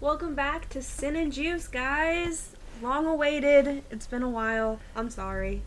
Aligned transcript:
Welcome 0.00 0.34
back 0.34 0.68
to 0.70 0.82
Sin 0.82 1.16
and 1.16 1.32
Juice, 1.32 1.66
guys. 1.66 2.50
Long 2.82 3.06
awaited. 3.06 3.82
It's 3.90 4.06
been 4.06 4.22
a 4.22 4.28
while. 4.28 4.78
I'm 4.94 5.10
sorry. 5.10 5.62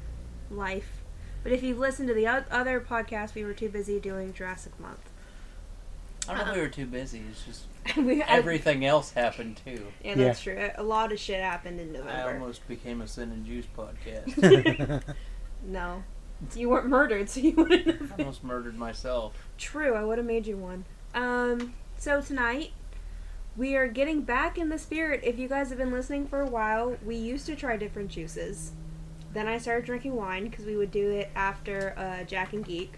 Life. 0.50 1.02
But 1.44 1.52
if 1.52 1.64
you've 1.64 1.80
listened 1.80 2.08
to 2.08 2.14
the 2.14 2.28
o- 2.28 2.46
other 2.50 2.80
podcast, 2.80 3.36
we 3.36 3.44
were 3.44 3.54
too 3.54 3.68
busy 3.70 4.00
doing 4.00 4.34
Jurassic 4.34 4.80
Month. 4.80 5.10
I 6.30 6.36
don't 6.36 6.46
know 6.46 6.52
if 6.52 6.56
we 6.56 6.62
were 6.62 6.70
too 6.70 6.86
busy. 6.86 7.24
It's 7.30 7.44
just 7.46 7.64
we, 7.98 8.22
I- 8.24 8.28
everything 8.38 8.86
else 8.86 9.12
happened 9.12 9.60
too. 9.66 9.86
yeah, 10.04 10.16
that's 10.16 10.42
true. 10.42 10.70
A 10.76 10.84
lot 10.84 11.12
of 11.12 11.20
shit 11.20 11.42
happened 11.42 11.80
in 11.80 11.92
November. 11.92 12.12
I 12.12 12.18
November. 12.20 12.40
almost 12.42 12.68
became 12.68 13.02
a 13.02 13.08
Sin 13.08 13.32
and 13.32 13.46
Juice 13.46 13.66
podcast. 13.78 15.04
No. 15.64 16.04
You 16.56 16.70
weren't 16.70 16.88
murdered, 16.88 17.30
so 17.30 17.40
you 17.40 17.52
wouldn't 17.52 17.86
have 17.86 18.14
I 18.14 18.16
almost 18.24 18.44
murdered 18.44 18.76
myself. 18.76 19.48
True, 19.60 19.94
I 19.94 20.04
would 20.04 20.18
have 20.18 20.26
made 20.26 20.48
you 20.48 20.58
one. 20.58 20.86
Um, 21.14 21.76
so 22.00 22.20
tonight 22.20 22.72
we 23.58 23.76
are 23.76 23.88
getting 23.88 24.22
back 24.22 24.58
in 24.58 24.70
the 24.70 24.80
spirit. 24.80 25.22
If 25.24 25.38
you 25.38 25.48
guys 25.48 25.70
have 25.70 25.78
been 25.78 25.92
listening 25.92 26.28
for 26.28 26.42
a 26.42 26.48
while, 26.48 26.98
we 27.06 27.16
used 27.16 27.46
to 27.48 27.56
try 27.56 27.78
different 27.78 28.10
juices. 28.10 28.72
Then 29.34 29.48
I 29.48 29.58
started 29.58 29.86
drinking 29.86 30.16
wine 30.16 30.50
because 30.50 30.66
we 30.66 30.76
would 30.76 30.92
do 30.92 31.10
it 31.10 31.30
after 31.36 31.94
uh, 31.98 32.24
Jack 32.26 32.54
and 32.54 32.66
Geek. 32.66 32.94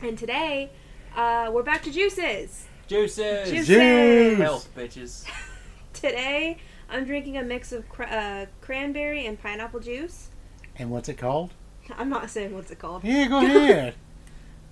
And 0.00 0.18
today, 0.18 0.70
uh, 1.16 1.50
we're 1.52 1.62
back 1.62 1.82
to 1.84 1.90
juices. 1.90 2.66
Juices! 2.86 3.48
Juices. 3.48 3.66
Juice! 3.66 4.38
Health, 4.38 4.68
bitches. 4.76 5.24
Today, 5.94 6.58
I'm 6.90 7.04
drinking 7.04 7.38
a 7.38 7.42
mix 7.42 7.72
of 7.72 7.88
cra- 7.88 8.06
uh, 8.06 8.46
cranberry 8.60 9.24
and 9.26 9.40
pineapple 9.40 9.80
juice. 9.80 10.28
And 10.76 10.90
what's 10.90 11.08
it 11.08 11.16
called? 11.16 11.52
I'm 11.96 12.10
not 12.10 12.28
saying 12.28 12.52
what's 12.54 12.70
it 12.70 12.78
called. 12.78 13.04
Yeah, 13.04 13.26
go 13.28 13.38
ahead. 13.44 13.94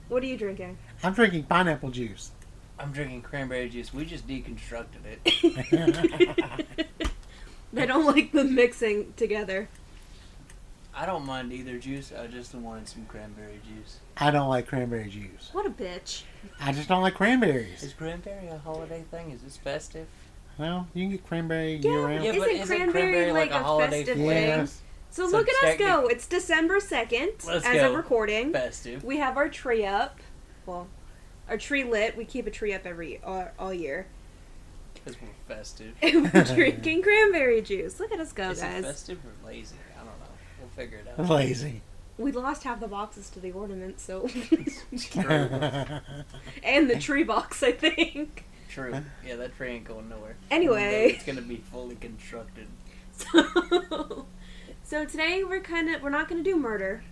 What 0.09 0.23
are 0.23 0.27
you 0.27 0.37
drinking? 0.37 0.77
I'm 1.03 1.15
drinking 1.15 1.45
pineapple 1.45 1.91
juice. 1.91 2.33
I'm 2.82 2.92
drinking 2.92 3.22
cranberry 3.22 3.68
juice. 3.68 3.95
We 3.95 4.04
just 4.04 4.27
deconstructed 4.27 5.04
it. 5.06 6.77
I 7.77 7.86
don't 7.86 8.05
like 8.05 8.32
the 8.32 8.45
mixing 8.45 9.12
together. 9.16 9.69
I 10.94 11.06
don't 11.06 11.24
mind 11.24 11.52
either 11.52 11.78
juice. 11.78 12.12
I 12.12 12.27
just 12.27 12.55
wanted 12.55 12.86
some 12.89 13.06
cranberry 13.06 13.61
juice. 13.66 14.00
I 14.19 14.30
don't 14.30 14.48
like 14.48 14.66
cranberry 14.66 15.08
juice. 15.08 15.48
What 15.52 15.64
a 15.64 15.70
bitch. 15.70 16.24
I 16.61 16.72
just 16.72 16.89
don't 16.89 17.00
like 17.02 17.14
cranberries. 17.14 17.83
Is 17.83 17.94
cranberry 17.94 18.48
a 18.48 18.58
holiday 18.58 19.05
thing? 19.11 19.30
Is 19.30 19.41
this 19.42 19.56
festive? 19.56 20.06
Well, 20.58 20.86
you 20.92 21.05
can 21.05 21.11
get 21.12 21.27
cranberry 21.27 21.77
Yeah, 21.77 21.91
year 21.91 22.06
round. 22.06 22.24
Yeah, 22.24 22.33
but 22.33 22.48
Isn't 22.48 22.62
isn't 22.62 22.67
cranberry, 22.67 22.92
cranberry 22.92 23.33
like, 23.33 23.50
like 23.52 23.61
a 23.61 23.62
a 23.62 23.67
holiday 23.67 23.98
festive 24.05 24.17
thing? 24.19 24.27
thing? 24.28 24.48
Yes. 24.48 24.80
So, 25.11 25.28
So 25.30 25.36
look 25.39 25.48
at 25.48 25.69
us 25.70 25.78
go. 25.78 26.06
It's 26.08 26.27
December 26.27 26.78
2nd 26.78 27.46
Let's 27.46 27.64
as 27.64 27.80
go. 27.80 27.91
of 27.91 27.96
recording. 27.96 28.52
Festive. 28.52 29.02
We 29.05 29.17
have 29.19 29.36
our 29.39 29.48
tree 29.48 29.86
up. 29.86 30.19
Well, 30.67 30.89
our 31.48 31.57
tree 31.59 31.85
lit. 31.85 32.17
We 32.17 32.25
keep 32.25 32.47
a 32.47 32.51
tree 32.51 32.73
up 32.73 32.87
every 32.87 33.21
all, 33.25 33.48
all 33.59 33.75
year. 33.75 34.07
Because 34.95 35.21
we're 35.23 35.55
festive. 35.55 35.95
And 36.03 36.33
we're 36.33 36.45
drinking 36.45 37.03
cranberry 37.03 37.62
juice. 37.62 37.98
Look 38.01 38.12
at 38.12 38.21
us 38.21 38.33
go, 38.33 38.51
Is 38.51 38.59
it 38.59 38.62
guys. 38.62 38.85
festive 38.85 39.19
or 39.25 39.47
lazy? 39.47 39.77
I 39.95 39.98
don't 39.98 40.07
know. 40.07 40.27
We'll 40.61 40.70
figure 40.70 40.98
it 40.98 41.09
out. 41.19 41.29
Lazy. 41.29 41.83
We 42.19 42.31
lost 42.31 42.63
half 42.65 42.79
the 42.79 42.89
boxes 42.89 43.31
to 43.31 43.41
the 43.41 43.53
ornaments, 43.53 44.03
so 44.05 44.23
and 46.63 46.91
the 46.91 46.98
tree 47.01 47.25
box, 47.25 47.63
I 47.63 47.73
think. 47.73 48.45
True. 48.69 49.03
Yeah, 49.27 49.37
that 49.37 49.57
tree 49.57 49.70
ain't 49.70 49.85
going 49.85 50.09
nowhere. 50.09 50.37
Anyway. 50.51 51.13
It's 51.15 51.25
gonna 51.25 51.41
be 51.43 51.57
fully 51.57 51.97
constructed. 51.97 52.67
So, 53.15 54.27
so 54.85 55.05
today 55.05 55.45
we're 55.45 55.61
kind 55.61 55.95
of 55.95 56.03
we're 56.03 56.11
not 56.11 56.29
going 56.29 56.43
to 56.43 56.51
do 56.51 56.57
murder. 56.57 57.03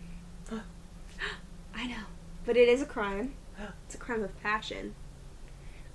I 1.75 1.87
know, 1.87 2.05
but 2.45 2.57
it 2.57 2.69
is 2.69 2.83
a 2.83 2.87
crime. 2.87 3.35
It's 3.87 3.95
a 3.95 3.99
crime 3.99 4.23
of 4.23 4.41
passion. 4.43 4.95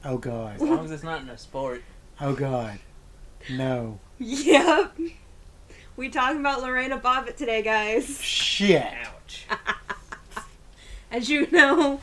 oh 0.03 0.17
God. 0.17 0.55
As 0.55 0.61
long 0.61 0.85
as 0.85 0.91
it's 0.91 1.03
not 1.03 1.21
in 1.21 1.29
a 1.29 1.37
sport. 1.37 1.81
Oh 2.21 2.33
God. 2.33 2.79
No. 3.49 3.99
Yep. 4.19 4.97
We 5.97 6.09
talking 6.09 6.39
about 6.39 6.61
Lorena 6.61 6.97
Bobbitt 6.97 7.35
today, 7.37 7.61
guys. 7.61 8.21
Shit. 8.21 8.85
Ouch. 9.05 9.45
As 11.11 11.29
you 11.29 11.47
know, 11.51 11.99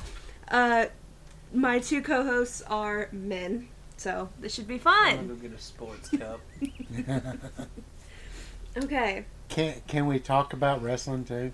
uh, 0.50 0.86
my 1.53 1.78
two 1.78 2.00
co-hosts 2.03 2.62
are 2.62 3.09
men, 3.12 3.69
so 3.98 4.28
this 4.41 4.54
should 4.54 4.66
be 4.69 4.81
I'm 4.84 5.16
gonna 5.16 5.16
fun. 5.16 5.28
go 5.28 5.34
get 5.36 5.53
a 5.53 5.59
sports 5.59 6.09
cup. 6.10 6.41
Okay. 8.76 9.25
can 9.48 9.82
Can 9.86 10.06
we 10.06 10.19
talk 10.19 10.53
about 10.53 10.82
wrestling 10.82 11.25
too? 11.25 11.53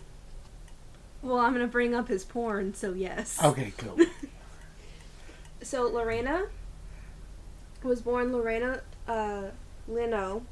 Well, 1.22 1.38
I'm 1.38 1.52
gonna 1.52 1.66
bring 1.66 1.94
up 1.94 2.08
his 2.08 2.24
porn, 2.24 2.74
so 2.74 2.92
yes. 2.92 3.42
Okay, 3.42 3.72
cool. 3.76 3.98
So 5.60 5.88
Lorena 5.88 6.44
was 7.82 8.00
born 8.00 8.32
Lorena 8.32 8.80
uh, 9.06 9.46
Lino 9.86 10.42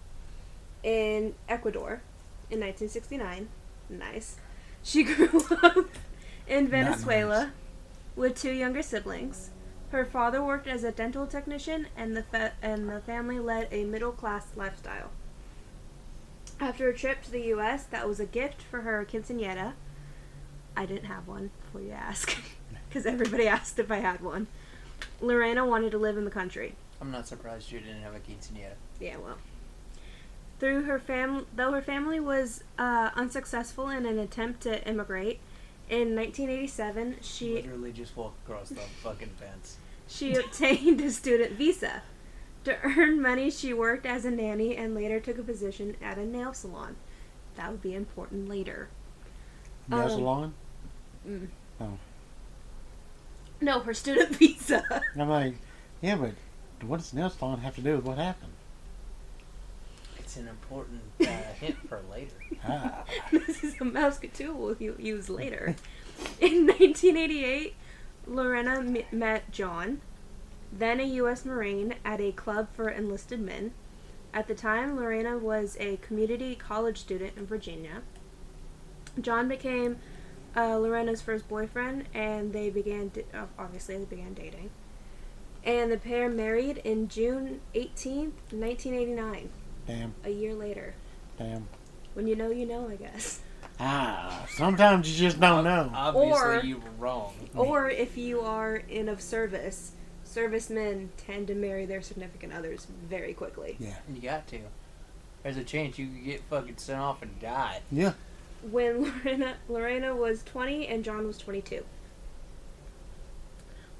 in 0.82 1.34
Ecuador 1.48 2.02
in 2.50 2.60
1969. 2.60 3.48
Nice. 3.88 4.36
She 4.82 5.02
grew 5.04 5.42
up 5.62 5.86
in 6.46 6.68
Venezuela 6.68 7.44
nice. 7.44 7.52
with 8.16 8.40
two 8.40 8.52
younger 8.52 8.82
siblings. 8.82 9.50
Her 9.90 10.04
father 10.04 10.42
worked 10.42 10.66
as 10.66 10.82
a 10.82 10.90
dental 10.90 11.26
technician, 11.26 11.86
and 11.96 12.16
the 12.16 12.24
fa- 12.24 12.52
and 12.60 12.88
the 12.88 13.00
family 13.00 13.38
led 13.38 13.68
a 13.70 13.84
middle 13.84 14.10
class 14.12 14.48
lifestyle. 14.56 15.10
After 16.58 16.88
a 16.88 16.96
trip 16.96 17.22
to 17.22 17.30
the 17.30 17.42
U.S., 17.42 17.84
that 17.84 18.08
was 18.08 18.18
a 18.18 18.26
gift 18.26 18.62
for 18.62 18.80
her 18.80 19.06
quinceanera. 19.08 19.74
I 20.76 20.86
didn't 20.86 21.06
have 21.06 21.26
one 21.26 21.50
before 21.64 21.80
you 21.80 21.92
ask, 21.92 22.36
because 22.88 23.06
everybody 23.06 23.46
asked 23.48 23.78
if 23.78 23.90
I 23.90 23.98
had 23.98 24.20
one. 24.20 24.46
Lorena 25.20 25.64
wanted 25.66 25.90
to 25.92 25.98
live 25.98 26.16
in 26.16 26.24
the 26.24 26.30
country. 26.30 26.74
I'm 27.00 27.10
not 27.10 27.26
surprised 27.26 27.70
you 27.72 27.80
didn't 27.80 28.02
have 28.02 28.14
a 28.14 28.18
quinceanera. 28.20 28.74
Yeah, 29.00 29.16
well. 29.18 29.36
Through 30.58 30.82
her 30.84 30.98
fam, 30.98 31.46
though 31.54 31.72
her 31.72 31.82
family 31.82 32.18
was 32.20 32.64
uh, 32.78 33.10
unsuccessful 33.14 33.88
in 33.90 34.06
an 34.06 34.18
attempt 34.18 34.62
to 34.62 34.86
immigrate, 34.88 35.40
in 35.88 36.16
1987 36.16 37.16
she 37.20 37.54
Literally 37.56 37.92
just 37.92 38.16
walked 38.16 38.46
across 38.48 38.70
the 38.70 38.80
fucking 38.80 39.30
fence. 39.38 39.76
she 40.08 40.34
obtained 40.34 41.00
a 41.00 41.10
student 41.10 41.52
visa. 41.52 42.02
To 42.64 42.76
earn 42.82 43.22
money, 43.22 43.50
she 43.50 43.72
worked 43.72 44.04
as 44.06 44.24
a 44.24 44.30
nanny 44.30 44.76
and 44.76 44.94
later 44.94 45.20
took 45.20 45.38
a 45.38 45.42
position 45.42 45.94
at 46.02 46.18
a 46.18 46.24
nail 46.26 46.52
salon. 46.54 46.96
That 47.56 47.70
would 47.70 47.82
be 47.82 47.94
important 47.94 48.48
later. 48.48 48.88
Nail 49.88 50.00
Um, 50.00 50.08
salon. 50.10 50.54
Mm. 51.26 51.48
Oh. 51.80 51.98
No, 53.60 53.80
her 53.80 53.94
student 53.94 54.30
visa. 54.36 54.84
I'm 55.18 55.28
like, 55.28 55.54
yeah, 56.00 56.16
but 56.16 56.32
what 56.86 56.98
does 56.98 57.12
nail 57.14 57.30
salon 57.30 57.60
have 57.60 57.74
to 57.76 57.80
do 57.80 57.96
with 57.96 58.04
what 58.04 58.18
happened? 58.18 58.52
It's 60.18 60.36
an 60.36 60.48
important 60.48 61.00
uh, 61.20 61.24
hint 61.60 61.76
for 61.88 62.00
later. 62.10 62.34
Ah. 62.66 63.04
this 63.32 63.64
is 63.64 63.80
a 63.80 63.84
mouse 63.84 64.20
tool 64.34 64.54
we'll 64.54 64.76
u- 64.78 64.96
use 64.98 65.28
later. 65.28 65.76
In 66.40 66.66
1988, 66.66 67.74
Lorena 68.26 68.78
m- 68.78 68.96
met 69.12 69.50
John, 69.52 70.00
then 70.72 71.00
a 71.00 71.04
U.S. 71.04 71.44
Marine, 71.44 71.94
at 72.04 72.20
a 72.20 72.32
club 72.32 72.68
for 72.74 72.88
enlisted 72.88 73.40
men. 73.40 73.72
At 74.34 74.48
the 74.48 74.54
time, 74.54 74.96
Lorena 74.96 75.38
was 75.38 75.76
a 75.80 75.96
community 75.98 76.54
college 76.54 76.98
student 76.98 77.36
in 77.38 77.46
Virginia. 77.46 78.02
John 79.20 79.48
became 79.48 79.96
uh, 80.56 80.78
Lorena's 80.78 81.20
first 81.20 81.48
boyfriend, 81.48 82.04
and 82.14 82.52
they 82.52 82.70
began, 82.70 83.08
di- 83.08 83.24
uh, 83.34 83.44
obviously, 83.58 83.96
they 83.98 84.04
began 84.04 84.34
dating. 84.34 84.70
And 85.64 85.90
the 85.90 85.96
pair 85.98 86.28
married 86.28 86.78
in 86.78 87.08
June 87.08 87.60
18th, 87.74 88.32
1989, 88.52 89.50
Damn. 89.86 90.14
a 90.24 90.30
year 90.30 90.54
later. 90.54 90.94
Damn. 91.38 91.66
When 92.14 92.26
you 92.26 92.36
know, 92.36 92.50
you 92.50 92.66
know, 92.66 92.88
I 92.88 92.96
guess. 92.96 93.40
Ah. 93.78 94.46
Sometimes 94.56 95.10
you 95.10 95.26
just 95.28 95.38
don't 95.40 95.64
know. 95.64 95.90
Obviously, 95.94 96.30
Or- 96.56 96.60
you 96.64 96.76
were 96.78 96.90
wrong. 96.98 97.34
Or 97.54 97.90
if 97.90 98.16
you 98.16 98.40
are 98.40 98.76
in 98.76 99.08
of 99.08 99.20
service, 99.20 99.92
servicemen 100.24 101.10
tend 101.18 101.48
to 101.48 101.54
marry 101.54 101.84
their 101.84 102.00
significant 102.00 102.52
others 102.54 102.86
very 103.08 103.34
quickly. 103.34 103.76
Yeah. 103.78 103.96
You 104.12 104.20
got 104.22 104.46
to. 104.48 104.60
There's 105.42 105.56
a 105.58 105.64
chance 105.64 105.98
you 105.98 106.06
could 106.06 106.24
get 106.24 106.42
fucking 106.48 106.78
sent 106.78 106.98
off 107.00 107.20
and 107.22 107.38
die. 107.38 107.80
Yeah. 107.92 108.14
When 108.70 109.02
Lorena, 109.24 109.54
Lorena 109.68 110.16
was 110.16 110.42
20 110.42 110.86
and 110.88 111.04
John 111.04 111.26
was 111.26 111.38
22. 111.38 111.84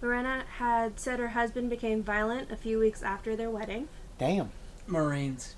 Lorena 0.03 0.45
had 0.59 1.01
said 1.01 1.19
her 1.19 1.29
husband 1.29 1.71
became 1.71 2.03
violent 2.03 2.51
a 2.51 2.57
few 2.57 2.79
weeks 2.79 3.03
after 3.03 3.35
their 3.35 3.51
wedding, 3.51 3.89
Damn. 4.19 4.51
Marines. 4.87 5.57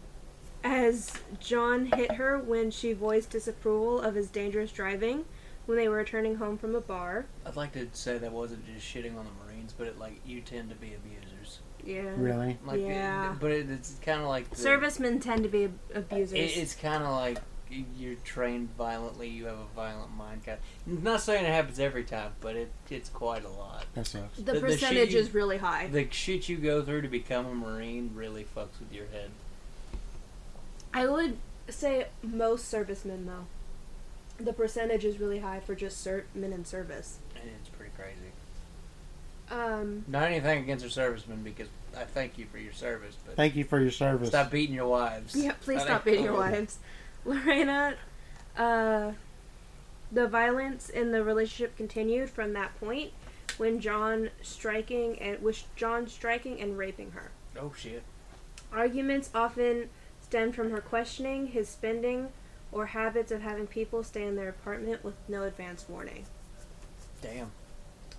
as 0.63 1.13
John 1.41 1.87
hit 1.87 2.13
her 2.13 2.39
when 2.39 2.71
she 2.71 2.93
voiced 2.93 3.31
disapproval 3.31 4.01
of 4.01 4.15
his 4.15 4.31
dangerous 4.31 4.71
driving 4.71 5.25
when 5.67 5.77
they 5.77 5.89
were 5.89 5.97
returning 5.97 6.37
home 6.37 6.57
from 6.57 6.75
a 6.75 6.81
bar. 6.81 7.27
I'd 7.45 7.57
like 7.57 7.73
to 7.73 7.89
say 7.93 8.17
that 8.19 8.33
wasn't 8.33 8.65
just 8.67 8.87
shitting 8.87 9.19
on 9.19 9.27
the 9.27 9.45
Marines, 9.47 9.75
but 9.77 9.87
it 9.87 9.99
like 9.99 10.21
you 10.25 10.41
tend 10.41 10.71
to 10.71 10.77
be 10.77 10.95
abusers. 10.95 11.59
Yeah. 11.85 12.11
Really? 12.17 12.59
Like, 12.65 12.79
it- 12.81 12.87
Yeah. 12.89 13.35
but 13.41 13.51
it, 13.51 13.69
it's 13.69 13.97
kind 14.03 14.23
of 14.23 14.29
like 14.29 14.49
the, 14.51 14.57
Servicemen 14.57 15.21
tend 15.21 15.43
to 15.43 15.49
be 15.49 15.65
ab- 15.65 15.79
It, 15.91 15.97
abusers. 15.97 16.57
it's 16.57 16.75
kind 16.75 17.03
of 17.03 17.11
like 17.11 17.39
you're 17.97 18.15
trained 18.25 18.71
violently, 18.77 19.29
you 19.29 19.47
have 19.47 19.59
a 19.59 19.67
violent 19.77 20.17
mind. 20.17 20.45
Kind 20.45 20.59
not 20.87 21.21
saying 21.21 21.45
it 21.45 21.53
happens 21.53 21.79
every 21.79 22.05
time, 22.05 22.33
but 22.41 22.57
it 22.57 22.71
it's 22.91 23.09
quite 23.09 23.45
a 23.45 23.49
lot. 23.49 23.85
That 23.95 24.07
sucks. 24.07 24.37
The, 24.37 24.43
The- 24.43 24.53
the 24.53 24.59
shit 24.61 24.81
percentage 24.81 25.13
you- 25.15 25.21
is 25.21 25.35
really 25.35 25.59
high. 25.59 25.89
The 25.89 26.09
shit 26.11 26.49
you 26.49 26.57
go 26.57 26.83
through 26.83 27.03
to 27.03 27.09
become 27.09 27.47
a 27.47 27.55
marine 27.55 28.13
really 28.15 28.45
fucks 28.45 28.79
with 28.81 28.93
your 28.93 29.07
head. 29.07 29.31
I 30.95 31.07
would 31.07 31.37
say 31.69 32.07
most 32.23 32.69
servicemen 32.69 33.27
though. 33.27 33.47
The 34.43 34.53
percentage 34.53 35.05
is 35.05 35.19
really 35.19 35.41
high 35.41 35.61
for 35.61 35.75
just 35.75 36.01
ser- 36.01 36.27
men 36.35 36.53
in 36.53 36.65
service. 36.65 37.19
And 37.35 37.51
it's 37.61 37.69
pretty 37.69 37.93
crazy. 37.97 38.33
Um, 39.51 40.05
Not 40.07 40.25
anything 40.25 40.63
against 40.63 40.85
our 40.85 40.91
servicemen 40.91 41.43
because 41.43 41.69
I 41.97 42.05
thank 42.05 42.39
you 42.39 42.47
for 42.53 42.59
your 42.59 42.73
service, 42.73 43.17
but 43.27 43.35
Thank 43.35 43.57
you 43.57 43.65
for 43.65 43.81
your 43.81 43.91
service. 43.91 44.29
stop 44.29 44.51
beating 44.51 44.75
your 44.75 44.87
wives. 44.87 45.35
yeah, 45.35 45.53
please 45.63 45.79
That 45.79 45.87
stop 45.87 46.05
beating 46.05 46.25
your 46.25 46.35
wives. 46.39 46.79
Lorena, 47.25 47.97
uh, 48.57 49.13
the 50.11 50.27
violence 50.27 50.89
in 50.89 51.13
the 51.13 51.23
relationship 51.23 51.77
continued 51.77 52.31
from 52.31 52.53
that 52.55 52.79
point 52.81 53.13
when 53.57 53.81
John 53.81 54.31
striking 54.43 55.19
and 55.19 55.43
with 55.43 55.65
John 55.77 56.07
striking 56.07 56.61
and 56.61 56.79
raping 56.79 57.13
her. 57.13 57.31
Oh 57.59 57.73
shit. 57.77 58.03
Arguments 58.73 59.31
often 59.35 59.91
stemmed 60.21 60.55
from 60.55 60.71
her 60.71 60.81
questioning 60.81 61.49
his 61.49 61.69
spending 61.69 62.29
or 62.71 62.87
habits 62.87 63.33
of 63.33 63.43
having 63.43 63.67
people 63.67 64.03
stay 64.03 64.25
in 64.25 64.37
their 64.37 64.49
apartment 64.49 65.03
with 65.03 65.15
no 65.29 65.45
advance 65.45 65.87
warning. 65.89 66.25
Damn. 67.23 67.51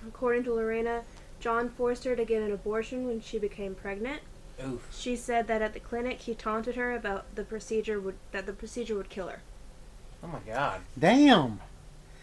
According 0.07 0.43
to 0.45 0.53
Lorena, 0.53 1.03
John 1.39 1.69
forced 1.69 2.03
her 2.05 2.15
to 2.15 2.25
get 2.25 2.41
an 2.41 2.51
abortion 2.51 3.05
when 3.07 3.21
she 3.21 3.37
became 3.37 3.75
pregnant. 3.75 4.21
Oof. 4.65 4.87
She 4.91 5.15
said 5.15 5.47
that 5.47 5.61
at 5.61 5.73
the 5.73 5.79
clinic 5.79 6.19
he 6.21 6.35
taunted 6.35 6.75
her 6.75 6.93
about 6.95 7.35
the 7.35 7.43
procedure 7.43 7.99
would 7.99 8.15
that 8.31 8.45
the 8.45 8.53
procedure 8.53 8.95
would 8.95 9.09
kill 9.09 9.27
her. 9.27 9.41
Oh 10.23 10.27
my 10.27 10.39
god. 10.45 10.81
Damn. 10.97 11.61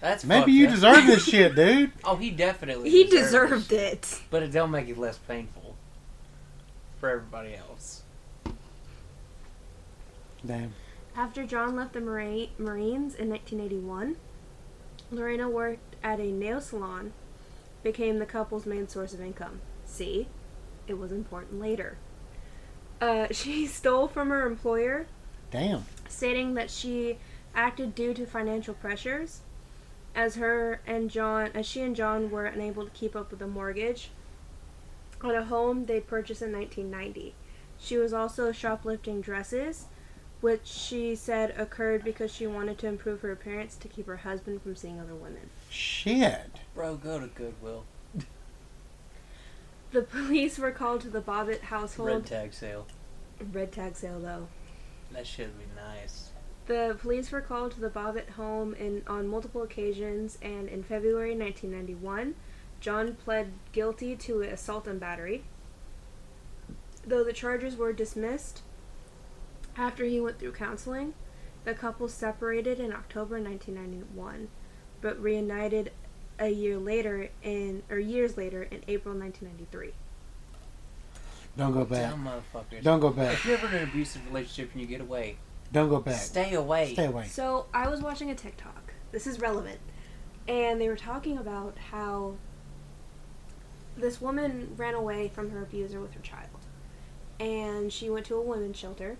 That's 0.00 0.24
Maybe 0.24 0.52
you 0.52 0.66
up. 0.66 0.74
deserve 0.74 1.06
this 1.06 1.24
shit, 1.28 1.54
dude. 1.54 1.92
Oh, 2.04 2.16
he 2.16 2.30
definitely. 2.30 2.90
He 2.90 3.04
deserved 3.04 3.68
deserved 3.68 3.72
it. 3.72 4.20
But 4.30 4.42
it 4.42 4.52
don't 4.52 4.70
make 4.70 4.88
it 4.88 4.98
less 4.98 5.16
painful 5.18 5.74
for 7.00 7.08
everybody 7.08 7.54
else. 7.54 8.02
Damn. 10.44 10.74
After 11.16 11.46
John 11.46 11.74
left 11.76 11.94
the 11.94 12.00
Mari- 12.00 12.50
Marines 12.58 13.14
in 13.14 13.30
1981, 13.30 14.16
Lorena 15.10 15.48
worked 15.48 15.96
at 16.02 16.20
a 16.20 16.30
nail 16.30 16.60
salon, 16.60 17.12
became 17.82 18.18
the 18.18 18.26
couple's 18.26 18.66
main 18.66 18.86
source 18.88 19.14
of 19.14 19.20
income. 19.20 19.60
See, 19.86 20.28
it 20.86 20.98
was 20.98 21.10
important 21.10 21.58
later. 21.58 21.96
Uh, 23.00 23.26
she 23.30 23.66
stole 23.66 24.08
from 24.08 24.30
her 24.30 24.46
employer, 24.46 25.06
Damn. 25.50 25.84
stating 26.08 26.54
that 26.54 26.70
she 26.70 27.18
acted 27.54 27.94
due 27.94 28.14
to 28.14 28.26
financial 28.26 28.74
pressures, 28.74 29.40
as 30.14 30.36
her 30.36 30.80
and 30.86 31.10
John, 31.10 31.50
as 31.54 31.66
she 31.66 31.82
and 31.82 31.94
John 31.94 32.30
were 32.30 32.46
unable 32.46 32.84
to 32.84 32.90
keep 32.90 33.14
up 33.14 33.30
with 33.30 33.40
the 33.40 33.46
mortgage 33.46 34.10
on 35.22 35.34
a 35.34 35.44
home 35.44 35.86
they 35.86 36.00
purchased 36.00 36.42
in 36.42 36.52
1990. 36.52 37.34
She 37.78 37.96
was 37.96 38.12
also 38.12 38.52
shoplifting 38.52 39.20
dresses, 39.20 39.86
which 40.40 40.66
she 40.66 41.14
said 41.14 41.54
occurred 41.58 42.04
because 42.04 42.32
she 42.32 42.46
wanted 42.46 42.78
to 42.78 42.86
improve 42.86 43.20
her 43.20 43.32
appearance 43.32 43.76
to 43.76 43.88
keep 43.88 44.06
her 44.06 44.18
husband 44.18 44.62
from 44.62 44.76
seeing 44.76 45.00
other 45.00 45.14
women. 45.14 45.50
Shit. 45.70 46.60
Bro, 46.74 46.96
go 46.96 47.18
to 47.20 47.26
Goodwill. 47.26 47.84
The 49.96 50.02
police 50.02 50.58
were 50.58 50.72
called 50.72 51.00
to 51.00 51.08
the 51.08 51.22
Bobbitt 51.22 51.62
household. 51.62 52.10
Red 52.10 52.26
tag 52.26 52.52
sale. 52.52 52.86
Red 53.50 53.72
tag 53.72 53.96
sale, 53.96 54.20
though. 54.20 54.46
That 55.10 55.26
should 55.26 55.58
be 55.58 55.64
nice. 55.74 56.32
The 56.66 56.98
police 57.00 57.32
were 57.32 57.40
called 57.40 57.72
to 57.72 57.80
the 57.80 57.88
Bobbitt 57.88 58.28
home 58.32 58.74
in, 58.74 59.04
on 59.06 59.26
multiple 59.26 59.62
occasions, 59.62 60.36
and 60.42 60.68
in 60.68 60.82
February 60.82 61.34
1991, 61.34 62.34
John 62.78 63.14
pled 63.14 63.52
guilty 63.72 64.14
to 64.16 64.42
assault 64.42 64.86
and 64.86 65.00
battery. 65.00 65.44
Though 67.06 67.24
the 67.24 67.32
charges 67.32 67.74
were 67.74 67.94
dismissed 67.94 68.60
after 69.78 70.04
he 70.04 70.20
went 70.20 70.38
through 70.38 70.52
counseling, 70.52 71.14
the 71.64 71.72
couple 71.72 72.08
separated 72.08 72.78
in 72.78 72.92
October 72.92 73.40
1991, 73.40 74.48
but 75.00 75.18
reunited 75.18 75.90
a 76.38 76.48
year 76.48 76.76
later 76.78 77.28
in 77.42 77.82
or 77.90 77.98
years 77.98 78.36
later 78.36 78.62
in 78.62 78.82
April 78.88 79.14
1993. 79.14 79.92
Don't 81.56 81.72
go 81.72 81.84
back. 81.84 82.10
Dumb 82.10 82.28
motherfuckers. 82.28 82.82
Don't 82.82 83.00
go 83.00 83.10
back. 83.10 83.32
If 83.34 83.46
you're 83.46 83.56
ever 83.56 83.68
in 83.68 83.74
an 83.82 83.88
abusive 83.88 84.26
relationship 84.26 84.72
and 84.72 84.80
you 84.80 84.86
get 84.86 85.00
away, 85.00 85.36
Don't 85.72 85.88
go 85.88 86.00
back. 86.00 86.16
stay 86.20 86.52
away. 86.54 86.92
Stay 86.92 87.06
away. 87.06 87.26
So 87.28 87.66
I 87.72 87.88
was 87.88 88.02
watching 88.02 88.30
a 88.30 88.34
TikTok. 88.34 88.92
This 89.12 89.26
is 89.26 89.40
relevant. 89.40 89.78
And 90.46 90.80
they 90.80 90.88
were 90.88 90.96
talking 90.96 91.38
about 91.38 91.76
how 91.90 92.34
this 93.96 94.20
woman 94.20 94.74
ran 94.76 94.94
away 94.94 95.28
from 95.34 95.50
her 95.50 95.62
abuser 95.62 96.00
with 96.00 96.12
her 96.12 96.20
child. 96.20 96.50
And 97.40 97.90
she 97.92 98.10
went 98.10 98.26
to 98.26 98.36
a 98.36 98.42
women's 98.42 98.76
shelter. 98.76 99.16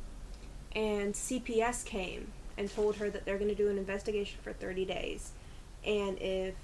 And 0.74 1.14
CPS 1.14 1.86
came 1.86 2.32
and 2.58 2.70
told 2.70 2.96
her 2.96 3.08
that 3.08 3.24
they're 3.24 3.38
going 3.38 3.48
to 3.50 3.54
do 3.56 3.70
an 3.70 3.78
investigation 3.78 4.38
for 4.42 4.52
30 4.52 4.84
days. 4.84 5.32
And 5.86 6.18
if 6.20 6.54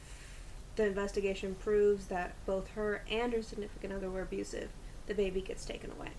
the 0.77 0.87
investigation 0.87 1.55
proves 1.55 2.07
that 2.07 2.35
both 2.47 2.71
her 2.71 3.05
and 3.11 3.33
her 3.33 3.43
significant 3.43 3.93
other 3.93 4.11
were 4.11 4.23
abusive, 4.23 4.71
the 5.07 5.15
baby 5.15 5.41
gets 5.41 5.65
taken 5.65 5.91
away. 5.91 6.11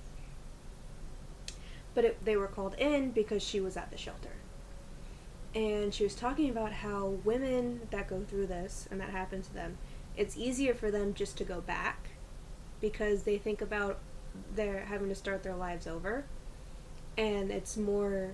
But 1.96 2.06
it, 2.06 2.26
they 2.26 2.36
were 2.36 2.48
called 2.48 2.76
in 2.76 3.12
because 3.12 3.44
she 3.44 3.60
was 3.60 3.78
at 3.78 3.92
the 3.92 3.98
shelter 3.98 4.32
and 5.56 5.94
she 5.94 6.04
was 6.04 6.16
talking 6.16 6.50
about 6.50 6.72
how 6.72 7.18
women 7.24 7.82
that 7.92 8.08
go 8.08 8.22
through 8.22 8.48
this 8.48 8.88
and 8.90 9.00
that 9.00 9.10
happens 9.10 9.48
to 9.48 9.54
them, 9.54 9.78
it's 10.18 10.38
easier 10.38 10.74
for 10.74 10.90
them 10.90 11.14
just 11.14 11.38
to 11.38 11.44
go 11.44 11.62
back 11.62 12.10
because 12.82 13.24
they 13.24 13.38
think 13.38 13.62
about 13.62 14.00
their 14.56 14.86
having 14.86 15.10
to 15.10 15.16
start 15.16 15.44
their 15.44 15.56
lives 15.56 15.86
over, 15.86 16.26
and 17.18 17.52
it's 17.52 17.78
more 17.78 18.34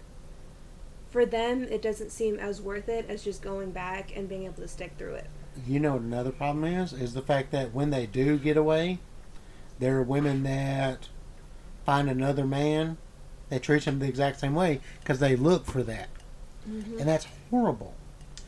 for 1.10 1.26
them. 1.26 1.64
It 1.64 1.82
doesn't 1.82 2.12
seem 2.12 2.40
as 2.40 2.62
worth 2.62 2.88
it 2.88 3.06
as 3.10 3.24
just 3.24 3.42
going 3.42 3.72
back 3.72 4.16
and 4.16 4.30
being 4.30 4.46
able 4.46 4.62
to 4.62 4.68
stick 4.68 4.94
through 4.98 5.16
it. 5.16 5.30
You 5.68 5.80
know 5.80 5.94
what 5.94 6.02
another 6.02 6.32
problem 6.32 6.64
is? 6.66 6.94
Is 6.94 7.14
the 7.14 7.22
fact 7.22 7.52
that 7.52 7.74
when 7.74 7.90
they 7.90 8.06
do 8.06 8.38
get 8.38 8.58
away, 8.58 9.00
there 9.80 9.98
are 9.98 10.04
women 10.04 10.44
that 10.44 11.10
find 11.86 12.10
another 12.10 12.46
man 12.46 12.98
they 13.50 13.58
treat 13.58 13.84
them 13.86 13.98
the 13.98 14.08
exact 14.08 14.40
same 14.40 14.54
way 14.54 14.80
because 15.00 15.20
they 15.20 15.36
look 15.36 15.66
for 15.66 15.82
that. 15.84 16.10
Mm-hmm. 16.70 17.00
And 17.00 17.08
that's 17.08 17.26
horrible. 17.50 17.96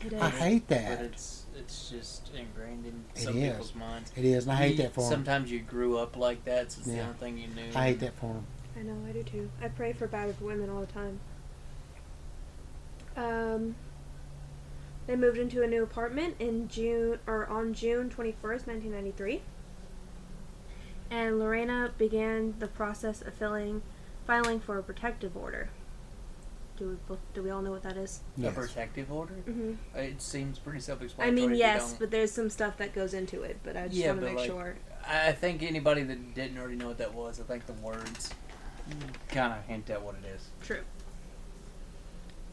It 0.04 0.14
I 0.14 0.28
is. 0.28 0.34
hate 0.38 0.68
But 0.68 0.76
that. 0.76 1.00
it's 1.00 1.46
it's 1.56 1.90
just 1.90 2.30
ingrained 2.34 2.86
in 2.86 3.04
It 3.14 3.18
some 3.24 3.36
is. 3.36 3.50
people's 3.50 3.74
minds. 3.74 4.12
It 4.16 4.24
is, 4.24 4.44
and 4.44 4.52
I 4.52 4.56
hate 4.56 4.76
You- 4.76 4.82
that 4.84 4.94
for 4.94 5.00
them. 5.02 5.10
Sometimes 5.10 5.50
you 5.50 5.58
grew 5.60 5.98
up 5.98 6.16
like 6.16 6.44
that, 6.44 6.70
so 6.72 6.78
it's 6.80 6.88
the 6.88 7.00
only 7.00 7.14
thing 7.14 7.36
you 7.38 7.48
knew. 7.48 7.70
I 7.74 7.86
hate 7.88 8.00
that 8.00 8.14
for 8.14 8.32
them. 8.34 8.46
I 8.78 8.82
know, 8.82 8.96
I 9.08 9.12
do 9.12 9.22
too. 9.24 9.50
I 9.60 9.68
pray 9.68 9.92
for 9.92 10.06
battered 10.06 10.40
women 10.40 10.70
all 10.70 10.80
the 10.80 10.86
time. 10.86 11.18
Um, 13.16 13.74
they 15.06 15.16
moved 15.16 15.38
into 15.38 15.62
a 15.62 15.66
new 15.66 15.82
apartment 15.82 16.36
in 16.38 16.68
June 16.68 17.18
or 17.26 17.46
on 17.46 17.74
June 17.74 18.10
twenty 18.10 18.34
first, 18.40 18.66
nineteen 18.66 18.92
ninety 18.92 19.12
three. 19.12 19.42
And 21.10 21.38
Lorena 21.38 21.92
began 21.98 22.54
the 22.58 22.68
process 22.68 23.20
of 23.20 23.34
filling, 23.34 23.82
filing 24.26 24.60
for 24.60 24.78
a 24.78 24.82
protective 24.82 25.36
order. 25.36 25.68
Do 26.78 26.88
we 26.88 26.94
both, 27.06 27.18
do 27.34 27.42
we 27.42 27.50
all 27.50 27.60
know 27.60 27.70
what 27.70 27.82
that 27.82 27.98
is? 27.98 28.20
A 28.38 28.40
Yes. 28.42 28.54
protective 28.54 29.12
order? 29.12 29.34
Mm-hmm. 29.46 29.98
It 29.98 30.22
seems 30.22 30.58
pretty 30.58 30.78
I 30.78 30.80
self-explanatory. 30.80 31.44
I 31.44 31.46
mean, 31.48 31.58
yes, 31.58 31.94
but 31.98 32.10
there's 32.10 32.32
some 32.32 32.48
stuff 32.48 32.78
that 32.78 32.94
goes 32.94 33.12
into 33.12 33.42
it. 33.42 33.58
But 33.62 33.76
I 33.76 33.88
just 33.88 33.94
Yeah, 33.96 34.08
want 34.08 34.20
to 34.20 34.26
but, 34.26 34.30
make 34.30 34.38
like, 34.38 34.50
sure. 34.50 34.76
I 35.06 35.28
I 35.28 35.32
think 35.32 35.62
anybody 35.62 36.02
that 36.02 36.34
didn't 36.34 36.56
already 36.56 36.76
know 36.76 36.88
what 36.88 36.98
that 36.98 37.12
was, 37.12 37.38
I 37.40 37.42
think 37.42 37.66
the 37.66 37.74
words 37.74 38.30
kind 39.28 39.52
of 39.52 39.64
hint 39.66 39.90
at 39.90 40.00
what 40.02 40.14
it 40.14 40.26
is. 40.34 40.48
True. 40.62 40.80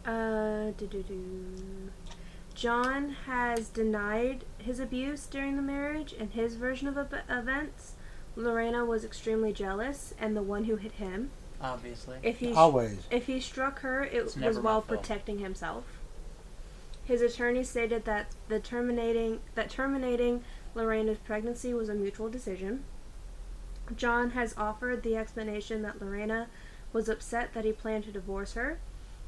Uh, 0.06 0.72
do-do-do. 0.78 1.92
John 2.56 3.10
has 3.26 3.70
denied 3.70 4.44
his 4.58 4.80
abuse 4.80 5.26
during 5.26 5.56
the 5.56 5.62
marriage. 5.62 6.14
In 6.14 6.32
his 6.32 6.56
version 6.56 6.88
of 6.88 6.98
ev- 6.98 7.24
events, 7.30 7.94
Lorena 8.36 8.86
was 8.86 9.06
extremely 9.06 9.54
jealous 9.54 10.14
and 10.20 10.36
the 10.36 10.42
one 10.42 10.66
who 10.66 10.76
hit 10.76 10.94
him. 10.94 11.32
Obviously. 11.62 12.18
If 12.24 12.40
he 12.40 12.54
Always. 12.54 13.00
if 13.12 13.28
he 13.28 13.40
struck 13.40 13.80
her, 13.80 14.04
it 14.04 14.14
It's 14.14 14.36
was 14.38 14.60
while 14.60 14.82
protecting 14.82 15.40
himself. 15.40 15.84
His 17.04 17.22
attorney 17.22 17.64
stated 17.64 18.06
that 18.06 18.28
the 18.48 18.60
terminating 18.60 19.42
that 19.56 19.70
terminating 19.70 20.44
Lorena's 20.76 21.18
pregnancy 21.18 21.74
was 21.74 21.90
a 21.90 21.96
mutual 21.96 22.30
decision. 22.30 22.84
John 23.96 24.32
has 24.32 24.54
offered 24.58 25.02
the 25.02 25.18
explanation 25.18 25.82
that 25.82 26.00
Lorena 26.00 26.48
was 26.94 27.10
upset 27.10 27.54
that 27.54 27.66
he 27.66 27.72
planned 27.72 28.04
to 28.06 28.12
divorce 28.12 28.54
her, 28.54 28.80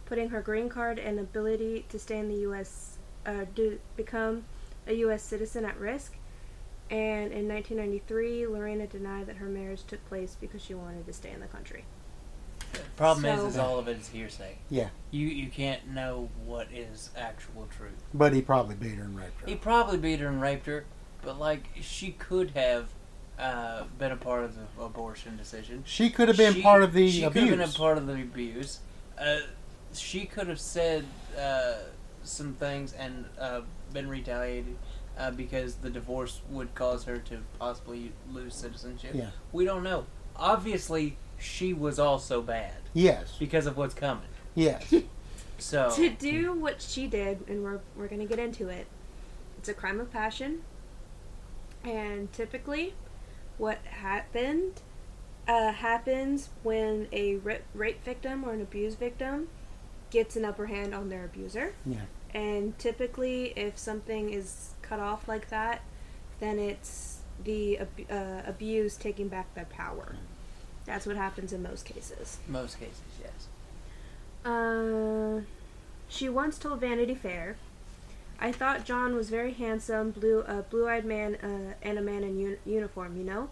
putting 0.05 0.29
her 0.29 0.41
green 0.41 0.69
card 0.69 0.99
and 0.99 1.19
ability 1.19 1.85
to 1.89 1.97
stay 1.97 2.19
in 2.19 2.27
the 2.29 2.41
U.S. 2.41 2.90
Uh, 3.25 3.45
do 3.55 3.79
become 3.95 4.45
a 4.87 4.93
U.S. 4.93 5.21
citizen 5.23 5.65
at 5.65 5.77
risk. 5.79 6.13
And 6.89 7.31
in 7.31 7.47
1993, 7.47 8.47
Lorena 8.47 8.85
denied 8.87 9.27
that 9.27 9.37
her 9.37 9.45
marriage 9.45 9.83
took 9.87 10.03
place 10.09 10.35
because 10.39 10.61
she 10.63 10.73
wanted 10.73 11.05
to 11.05 11.13
stay 11.13 11.31
in 11.31 11.39
the 11.39 11.47
country. 11.47 11.85
Problem 12.97 13.23
So- 13.23 13.45
is, 13.47 13.53
is 13.53 13.59
all 13.59 13.79
of 13.79 13.87
it 13.87 13.97
is 13.99 14.09
hearsay. 14.09 14.57
Yeah. 14.69 14.89
You 15.11 15.27
you 15.27 15.49
can't 15.49 15.87
know 15.87 16.29
what 16.45 16.67
is 16.73 17.09
actual 17.17 17.67
truth. 17.75 18.01
But 18.13 18.33
he 18.33 18.41
probably 18.41 18.75
beat 18.75 18.95
her 18.95 19.03
and 19.03 19.17
raped 19.17 19.41
her. 19.41 19.47
He 19.47 19.55
probably 19.55 19.97
beat 19.97 20.19
her 20.19 20.27
and 20.27 20.41
raped 20.41 20.65
her, 20.67 20.85
but 21.21 21.37
like 21.39 21.69
she 21.81 22.11
could 22.11 22.51
have 22.51 22.89
uh, 23.39 23.83
been 23.97 24.11
a 24.11 24.17
part 24.17 24.43
of 24.43 24.55
the 24.55 24.83
abortion 24.83 25.35
decision. 25.37 25.83
She 25.85 26.09
could 26.09 26.27
have 26.27 26.37
been 26.37 26.53
She- 26.55 26.61
part 26.61 26.83
of 26.83 26.93
the 26.93 27.09
she 27.09 27.23
abuse. 27.23 27.33
could 27.49 27.49
have 27.59 27.59
been 27.59 27.69
a 27.75 27.77
part 27.77 27.97
of 27.97 28.07
the 28.07 28.13
abuse. 28.13 28.79
Uh, 29.17 29.37
she 29.93 30.25
could 30.25 30.47
have 30.47 30.59
said 30.59 31.05
uh, 31.37 31.73
some 32.23 32.53
things 32.53 32.93
and 32.93 33.25
uh, 33.39 33.61
been 33.93 34.09
retaliated 34.09 34.75
uh, 35.17 35.31
because 35.31 35.75
the 35.75 35.89
divorce 35.89 36.41
would 36.49 36.73
cause 36.75 37.03
her 37.05 37.17
to 37.17 37.39
possibly 37.59 38.11
lose 38.31 38.55
citizenship. 38.55 39.11
Yeah. 39.13 39.29
We 39.51 39.65
don't 39.65 39.83
know. 39.83 40.05
Obviously, 40.35 41.17
she 41.37 41.73
was 41.73 41.99
also 41.99 42.41
bad 42.41 42.77
yes. 42.93 43.35
because 43.37 43.65
of 43.65 43.77
what's 43.77 43.93
coming. 43.93 44.27
Yes. 44.55 44.93
So 45.61 45.91
To 45.91 46.09
do 46.09 46.53
what 46.53 46.81
she 46.81 47.05
did, 47.05 47.47
and 47.47 47.63
we're, 47.63 47.81
we're 47.95 48.07
going 48.07 48.19
to 48.19 48.25
get 48.25 48.39
into 48.39 48.67
it, 48.67 48.87
it's 49.59 49.69
a 49.69 49.75
crime 49.75 49.99
of 49.99 50.11
passion. 50.11 50.63
And 51.83 52.33
typically, 52.33 52.95
what 53.59 53.77
happened 53.85 54.81
uh, 55.47 55.71
happens 55.71 56.49
when 56.63 57.07
a 57.11 57.35
rape, 57.35 57.61
rape 57.75 58.03
victim 58.03 58.43
or 58.43 58.53
an 58.53 58.61
abuse 58.61 58.95
victim 58.95 59.49
gets 60.11 60.35
an 60.35 60.45
upper 60.45 60.67
hand 60.67 60.93
on 60.93 61.09
their 61.09 61.25
abuser. 61.25 61.73
Yeah. 61.85 62.01
And 62.33 62.77
typically, 62.77 63.53
if 63.55 63.77
something 63.77 64.29
is 64.31 64.71
cut 64.81 64.99
off 64.99 65.27
like 65.27 65.49
that, 65.49 65.81
then 66.39 66.59
it's 66.59 67.19
the 67.43 67.79
ab- 67.79 68.11
uh, 68.11 68.41
abuse 68.45 68.95
taking 68.95 69.27
back 69.27 69.53
their 69.55 69.65
power. 69.65 70.15
That's 70.85 71.05
what 71.05 71.15
happens 71.15 71.53
in 71.53 71.63
most 71.63 71.85
cases. 71.85 72.37
most 72.47 72.79
cases, 72.79 73.01
yes. 73.21 73.47
Uh, 74.45 75.41
she 76.07 76.27
once 76.29 76.57
told 76.57 76.79
Vanity 76.79 77.15
Fair, 77.15 77.57
"I 78.39 78.51
thought 78.51 78.85
John 78.85 79.15
was 79.15 79.29
very 79.29 79.53
handsome, 79.53 80.11
blue, 80.11 80.39
a 80.41 80.63
blue-eyed 80.63 81.05
man, 81.05 81.35
uh, 81.35 81.73
and 81.81 81.97
a 81.97 82.01
man 82.01 82.23
in 82.23 82.37
un- 82.45 82.57
uniform. 82.65 83.15
You 83.17 83.23
know, 83.23 83.49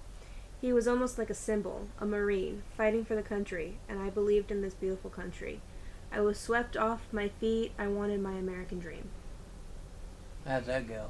he 0.59 0.73
was 0.73 0.87
almost 0.87 1.17
like 1.17 1.29
a 1.29 1.35
symbol, 1.35 1.87
a 1.99 2.05
marine, 2.05 2.63
fighting 2.75 3.05
for 3.05 3.15
the 3.15 3.21
country, 3.21 3.77
and 3.87 3.99
I 3.99 4.09
believed 4.09 4.51
in 4.51 4.61
this 4.61 4.73
beautiful 4.73 5.09
country. 5.09 5.61
I 6.11 6.21
was 6.21 6.39
swept 6.39 6.75
off 6.77 7.01
my 7.11 7.27
feet. 7.29 7.71
I 7.77 7.87
wanted 7.87 8.21
my 8.21 8.33
American 8.33 8.79
dream." 8.79 9.09
How'd 10.47 10.65
that 10.65 10.87
go? 10.87 11.07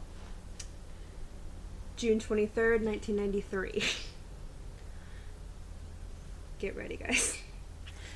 June 1.95 2.19
twenty 2.19 2.45
third, 2.45 2.81
nineteen 2.81 3.15
ninety 3.15 3.41
three. 3.41 3.83
Get 6.59 6.75
ready, 6.75 6.97
guys. 6.97 7.37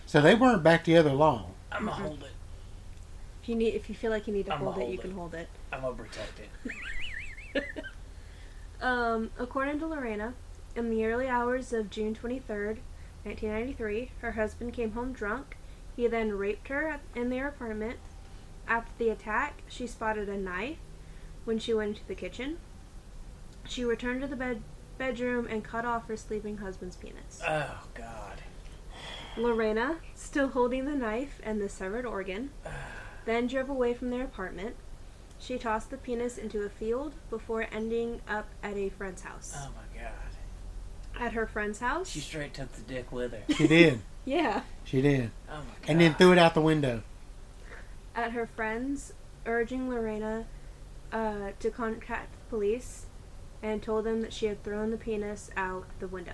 So 0.05 0.21
they 0.21 0.35
weren't 0.35 0.63
back 0.63 0.83
together 0.83 1.11
long. 1.13 1.53
I'm 1.71 1.85
gonna 1.85 1.97
Mhm. 1.97 2.07
hold 2.07 2.23
it. 2.23 2.31
If 3.41 3.49
you 3.49 3.55
need, 3.55 3.73
if 3.73 3.89
you 3.89 3.95
feel 3.95 4.11
like 4.11 4.27
you 4.27 4.33
need 4.33 4.45
to 4.45 4.53
I'ma 4.53 4.65
hold 4.65 4.77
it, 4.77 4.79
hold 4.81 4.91
you 4.93 4.99
it. 4.99 5.01
can 5.01 5.11
hold 5.11 5.33
it. 5.33 5.49
I'm 5.71 5.81
gonna 5.81 5.95
protect 5.95 6.39
it. 6.39 7.63
Um, 8.81 9.31
according 9.39 9.79
to 9.79 9.87
Lorena, 9.87 10.33
in 10.75 10.89
the 10.89 11.05
early 11.05 11.29
hours 11.29 11.71
of 11.71 11.89
June 11.89 12.13
23rd, 12.13 12.79
1993, 13.23 14.11
her 14.19 14.33
husband 14.33 14.73
came 14.73 14.91
home 14.91 15.13
drunk. 15.13 15.55
He 15.95 16.07
then 16.07 16.37
raped 16.37 16.67
her 16.69 16.99
in 17.15 17.29
their 17.29 17.47
apartment. 17.47 17.97
After 18.67 18.91
the 18.97 19.09
attack, 19.09 19.61
she 19.67 19.87
spotted 19.87 20.29
a 20.29 20.37
knife 20.37 20.77
when 21.45 21.59
she 21.59 21.73
went 21.73 21.89
into 21.89 22.07
the 22.07 22.15
kitchen. 22.15 22.57
She 23.67 23.83
returned 23.83 24.21
to 24.21 24.27
the 24.27 24.35
bed 24.35 24.61
bedroom 24.97 25.47
and 25.49 25.63
cut 25.63 25.85
off 25.85 26.07
her 26.07 26.17
sleeping 26.17 26.57
husband's 26.57 26.95
penis. 26.95 27.41
Oh 27.47 27.87
God. 27.93 28.41
Lorena, 29.35 29.97
still 30.15 30.49
holding 30.49 30.85
the 30.85 30.95
knife 30.95 31.39
and 31.43 31.59
the 31.59 31.69
severed 31.69 32.05
organ, 32.05 32.51
ah. 32.65 32.69
then 33.25 33.47
drove 33.47 33.69
away 33.69 33.93
from 33.93 34.09
their 34.09 34.23
apartment. 34.23 34.75
She 35.39 35.57
tossed 35.57 35.89
the 35.89 35.97
penis 35.97 36.37
into 36.37 36.61
a 36.61 36.69
field 36.69 37.15
before 37.29 37.67
ending 37.71 38.21
up 38.27 38.47
at 38.61 38.77
a 38.77 38.89
friend's 38.89 39.23
house. 39.23 39.53
Oh 39.57 39.69
my 39.75 40.01
God. 40.01 41.21
At 41.21 41.33
her 41.33 41.45
friend's 41.45 41.79
house? 41.79 42.09
She 42.09 42.21
straight 42.21 42.53
took 42.53 42.71
the 42.71 42.81
dick 42.81 43.11
with 43.11 43.33
her. 43.33 43.43
She 43.53 43.67
did. 43.67 44.01
yeah. 44.25 44.61
She 44.83 45.01
did. 45.01 45.31
Oh 45.49 45.57
my 45.57 45.59
God. 45.59 45.65
And 45.87 46.01
then 46.01 46.13
threw 46.15 46.31
it 46.31 46.37
out 46.37 46.53
the 46.53 46.61
window. 46.61 47.03
At 48.15 48.31
her 48.31 48.45
friend's, 48.45 49.13
urging 49.45 49.89
Lorena 49.89 50.45
uh, 51.11 51.51
to 51.59 51.69
contact 51.71 52.33
the 52.33 52.49
police 52.49 53.07
and 53.61 53.81
told 53.81 54.05
them 54.05 54.21
that 54.21 54.33
she 54.33 54.45
had 54.47 54.63
thrown 54.63 54.91
the 54.91 54.97
penis 54.97 55.49
out 55.55 55.85
the 55.99 56.07
window. 56.07 56.33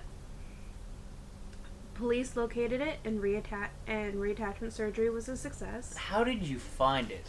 Police 1.94 2.34
located 2.34 2.80
it 2.80 2.98
and, 3.04 3.20
reatta- 3.20 3.68
and 3.86 4.14
reattachment 4.14 4.72
surgery 4.72 5.10
was 5.10 5.28
a 5.28 5.36
success. 5.36 5.96
How 5.96 6.24
did 6.24 6.42
you 6.46 6.58
find 6.58 7.10
it? 7.10 7.26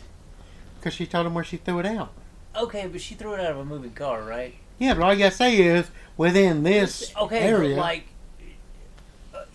Because 0.79 0.93
she 0.93 1.05
told 1.05 1.25
them 1.25 1.33
where 1.33 1.43
she 1.43 1.57
threw 1.57 1.79
it 1.79 1.85
out. 1.85 2.11
Okay, 2.55 2.87
but 2.87 3.01
she 3.01 3.15
threw 3.15 3.33
it 3.33 3.39
out 3.41 3.51
of 3.51 3.57
a 3.57 3.65
moving 3.65 3.91
car, 3.91 4.23
right? 4.23 4.55
Yeah, 4.79 4.93
but 4.93 5.03
all 5.03 5.13
you 5.13 5.19
gotta 5.19 5.35
say 5.35 5.57
is 5.57 5.91
within 6.17 6.63
this 6.63 7.13
Okay, 7.15 7.39
area. 7.39 7.75
but 7.75 7.81
like, 7.81 8.07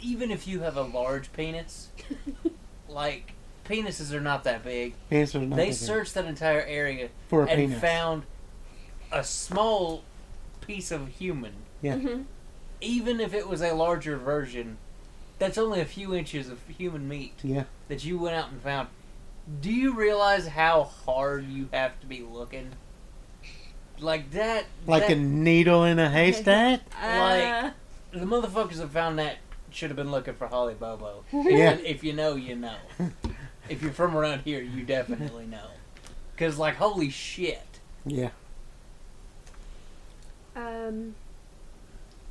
even 0.01 0.31
if 0.31 0.47
you 0.47 0.61
have 0.61 0.77
a 0.77 0.83
large 0.83 1.33
penis, 1.33 1.89
like 2.89 3.33
penises 3.65 4.13
are 4.13 4.21
not 4.21 4.45
that 4.45 4.63
big. 4.65 4.95
penises 5.11 5.35
are 5.35 5.41
not 5.47 5.57
they 5.57 5.65
that 5.67 5.71
big. 5.71 5.75
searched 5.75 6.15
that 6.15 6.25
entire 6.27 6.63
area 6.63 7.09
for 7.29 7.45
a 7.45 7.49
and 7.49 7.59
penis. 7.59 7.81
found 7.81 8.23
a 9.13 9.25
small 9.25 10.03
piece 10.61 10.91
of 10.91 11.09
human. 11.09 11.53
Yeah. 11.83 11.97
Mhm. 11.97 12.25
Even 12.81 13.21
if 13.21 13.33
it 13.35 13.49
was 13.49 13.63
a 13.63 13.73
larger 13.73 14.17
version, 14.17 14.77
that's 15.39 15.57
only 15.59 15.81
a 15.81 15.85
few 15.85 16.15
inches 16.15 16.49
of 16.49 16.59
human 16.69 17.09
meat 17.09 17.35
Yeah. 17.43 17.65
that 17.89 18.05
you 18.05 18.19
went 18.19 18.37
out 18.37 18.51
and 18.51 18.61
found. 18.61 18.89
Do 19.61 19.71
you 19.73 19.95
realize 19.95 20.49
how 20.49 20.83
hard 20.85 21.47
you 21.47 21.69
have 21.73 21.99
to 22.01 22.07
be 22.07 22.21
looking? 22.21 22.73
Like 23.99 24.33
that. 24.33 24.67
Like 24.87 25.07
that, 25.09 25.13
a 25.13 25.21
needle 25.21 25.85
in 25.85 25.99
a 25.99 26.11
haystack. 26.11 26.81
Uh, 27.03 27.71
the 28.13 28.25
motherfuckers 28.27 28.79
have 28.79 28.91
found 28.91 29.19
that 29.19 29.37
should 29.77 29.91
have 29.91 29.97
been 29.97 30.11
looking 30.11 30.35
for 30.35 30.47
Holly 30.47 30.75
Bobo. 30.75 31.25
Yeah. 31.33 31.73
And 31.73 31.81
if 31.87 32.03
you 32.03 32.13
know, 32.13 32.35
you 32.35 32.57
know. 32.57 32.77
if 33.69 33.83
you're 33.83 33.93
from 33.93 34.17
around 34.17 34.43
here, 34.43 34.61
you 34.61 34.85
definitely 34.85 35.47
know. 35.47 35.69
Cause 36.37 36.59
like 36.59 36.77
holy 36.77 37.11
shit. 37.11 37.81
Yeah. 38.05 38.31
Um, 40.55 41.15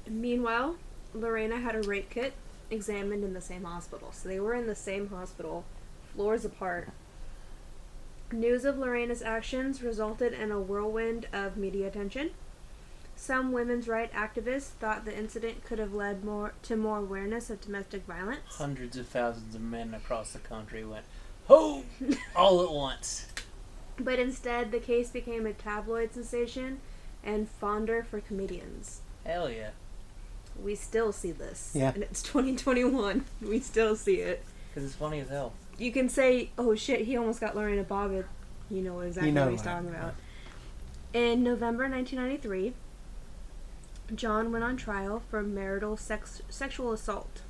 meanwhile, 0.07 0.75
Lorena 1.13 1.57
had 1.57 1.75
a 1.75 1.81
rape 1.81 2.09
kit 2.09 2.33
examined 2.71 3.23
in 3.23 3.33
the 3.33 3.41
same 3.41 3.63
hospital. 3.63 4.11
So 4.11 4.27
they 4.27 4.39
were 4.39 4.55
in 4.55 4.67
the 4.67 4.75
same 4.75 5.09
hospital, 5.09 5.65
floors 6.13 6.45
apart. 6.45 6.89
News 8.31 8.65
of 8.65 8.77
Lorena's 8.77 9.21
actions 9.21 9.83
resulted 9.83 10.33
in 10.33 10.51
a 10.51 10.59
whirlwind 10.59 11.27
of 11.31 11.57
media 11.57 11.87
attention. 11.87 12.31
Some 13.15 13.51
women's 13.51 13.87
rights 13.87 14.13
activists 14.13 14.69
thought 14.79 15.05
the 15.05 15.17
incident 15.17 15.63
could 15.63 15.79
have 15.79 15.93
led 15.93 16.23
more 16.23 16.53
to 16.63 16.75
more 16.75 16.99
awareness 16.99 17.49
of 17.49 17.61
domestic 17.61 18.05
violence. 18.05 18.41
Hundreds 18.47 18.97
of 18.97 19.07
thousands 19.07 19.55
of 19.55 19.61
men 19.61 19.93
across 19.93 20.33
the 20.33 20.39
country 20.39 20.85
went, 20.85 21.05
"Ho!" 21.47 21.83
all 22.35 22.63
at 22.63 22.71
once. 22.71 23.27
But 23.97 24.19
instead, 24.19 24.71
the 24.71 24.79
case 24.79 25.09
became 25.09 25.45
a 25.45 25.53
tabloid 25.53 26.13
sensation 26.13 26.81
and 27.23 27.49
fodder 27.49 28.03
for 28.03 28.19
comedians. 28.19 29.01
Hell 29.25 29.49
yeah. 29.49 29.69
We 30.61 30.75
still 30.75 31.11
see 31.11 31.31
this. 31.31 31.71
Yeah. 31.73 31.91
And 31.93 32.03
it's 32.03 32.21
2021. 32.21 33.25
We 33.41 33.59
still 33.59 33.95
see 33.95 34.15
it. 34.15 34.43
Cause 34.73 34.83
it's 34.83 34.95
funny 34.95 35.21
as 35.21 35.29
hell. 35.29 35.53
You 35.77 35.91
can 35.91 36.09
say, 36.09 36.51
oh 36.57 36.75
shit, 36.75 37.01
he 37.01 37.17
almost 37.17 37.39
got 37.39 37.55
Lorena 37.55 37.83
Bobbitt. 37.83 38.25
You 38.69 38.81
know 38.81 38.99
exactly 39.01 39.31
know 39.31 39.43
what 39.43 39.51
he's 39.51 39.61
that, 39.63 39.75
talking 39.75 39.89
yeah. 39.89 39.99
about. 39.99 40.15
In 41.13 41.43
November 41.43 41.87
1993, 41.89 42.73
John 44.13 44.51
went 44.51 44.63
on 44.63 44.77
trial 44.77 45.23
for 45.29 45.41
marital 45.41 45.97
sex- 45.97 46.41
sexual 46.49 46.91
assault. 46.91 47.41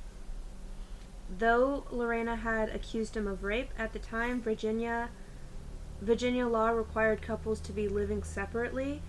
Though 1.38 1.84
Lorena 1.90 2.36
had 2.36 2.68
accused 2.70 3.16
him 3.16 3.26
of 3.26 3.42
rape, 3.42 3.70
at 3.78 3.92
the 3.92 3.98
time 3.98 4.40
Virginia 4.40 5.10
Virginia 6.00 6.46
law 6.46 6.68
required 6.68 7.22
couples 7.22 7.58
to 7.60 7.72
be 7.72 7.88
living 7.88 8.22
separately 8.22 9.00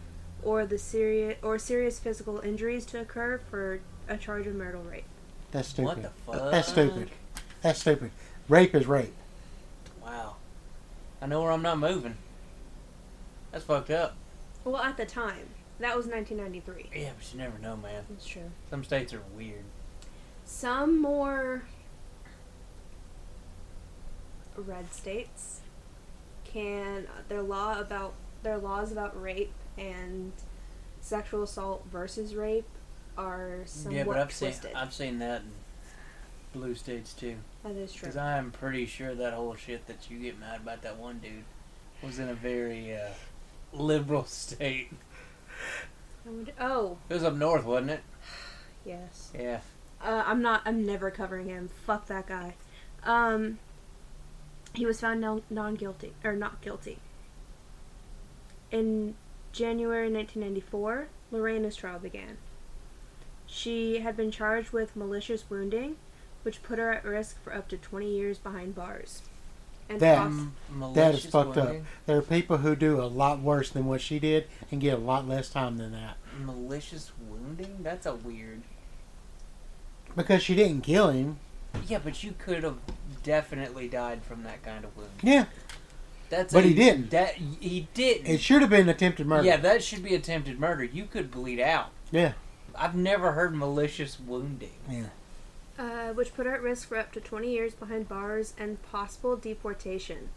or 0.41 0.65
the 0.65 0.77
serious 0.77 1.37
or 1.43 1.59
serious 1.59 1.99
physical 1.99 2.39
injuries 2.39 2.85
to 2.87 2.99
occur 3.01 3.39
for 3.49 3.81
a 4.07 4.17
charge 4.17 4.47
of 4.47 4.55
marital 4.55 4.83
rape. 4.83 5.05
That's 5.51 5.69
stupid. 5.69 5.85
What 5.85 6.01
the 6.01 6.09
fuck? 6.39 6.51
That's 6.51 6.67
stupid. 6.69 7.09
That's 7.61 7.79
stupid. 7.79 8.11
Rape 8.47 8.73
is 8.75 8.85
rape. 8.87 9.13
Wow. 10.01 10.35
I 11.21 11.25
know 11.25 11.41
where 11.41 11.51
I'm 11.51 11.61
not 11.61 11.79
moving. 11.79 12.17
That's 13.51 13.65
fucked 13.65 13.89
up. 13.89 14.15
Well, 14.63 14.77
at 14.77 14.97
the 14.97 15.05
time, 15.05 15.47
that 15.79 15.95
was 15.95 16.07
1993. 16.07 17.01
Yeah, 17.01 17.11
but 17.17 17.33
you 17.33 17.39
never 17.39 17.57
know, 17.59 17.77
man. 17.77 18.03
That's 18.09 18.25
true. 18.25 18.51
Some 18.69 18.83
states 18.83 19.13
are 19.13 19.21
weird. 19.35 19.63
Some 20.45 21.01
more 21.01 21.63
red 24.55 24.91
states 24.91 25.61
can 26.43 27.05
their 27.29 27.43
law 27.43 27.79
about 27.79 28.13
their 28.41 28.57
laws 28.57 28.91
about 28.91 29.21
rape 29.21 29.53
and 29.77 30.31
sexual 31.01 31.43
assault 31.43 31.85
versus 31.91 32.33
rape 32.33 32.65
are 33.17 33.61
somewhat 33.65 33.97
yeah, 33.97 34.03
but 34.03 34.17
I've 34.17 34.31
seen. 34.31 34.53
I've 34.75 34.93
seen 34.93 35.19
that 35.19 35.41
in 35.41 36.59
blue 36.59 36.75
states 36.75 37.13
too. 37.13 37.35
That 37.63 37.75
is 37.75 37.91
true. 37.93 38.07
Because 38.07 38.17
I'm 38.17 38.51
pretty 38.51 38.85
sure 38.85 39.15
that 39.15 39.33
whole 39.33 39.55
shit 39.55 39.87
that 39.87 40.09
you 40.09 40.19
get 40.19 40.39
mad 40.39 40.61
about 40.61 40.81
that 40.83 40.97
one 40.97 41.19
dude 41.19 41.43
was 42.03 42.19
in 42.19 42.29
a 42.29 42.33
very 42.33 42.95
uh, 42.95 43.09
liberal 43.73 44.23
state. 44.25 44.91
Would- 46.27 46.53
Oh, 46.59 46.97
It 47.09 47.13
was 47.15 47.23
up 47.23 47.35
north, 47.35 47.63
wasn't 47.65 47.91
it? 47.91 48.01
yes. 48.85 49.31
Yeah. 49.37 49.59
Uh, 50.01 50.23
I'm 50.25 50.41
not. 50.41 50.61
I'm 50.65 50.85
never 50.85 51.09
covering 51.09 51.47
him. 51.47 51.69
Fuck 51.85 52.07
that 52.07 52.27
guy. 52.27 52.55
Um, 53.03 53.59
he 54.73 54.85
was 54.85 54.99
found 54.99 55.21
non- 55.21 55.43
non-guilty 55.49 56.13
or 56.23 56.33
not 56.33 56.61
guilty. 56.61 56.99
In 58.71 59.15
January 59.53 60.11
1994, 60.11 61.07
Lorena's 61.31 61.75
trial 61.75 61.99
began. 61.99 62.37
She 63.45 63.99
had 63.99 64.17
been 64.17 64.29
charged 64.29 64.71
with 64.71 64.95
malicious 64.95 65.49
wounding, 65.49 65.95
which 66.43 66.61
put 66.61 66.79
her 66.79 66.93
at 66.93 67.05
risk 67.05 67.41
for 67.41 67.53
up 67.55 67.69
to 67.69 67.77
20 67.77 68.09
years 68.13 68.37
behind 68.37 68.75
bars. 68.75 69.21
And 69.89 69.99
That- 69.99 70.27
mm, 70.27 70.49
That 70.93 71.15
is 71.15 71.23
malicious 71.25 71.31
fucked 71.31 71.57
up. 71.57 71.75
There 72.05 72.17
are 72.17 72.21
people 72.21 72.57
who 72.57 72.75
do 72.75 73.01
a 73.01 73.05
lot 73.07 73.39
worse 73.39 73.69
than 73.69 73.85
what 73.85 74.01
she 74.01 74.19
did 74.19 74.47
and 74.71 74.81
get 74.81 74.93
a 74.95 75.01
lot 75.01 75.27
less 75.27 75.49
time 75.49 75.77
than 75.77 75.91
that 75.93 76.17
Malicious 76.43 77.11
wounding? 77.29 77.77
That's 77.81 78.05
a 78.05 78.13
weird. 78.15 78.61
because 80.15 80.41
she 80.43 80.55
didn't 80.55 80.81
kill 80.81 81.09
him. 81.09 81.37
Yeah, 81.87 81.99
but 82.03 82.23
you 82.23 82.33
could 82.37 82.63
have 82.63 82.77
definitely 83.23 83.87
died 83.87 84.23
from 84.23 84.43
that 84.43 84.63
kind 84.63 84.83
of 84.83 84.95
wound. 84.97 85.09
Yeah, 85.21 85.45
That's 86.29 86.53
But 86.53 86.65
a- 86.65 86.67
he 86.67 86.73
didn't. 86.73 87.11
That 87.11 87.35
he 87.35 87.87
didn't. 87.93 88.27
it 88.27 88.41
should 88.41 88.61
have 88.61 88.69
been 88.71 88.89
attempted 88.89 89.25
murder. 89.27 89.45
Yeah, 89.47 89.57
that 89.57 89.83
should 89.83 90.03
be 90.03 90.13
attempted 90.15 90.59
murder. 90.59 90.83
You 90.83 91.05
could 91.05 91.31
bleed 91.31 91.59
out. 91.59 91.91
Yeah. 92.11 92.33
I've 92.75 92.95
never 92.95 93.31
heard 93.31 93.55
malicious 93.55 94.19
wounding. 94.19 94.71
yeah. 94.89 95.05
Uh, 95.77 96.09
which 96.13 96.33
put 96.35 96.45
her 96.45 96.55
at 96.55 96.61
risk 96.61 96.87
for 96.87 96.97
up 96.97 97.11
to 97.13 97.19
20 97.19 97.49
years 97.49 97.73
behind 97.73 98.07
bars 98.09 98.53
and 98.57 98.81
possible 98.91 99.35
deportation 99.35 100.29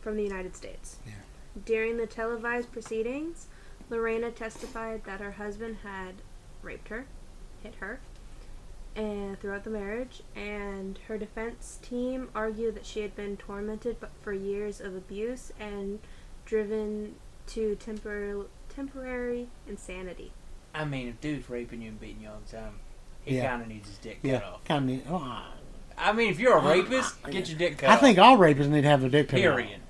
from 0.00 0.16
the 0.16 0.22
United 0.22 0.54
States. 0.54 0.96
Yeah. 1.06 1.12
During 1.64 1.96
the 1.96 2.06
televised 2.06 2.70
proceedings, 2.72 3.46
Lorena 3.90 4.30
testified 4.30 5.04
that 5.04 5.20
her 5.20 5.32
husband 5.32 5.78
had 5.82 6.16
raped 6.62 6.88
her, 6.88 7.06
hit 7.62 7.74
her, 7.76 8.00
and 8.94 9.38
throughout 9.40 9.64
the 9.64 9.70
marriage, 9.70 10.22
and 10.34 10.98
her 11.08 11.16
defense 11.16 11.78
team 11.82 12.28
argued 12.34 12.74
that 12.74 12.84
she 12.84 13.00
had 13.00 13.14
been 13.14 13.36
tormented 13.36 13.96
for 14.20 14.32
years 14.32 14.80
of 14.80 14.94
abuse 14.96 15.52
and 15.58 16.00
driven 16.44 17.14
to 17.46 17.76
tempor- 17.84 18.46
temporary 18.68 19.48
insanity. 19.66 20.32
I 20.74 20.84
mean, 20.84 21.08
if 21.08 21.20
dude's 21.20 21.48
raping 21.48 21.82
you 21.82 21.90
and 21.90 22.00
beating 22.00 22.22
you 22.22 22.28
all 22.28 22.40
the 22.44 22.56
time, 22.56 22.74
he 23.28 23.36
Yeah. 23.36 23.48
kind 23.50 23.62
of 23.62 23.68
needs 23.68 23.88
his 23.88 23.98
dick 23.98 24.22
cut 24.22 24.30
Yeah. 24.30 24.40
off. 24.48 24.64
Kind 24.64 24.90
of. 24.90 25.12
Oh, 25.12 25.44
I 25.96 26.12
mean, 26.12 26.30
if 26.30 26.38
you're 26.38 26.56
a 26.56 26.62
rapist, 26.64 27.22
get 27.30 27.48
your 27.48 27.58
dick 27.58 27.78
cut 27.78 27.90
I 27.90 27.94
off. 27.94 28.00
think 28.00 28.18
all 28.18 28.36
rapists 28.38 28.68
need 28.68 28.82
to 28.82 28.88
have 28.88 29.00
their 29.00 29.10
dick 29.10 29.28
cut 29.28 29.36
off. 29.38 29.42
Period. 29.42 29.80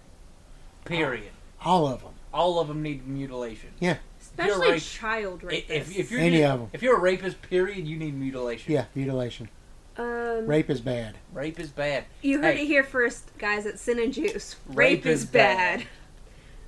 Period. 0.85 1.31
All 1.65 1.87
of 1.87 2.03
them. 2.03 2.13
All 2.33 2.61
of 2.61 2.69
them 2.69 2.83
need 2.83 3.07
mutilation. 3.07 3.71
Yeah. 3.81 3.97
Especially 4.21 4.73
rape- 4.73 4.83
child 4.83 5.41
I- 5.45 5.47
rapists. 5.49 5.71
If, 5.71 5.97
if 5.99 6.11
you're 6.11 6.21
Any 6.21 6.43
of 6.45 6.61
'em. 6.61 6.71
if 6.73 6.83
you're 6.83 6.97
a 6.97 7.01
rapist, 7.01 7.43
period, 7.43 7.87
you 7.87 7.97
need 7.99 8.15
mutilation. 8.15 8.73
Yeah, 8.73 8.85
mutilation. 8.95 9.49
um, 9.97 10.47
Rape 10.47 10.71
is 10.71 10.81
bad. 10.81 11.17
Rape 11.33 11.59
is 11.59 11.71
bad. 11.71 12.05
You 12.23 12.41
heard 12.41 12.57
Hey. 12.57 12.63
it 12.63 12.67
here 12.67 12.85
first, 12.85 13.37
guys, 13.39 13.67
at 13.67 13.79
Sin 13.81 13.99
and 13.99 14.13
Juice. 14.13 14.55
Rape 14.69 14.77
Rape, 15.05 15.07
is, 15.07 15.23
is 15.25 15.27
bad. 15.29 15.85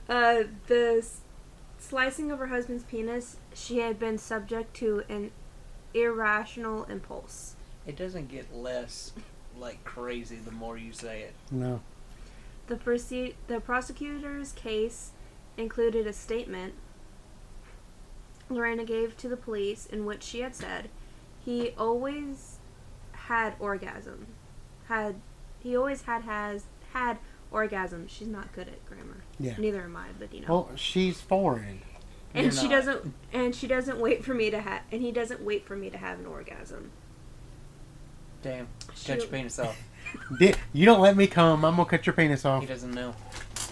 Uh, 0.08 0.42
the 0.66 0.96
s- 0.98 1.20
slicing 1.78 2.32
of 2.32 2.40
her 2.40 2.48
husband's 2.48 2.82
penis, 2.82 3.36
she 3.54 3.78
had 3.78 3.98
been 4.00 4.18
subject 4.18 4.74
to 4.78 5.04
an 5.08 5.30
irrational 5.94 6.84
impulse. 6.84 7.56
It 7.86 7.96
doesn't 7.96 8.28
get 8.28 8.54
less 8.54 9.12
like 9.58 9.82
crazy 9.84 10.36
the 10.36 10.50
more 10.50 10.76
you 10.76 10.92
say 10.92 11.22
it. 11.22 11.34
No. 11.50 11.80
The, 12.68 12.76
proce- 12.76 13.34
the 13.48 13.60
prosecutor's 13.60 14.52
case 14.52 15.10
included 15.56 16.06
a 16.06 16.12
statement 16.12 16.74
Lorena 18.48 18.84
gave 18.84 19.16
to 19.18 19.28
the 19.28 19.36
police 19.36 19.86
in 19.86 20.04
which 20.04 20.22
she 20.22 20.40
had 20.40 20.54
said 20.56 20.88
he 21.44 21.70
always 21.78 22.58
had 23.12 23.54
orgasm. 23.58 24.26
Had 24.88 25.16
he 25.60 25.76
always 25.76 26.02
had 26.02 26.22
has 26.22 26.64
had 26.92 27.18
orgasm. 27.50 28.06
She's 28.08 28.28
not 28.28 28.52
good 28.52 28.68
at 28.68 28.84
grammar. 28.86 29.22
Yeah. 29.38 29.54
Neither 29.56 29.82
am 29.82 29.96
I, 29.96 30.08
but 30.18 30.34
you 30.34 30.40
know. 30.40 30.46
Well, 30.48 30.70
she's 30.74 31.20
foreign. 31.20 31.82
And 32.34 32.44
You're 32.44 32.52
she 32.52 32.68
not. 32.68 32.70
doesn't 32.70 33.14
and 33.32 33.54
she 33.54 33.66
doesn't 33.66 33.98
wait 33.98 34.24
for 34.24 34.34
me 34.34 34.50
to 34.50 34.60
have 34.60 34.82
and 34.92 35.02
he 35.02 35.10
doesn't 35.12 35.42
wait 35.42 35.66
for 35.66 35.76
me 35.76 35.90
to 35.90 35.98
have 35.98 36.18
an 36.20 36.26
orgasm. 36.26 36.90
Damn. 38.42 38.68
She- 38.94 39.06
Cut 39.08 39.18
your 39.20 39.28
penis 39.28 39.58
off. 39.58 39.76
Di- 40.38 40.54
You 40.72 40.86
don't 40.86 41.00
let 41.00 41.16
me 41.16 41.26
come. 41.26 41.64
I'm 41.64 41.76
gonna 41.76 41.88
cut 41.88 42.06
your 42.06 42.14
penis 42.14 42.44
off. 42.44 42.62
He 42.62 42.66
doesn't 42.68 42.92
know. 42.92 43.14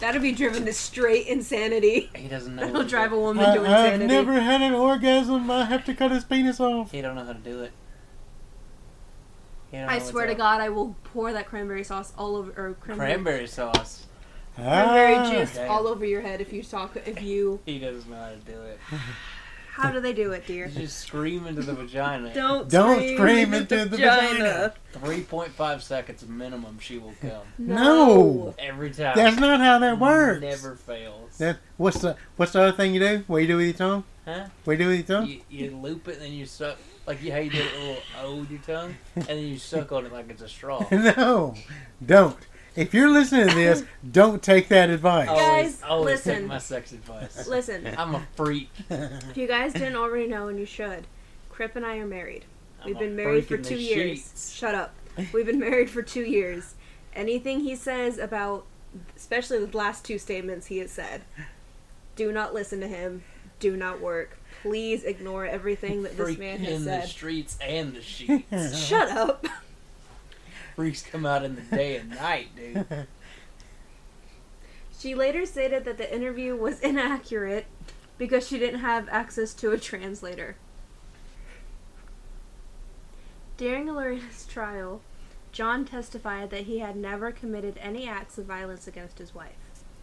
That'll 0.01 0.23
be 0.23 0.31
driven 0.33 0.65
to 0.67 0.73
straight 0.73 1.27
insanity. 1.27 2.09
He 2.15 2.29
doesn't 2.29 2.55
know. 2.55 2.67
That'll 2.67 2.85
drive 2.85 3.11
do. 3.11 3.17
a 3.17 3.21
woman 3.21 3.45
I, 3.45 3.55
to 3.57 3.61
I've 3.63 3.67
insanity. 3.95 4.07
never 4.07 4.33
had 4.41 4.61
an 4.63 4.75
orgasm. 4.75 5.51
I 5.51 5.65
have 5.65 5.85
to 5.87 5.95
cut 5.95 6.13
his 6.13 6.25
penis 6.25 6.61
off. 6.61 6.93
He 6.93 7.01
don't 7.03 7.17
know 7.17 7.25
how 7.25 7.33
to 7.33 7.39
do 7.41 7.63
it. 7.63 7.73
He 9.73 9.77
don't 9.79 9.87
know 9.87 9.93
I 9.93 9.97
what's 9.97 10.11
swear 10.11 10.27
to 10.27 10.33
up. 10.33 10.39
God, 10.39 10.61
I 10.61 10.69
will 10.69 10.95
pour 11.05 11.33
that 11.33 11.47
cranberry 11.47 11.83
sauce 11.83 12.13
all 12.17 12.37
over 12.37 12.51
or 12.57 12.75
cranberry, 12.75 13.09
Cranberry 13.11 13.47
sauce. 13.49 14.07
Cranberry 14.63 15.15
Ah. 15.15 15.31
juice 15.31 15.55
Damn. 15.55 15.71
all 15.71 15.87
over 15.87 16.05
your 16.05 16.21
head 16.21 16.41
if 16.41 16.53
you 16.53 16.63
talk 16.63 16.97
if 17.07 17.23
you. 17.23 17.61
He 17.67 17.79
doesn't 17.79 18.11
know 18.11 18.17
how 18.17 18.31
to 18.31 18.37
do 18.37 18.61
it. 18.63 18.79
How 19.71 19.93
do 19.93 20.01
they 20.01 20.13
do 20.13 20.33
it, 20.33 20.45
dear? 20.45 20.67
You 20.67 20.81
just 20.81 20.99
scream 20.99 21.47
into 21.47 21.63
the 21.63 21.73
vagina. 21.73 22.35
Don't 22.35 22.69
Don't 22.69 22.97
scream, 22.99 23.17
scream 23.17 23.55
into 23.55 23.79
into 23.79 23.91
the 23.91 23.97
the 23.97 23.97
vagina. 23.97 24.75
Three 24.93 25.21
point 25.23 25.53
five 25.53 25.85
seconds 25.85 26.27
minimum. 26.27 26.79
She 26.81 26.99
will 26.99 27.15
come 27.21 27.43
No. 27.59 28.57
every 28.59 28.91
time. 28.91 29.15
That's 29.15 29.37
not 29.39 29.61
how 29.61 29.79
that 29.79 30.01
works. 30.01 30.41
Never 30.41 30.75
fails. 30.75 31.39
That, 31.39 31.59
what's 31.77 32.01
the 32.01 32.17
What's 32.37 32.51
the 32.55 32.63
other 32.63 32.73
thing 32.73 32.93
you 32.93 32.99
do? 32.99 33.23
What 33.29 33.37
you 33.39 33.47
do 33.47 33.57
with 33.59 33.67
your 33.67 33.75
tongue? 33.75 34.05
Huh? 34.25 34.47
What 34.65 34.73
you 34.73 34.79
do 34.79 34.89
with 34.89 35.09
your 35.09 35.21
tongue? 35.21 35.29
You, 35.29 35.41
you 35.49 35.77
loop 35.77 36.09
it 36.09 36.15
and 36.15 36.23
then 36.23 36.33
you 36.33 36.47
suck 36.47 36.77
like 37.07 37.23
you 37.23 37.31
how 37.31 37.39
you 37.39 37.51
do 37.51 37.63
a 37.63 37.79
little 37.79 37.97
O 38.25 38.35
with 38.35 38.51
your 38.51 38.61
tongue, 38.67 38.97
and 39.15 39.25
then 39.27 39.39
you 39.47 39.59
suck 39.59 39.93
on 39.93 40.07
it 40.07 40.13
like 40.13 40.29
it's 40.29 40.43
a 40.43 40.49
straw. 40.49 40.85
no, 40.91 41.55
don't. 42.05 42.37
If 42.79 42.95
you're 42.95 43.11
listening 43.11 43.49
to 43.49 43.55
this, 43.55 43.83
don't 44.13 44.41
take 44.43 44.69
that 44.69 44.89
advice. 44.89 45.29
Always, 45.29 45.75
Guys, 45.77 45.83
always 45.83 46.23
take 46.23 46.27
listen. 46.35 46.47
my 46.47 46.59
sex 46.59 46.93
advice. 46.93 47.47
Listen, 47.49 47.89
I'm 47.99 48.15
a 48.15 48.23
freak. 48.37 48.71
if 48.91 49.37
you 49.37 49.49
guys 49.49 49.73
didn't 49.73 49.97
already 49.97 50.29
know, 50.29 50.47
and 50.49 50.59
you 50.61 50.65
should, 50.67 51.07
Crip 51.51 51.75
and 51.75 51.85
I 51.85 51.97
are 51.99 52.07
married. 52.07 52.45
I'm 52.81 52.87
We've 52.87 52.97
a 52.97 53.01
been 53.01 53.17
married 53.17 53.45
for 53.45 53.57
freak 53.57 53.61
in 53.61 53.65
two 53.67 53.77
years. 53.83 54.19
sheets. 54.19 54.53
Shut 54.55 54.75
up. 54.77 54.95
We've 55.33 55.45
been 55.47 55.59
married 55.59 55.91
for 55.91 56.03
two 56.03 56.23
years. 56.23 56.77
Anything 57.15 57.61
he 57.61 57.75
says 57.75 58.17
about, 58.19 58.65
especially 59.17 59.65
the 59.65 59.77
last 59.77 60.05
two 60.05 60.19
statements 60.19 60.67
he 60.67 60.79
has 60.79 60.93
said, 60.93 61.23
do 62.15 62.31
not 62.31 62.55
listen 62.55 62.79
to 62.81 62.87
him. 62.89 63.25
Do 63.59 63.77
not 63.77 64.01
work. 64.01 64.39
Please 64.63 65.03
ignore 65.03 65.45
everything 65.45 66.05
that 66.05 66.17
this 66.17 66.27
Freak 66.27 66.39
man 66.39 66.59
has 66.61 66.69
said. 66.69 66.75
in 66.77 66.85
the 66.85 67.01
said. 67.01 67.09
streets 67.09 67.59
and 67.61 67.93
the 67.95 68.03
sheets. 68.03 68.79
Shut 68.87 69.09
up. 69.11 69.45
Freaks 70.79 71.03
come 71.03 71.27
out 71.27 71.45
in 71.45 71.57
the 71.57 71.63
day 71.63 71.97
and 71.97 72.11
night, 72.11 72.55
dude. 72.55 72.87
She 74.97 75.13
later 75.13 75.45
stated 75.45 75.85
that 75.85 75.99
the 75.99 76.15
interview 76.15 76.55
was 76.55 76.79
inaccurate 76.79 77.67
because 78.17 78.47
she 78.47 78.61
didn't 78.61 78.79
have 78.79 79.09
access 79.09 79.55
to 79.55 79.73
a 79.73 79.79
translator. 79.79 80.55
During 83.57 83.87
Lorena's 83.87 84.47
trial, 84.47 85.01
John 85.51 85.85
testified 85.85 86.51
that 86.51 86.63
he 86.63 86.79
had 86.79 86.95
never 86.95 87.33
committed 87.33 87.77
any 87.81 88.09
acts 88.09 88.39
of 88.39 88.47
violence 88.47 88.87
against 88.87 89.19
his 89.19 89.35
wife. 89.35 89.57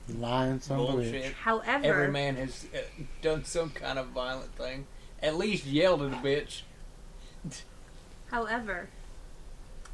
Lying 0.10 0.60
son 0.60 0.80
of 0.80 0.90
a 0.90 0.92
bitch. 0.92 1.12
Bullshit. 1.12 1.34
However, 1.34 1.86
Every 1.86 2.12
man 2.12 2.36
has 2.36 2.66
uh, 2.76 2.80
done 3.22 3.46
some 3.46 3.70
kind 3.70 3.98
of 3.98 4.08
violent 4.08 4.54
thing. 4.56 4.88
At 5.22 5.38
least 5.38 5.66
yelled 5.66 6.02
at 6.02 6.12
a 6.12 6.18
bitch. 6.18 6.64
however, 8.30 8.90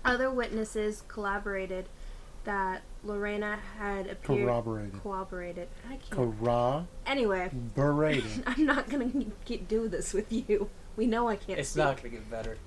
other 0.03 0.29
witnesses 0.31 1.03
collaborated 1.07 1.85
that 2.43 2.81
Lorena 3.03 3.59
had 3.77 4.07
appeared 4.07 4.45
Corroborated. 4.47 5.03
corroborated. 5.03 5.67
I 5.87 5.97
can't. 5.97 6.09
Corroborated. 6.11 6.87
Anyway, 7.05 7.49
berating. 7.75 8.43
I'm 8.47 8.65
not 8.65 8.89
gonna 8.89 9.11
keep 9.45 9.67
do 9.67 9.87
this 9.87 10.13
with 10.13 10.31
you. 10.31 10.69
We 10.95 11.05
know 11.07 11.27
I 11.27 11.35
can't. 11.35 11.59
It's 11.59 11.69
speak. 11.69 11.83
not 11.83 11.97
gonna 11.97 12.09
get 12.09 12.29
better. 12.29 12.57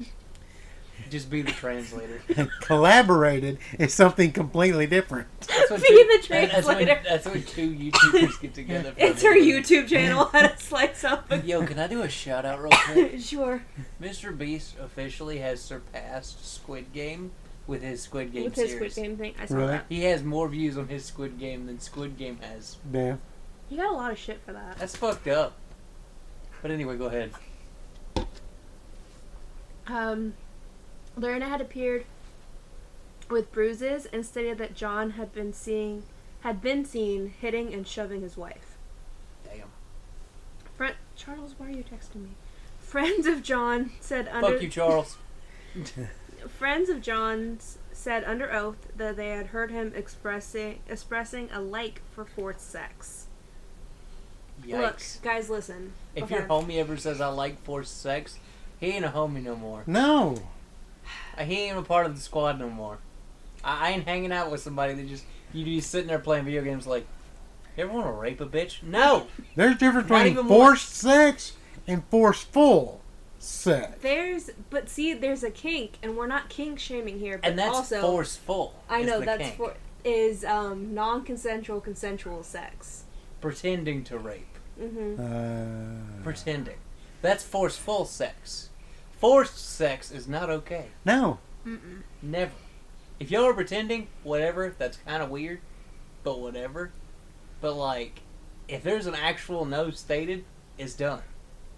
Just 1.11 1.31
be 1.31 1.43
the 1.43 1.53
translator. 1.53 2.21
Collaborated 2.63 3.59
is 3.79 3.93
something 3.95 4.33
completely 4.33 4.87
different. 4.87 5.29
That's 5.41 5.71
what 5.71 5.83
Be 5.83 5.89
two- 5.89 5.95
the 5.95 6.29
that- 6.29 6.51
That's 6.53 6.67
when, 6.67 6.77
translator. 6.87 7.03
that's 7.09 7.27
when 7.27 7.43
two 7.45 7.71
YouTubers 7.73 8.41
get 8.41 8.55
together. 8.55 8.93
for 8.99 9.01
It's 9.01 9.23
a 9.23 9.27
her 9.29 9.35
video. 9.35 9.61
YouTube 9.61 9.89
channel. 9.89 10.25
How 10.27 10.47
to 10.49 10.59
slice 10.59 11.05
up. 11.05 11.31
a- 11.31 11.39
Yo, 11.41 11.65
can 11.67 11.79
I 11.79 11.87
do 11.87 12.03
a 12.03 12.09
shout 12.09 12.45
out 12.45 12.61
real 12.63 12.73
quick? 12.73 13.21
sure. 13.21 13.63
Mr. 14.01 14.37
Beast 14.37 14.75
officially 14.81 15.39
has 15.39 15.61
surpassed 15.61 16.45
Squid 16.53 16.93
Game 16.93 17.33
with 17.67 17.83
his 17.83 18.03
Squid 18.03 18.33
Game 18.33 18.45
With 18.45 18.57
his 18.57 18.71
series. 18.71 18.93
Squid 18.93 19.07
Game 19.07 19.17
thing, 19.17 19.35
I 19.41 19.47
saw 19.47 19.55
Really? 19.57 19.69
that. 19.69 19.85
He 19.89 20.05
has 20.05 20.23
more 20.25 20.49
views 20.49 20.77
on 20.77 20.89
his 20.89 21.05
Squid 21.05 21.39
Game 21.39 21.67
than 21.67 21.79
Squid 21.81 22.17
Game 22.19 22.39
has. 22.43 22.77
Yeah. 22.93 23.17
He 23.71 23.77
got 23.77 23.93
a 23.93 23.97
lot 23.97 24.11
of 24.13 24.19
shit 24.19 24.41
for 24.45 24.53
that. 24.53 24.79
That's 24.79 24.97
fucked 24.97 25.29
up. 25.29 25.55
But 26.63 26.71
anyway, 26.71 26.97
go 26.97 27.07
ahead. 27.07 27.31
Um, 29.87 30.35
Lorena 31.17 31.49
had 31.49 31.61
appeared 31.61 32.05
with 33.31 33.53
bruises 33.53 34.07
and 34.07 34.25
stated 34.27 34.59
that 34.59 34.75
John 34.75 35.11
had 35.11 35.33
been 35.33 35.53
seeing 35.53 36.03
had 36.41 36.61
been 36.61 36.85
seen 36.85 37.33
hitting 37.41 37.73
and 37.73 37.87
shoving 37.87 38.21
his 38.21 38.37
wife. 38.37 38.77
Damn. 39.45 39.69
Friend 40.77 40.95
Charles, 41.17 41.55
why 41.57 41.69
are 41.69 41.71
you 41.71 41.85
texting 41.85 42.23
me? 42.23 42.31
Friends 42.81 43.27
of 43.27 43.43
John 43.43 43.93
said 44.01 44.29
under 44.29 44.53
Fuck 44.53 44.63
you, 44.63 44.69
Charles. 44.69 45.17
friends 46.59 46.91
of 46.91 47.01
John's 47.01 47.79
said 47.93 48.25
under 48.25 48.53
oath 48.53 48.89
that 48.97 49.17
they 49.17 49.31
had 49.31 49.47
heard 49.47 49.71
him 49.71 49.93
expressing 49.97 50.81
expressing 50.89 51.49
a 51.53 51.61
like 51.61 52.03
for 52.13 52.25
forced 52.25 52.71
sex. 52.71 53.27
Yikes. 54.63 54.81
Look, 54.81 55.01
guys, 55.23 55.51
listen. 55.51 55.93
If 56.15 56.25
Okay. 56.25 56.37
your 56.37 56.45
homie 56.45 56.77
ever 56.79 56.97
says 56.97 57.21
I 57.21 57.29
like 57.29 57.61
forced 57.63 58.01
sex, 58.01 58.39
he 58.79 58.89
ain't 58.89 59.05
a 59.05 59.09
homie 59.09 59.43
no 59.43 59.57
more. 59.57 59.83
No. 59.87 60.37
Uh, 61.37 61.45
He 61.45 61.63
ain't 61.65 61.79
a 61.79 61.83
part 61.83 62.07
of 62.07 62.15
the 62.15 62.21
squad 62.21 62.59
no 62.59 62.69
more. 62.69 62.99
I, 63.63 63.89
I 63.89 63.91
ain't 63.93 64.05
hanging 64.05 64.33
out 64.33 64.51
with 64.51 64.61
somebody 64.61 64.95
that 64.95 65.09
just 65.09 65.25
you 65.53 65.65
be 65.65 65.81
sitting 65.81 66.09
there 66.09 66.19
playing 66.19 66.45
video 66.45 66.63
games 66.63 66.87
like, 66.87 67.07
you 67.77 67.85
ever 67.85 67.93
want 67.93 68.07
to 68.07 68.13
rape 68.13 68.41
a 68.41 68.47
bitch? 68.47 68.83
No. 68.83 69.27
There's 69.57 69.77
a 69.77 69.79
difference 69.79 70.09
Not 70.09 70.19
between 70.25 70.33
even 70.33 70.47
forced 70.49 70.95
sex 70.95 71.53
and 71.87 72.03
forceful 72.11 73.01
sex. 73.39 73.99
There's, 74.01 74.51
but 74.71 74.89
see, 74.89 75.13
there's 75.15 75.43
a 75.45 75.51
kink, 75.51 75.99
and 76.03 76.17
we're 76.17 76.27
not 76.27 76.49
kink 76.49 76.79
shaming 76.79 77.19
here. 77.19 77.39
But 77.39 77.51
and 77.51 77.59
that's 77.59 77.75
also, 77.77 78.01
forceful. 78.01 78.75
I 78.89 79.01
is 79.01 79.07
know 79.07 79.21
the 79.21 79.27
that's 79.27 79.43
kink. 79.43 79.57
for 79.57 79.75
is 80.05 80.45
um 80.45 80.95
non-consensual 80.95 81.81
consensual 81.81 82.43
sex. 82.43 83.05
pretending 83.41 84.05
to 84.05 84.19
rape. 84.19 84.47
Mm-hmm. 84.81 85.21
Uh, 85.21 86.23
Pretending. 86.25 86.77
That's 87.23 87.43
forceful 87.45 88.05
sex. 88.05 88.71
Forced 89.19 89.59
sex 89.59 90.11
is 90.11 90.29
not 90.29 90.51
okay. 90.51 90.87
no. 91.05 91.39
Mm-mm. 91.67 92.03
Never. 92.21 92.53
If 93.19 93.31
y'all 93.31 93.47
are 93.47 93.55
pretending, 93.55 94.09
whatever, 94.23 94.75
that's 94.77 94.99
kind 94.99 95.23
of 95.23 95.31
weird, 95.31 95.61
but 96.23 96.41
whatever. 96.41 96.91
But, 97.61 97.75
like, 97.75 98.21
if 98.69 98.83
there's 98.83 99.07
an 99.07 99.15
actual 99.15 99.65
no 99.65 99.91
stated, 99.91 100.45
it's 100.77 100.95
done. 100.95 101.23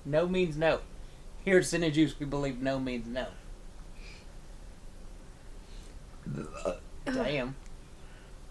No 0.04 0.26
means 0.26 0.56
no. 0.56 0.80
Here 1.44 1.58
at 1.58 1.66
Sin 1.66 1.84
and 1.84 1.94
Juice, 1.94 2.18
we 2.18 2.26
believe 2.26 2.60
no 2.60 2.80
means 2.80 3.06
no. 3.06 3.28
Damn. 7.04 7.54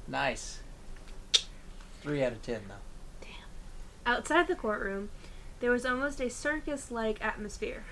Nice. 0.08 0.62
Three 2.02 2.24
out 2.24 2.32
of 2.32 2.42
ten, 2.42 2.62
though. 2.70 2.76
Damn. 3.22 4.14
Outside 4.14 4.48
the 4.48 4.56
courtroom, 4.56 5.10
there 5.60 5.72
was 5.72 5.86
almost 5.86 6.22
a 6.22 6.30
circus-like 6.30 7.24
atmosphere. 7.24 7.84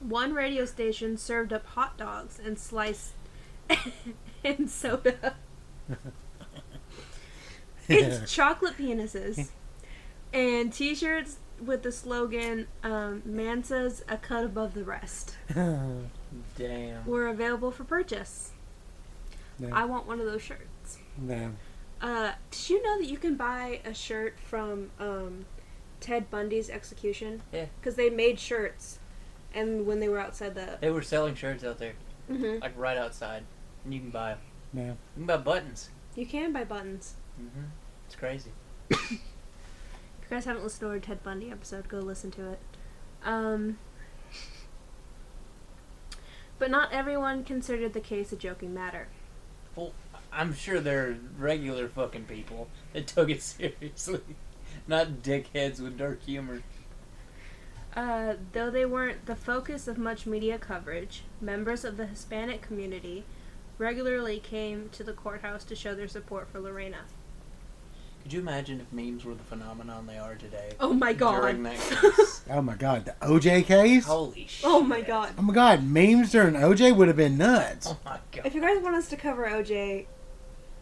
One 0.00 0.34
radio 0.34 0.64
station 0.64 1.16
served 1.16 1.52
up 1.52 1.66
hot 1.66 1.96
dogs 1.96 2.38
and 2.42 2.58
sliced 2.58 3.12
and 4.44 4.70
soda. 4.70 5.36
it's 7.88 8.32
chocolate 8.34 8.76
penises 8.76 9.50
and 10.32 10.72
T-shirts 10.72 11.36
with 11.64 11.82
the 11.82 11.92
slogan 11.92 12.66
um, 12.82 13.22
"Manassas 13.24 14.02
a 14.08 14.16
cut 14.18 14.44
above 14.44 14.74
the 14.74 14.84
rest" 14.84 15.36
Damn. 15.54 17.06
were 17.06 17.26
available 17.28 17.70
for 17.70 17.84
purchase. 17.84 18.50
I 19.72 19.86
want 19.86 20.06
one 20.06 20.20
of 20.20 20.26
those 20.26 20.42
shirts. 20.42 20.98
no. 21.18 21.52
Uh, 22.02 22.32
did 22.50 22.68
you 22.68 22.82
know 22.82 22.98
that 22.98 23.06
you 23.06 23.16
can 23.16 23.36
buy 23.36 23.80
a 23.86 23.94
shirt 23.94 24.38
from 24.38 24.90
um, 25.00 25.46
Ted 25.98 26.30
Bundy's 26.30 26.68
execution? 26.68 27.40
Yeah. 27.54 27.64
Because 27.80 27.94
they 27.94 28.10
made 28.10 28.38
shirts, 28.38 28.98
and 29.56 29.86
when 29.86 29.98
they 30.00 30.08
were 30.08 30.20
outside 30.20 30.54
the. 30.54 30.78
They 30.80 30.90
were 30.90 31.02
selling 31.02 31.34
shirts 31.34 31.64
out 31.64 31.78
there, 31.78 31.94
hmm 32.28 32.58
like 32.60 32.76
right 32.76 32.96
outside, 32.96 33.42
and 33.84 33.92
you 33.94 34.00
can 34.00 34.10
buy 34.10 34.32
'em. 34.32 34.38
No. 34.72 34.82
You 34.84 34.96
can 35.16 35.26
buy 35.26 35.36
buttons. 35.38 35.90
You 36.14 36.26
can 36.26 36.52
buy 36.52 36.64
buttons. 36.64 37.14
hmm 37.36 37.64
It's 38.06 38.14
crazy. 38.16 38.50
If 38.90 40.30
you 40.32 40.36
guys 40.38 40.44
haven't 40.46 40.64
listened 40.64 40.80
to 40.80 40.88
our 40.88 40.98
Ted 40.98 41.22
Bundy 41.22 41.52
episode, 41.52 41.88
go 41.88 41.98
listen 41.98 42.32
to 42.32 42.50
it. 42.50 42.58
Um, 43.24 43.78
but 46.58 46.68
not 46.70 46.92
everyone 46.92 47.44
considered 47.44 47.92
the 47.92 48.00
case 48.00 48.32
a 48.32 48.36
joking 48.36 48.74
matter. 48.74 49.06
Well, 49.76 49.92
I'm 50.32 50.52
sure 50.52 50.80
there 50.80 51.06
are 51.10 51.16
regular 51.38 51.88
fucking 51.88 52.24
people 52.24 52.66
that 52.92 53.06
took 53.06 53.30
it 53.30 53.40
seriously, 53.42 54.20
not 54.88 55.22
dickheads 55.22 55.80
with 55.80 55.96
dark 55.96 56.22
humor. 56.24 56.62
Uh, 57.96 58.34
though 58.52 58.70
they 58.70 58.84
weren't 58.84 59.24
the 59.24 59.34
focus 59.34 59.88
of 59.88 59.96
much 59.96 60.26
media 60.26 60.58
coverage, 60.58 61.22
members 61.40 61.82
of 61.82 61.96
the 61.96 62.06
Hispanic 62.06 62.60
community 62.60 63.24
regularly 63.78 64.38
came 64.38 64.90
to 64.90 65.02
the 65.02 65.14
courthouse 65.14 65.64
to 65.64 65.74
show 65.74 65.94
their 65.94 66.06
support 66.08 66.46
for 66.52 66.60
Lorena. 66.60 66.98
Could 68.22 68.32
you 68.34 68.40
imagine 68.40 68.80
if 68.80 68.92
memes 68.92 69.24
were 69.24 69.34
the 69.34 69.44
phenomenon 69.44 70.06
they 70.06 70.18
are 70.18 70.34
today? 70.34 70.72
Oh 70.80 70.92
my 70.92 71.12
god. 71.12 71.40
During 71.40 71.62
that 71.62 71.78
case. 72.16 72.42
Oh 72.50 72.60
my 72.60 72.74
god, 72.74 73.04
the 73.06 73.14
OJ 73.26 73.64
case? 73.64 74.04
Holy 74.04 74.46
shit. 74.46 74.66
oh 74.66 74.82
my 74.82 75.00
god. 75.00 75.32
Oh 75.38 75.42
my 75.42 75.54
god, 75.54 75.84
memes 75.84 76.32
during 76.32 76.54
OJ 76.54 76.94
would 76.94 77.08
have 77.08 77.16
been 77.16 77.38
nuts. 77.38 77.86
Oh 77.88 77.96
my 78.04 78.18
god. 78.32 78.44
If 78.44 78.54
you 78.54 78.60
guys 78.60 78.82
want 78.82 78.96
us 78.96 79.08
to 79.08 79.16
cover 79.16 79.46
OJ, 79.46 80.06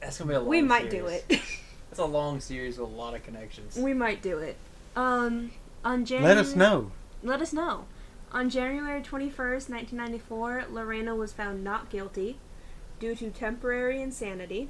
That's 0.01 0.19
gonna 0.19 0.31
be 0.31 0.35
a 0.35 0.41
long 0.41 0.49
we 0.49 0.63
might 0.63 0.91
do 0.91 1.07
it. 1.07 1.27
That's 1.91 1.99
a 2.01 2.05
long 2.07 2.41
series 2.41 2.79
with 2.79 2.89
a 2.91 2.93
lot 2.93 3.15
of 3.15 3.23
connections. 3.23 3.77
we 3.77 3.93
might 3.95 4.21
do 4.23 4.39
it. 4.39 4.57
Um, 4.97 5.53
on 5.85 6.05
January. 6.07 6.35
Let 6.35 6.45
us 6.45 6.57
know. 6.57 6.91
Let 7.25 7.41
us 7.41 7.55
know. 7.55 7.87
On 8.33 8.51
January 8.51 9.01
21st, 9.01 9.71
1994, 9.71 10.67
Lorena 10.71 11.15
was 11.15 11.33
found 11.33 11.65
not 11.65 11.89
guilty 11.89 12.37
due 13.01 13.15
to 13.17 13.31
temporary 13.31 14.03
insanity, 14.03 14.69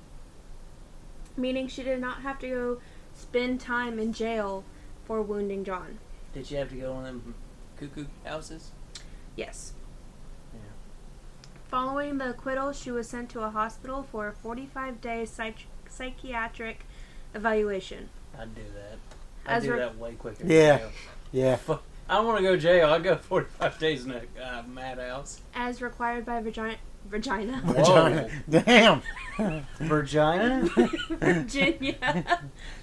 meaning 1.36 1.66
she 1.66 1.82
did 1.82 2.00
not 2.00 2.22
have 2.22 2.38
to 2.38 2.48
go 2.48 2.80
spend 3.12 3.60
time 3.60 3.98
in 3.98 4.12
jail 4.12 4.62
for 5.04 5.20
wounding 5.20 5.64
John. 5.64 5.98
Did 6.32 6.48
you 6.50 6.58
have 6.58 6.68
to 6.70 6.76
go 6.76 6.92
on 6.92 7.02
them 7.02 7.34
cuckoo 7.76 8.06
houses? 8.24 8.70
Yes. 9.34 9.72
Yeah. 10.52 10.60
Following 11.68 12.18
the 12.18 12.30
acquittal, 12.30 12.72
she 12.72 12.92
was 12.92 13.08
sent 13.08 13.30
to 13.30 13.40
a 13.42 13.50
hospital 13.50 14.04
for 14.04 14.28
a 14.28 14.32
45 14.32 15.00
day 15.00 15.24
psych- 15.24 15.66
psychiatric 15.90 16.86
evaluation. 17.34 18.10
I'd 18.38 18.54
do 18.54 18.62
that. 18.74 18.98
I'd 19.46 19.56
As 19.56 19.62
do 19.64 19.72
re- 19.72 19.78
that 19.80 19.98
way 19.98 20.12
quicker. 20.12 20.46
Yeah. 20.46 20.88
Yeah. 21.32 21.58
Fuck. 22.06 22.12
I 22.12 22.16
don't 22.16 22.26
want 22.26 22.38
to 22.38 22.42
go 22.42 22.52
to 22.54 22.60
jail. 22.60 22.90
I'd 22.90 23.02
go 23.02 23.16
45 23.16 23.78
days 23.78 24.04
in 24.04 24.12
a 24.12 24.22
uh, 24.42 24.62
madhouse. 24.68 25.40
As 25.54 25.80
required 25.82 26.24
by 26.26 26.40
Virginia. 26.42 26.76
Virginia. 27.06 27.60
Vagina. 27.64 28.28
Damn. 28.50 29.02
Virginia? 29.78 30.68
Virginia. 31.10 32.40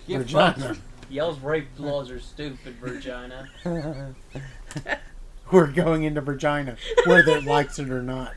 Get 0.07 0.17
Virginia. 0.19 0.53
fucked. 0.53 0.79
Y'all's 1.09 1.39
rape 1.39 1.67
laws 1.77 2.09
are 2.11 2.19
stupid, 2.19 2.75
Virginia. 2.75 3.49
We're 5.51 5.67
going 5.67 6.03
into 6.03 6.21
Virginia, 6.21 6.77
whether 7.05 7.37
it 7.37 7.43
likes 7.45 7.77
it 7.79 7.89
or 7.89 8.01
not. 8.01 8.33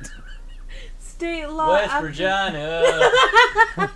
State 0.98 1.46
law. 1.46 1.72
West 1.74 1.92
after- 1.92 2.06
Virginia. 2.08 3.90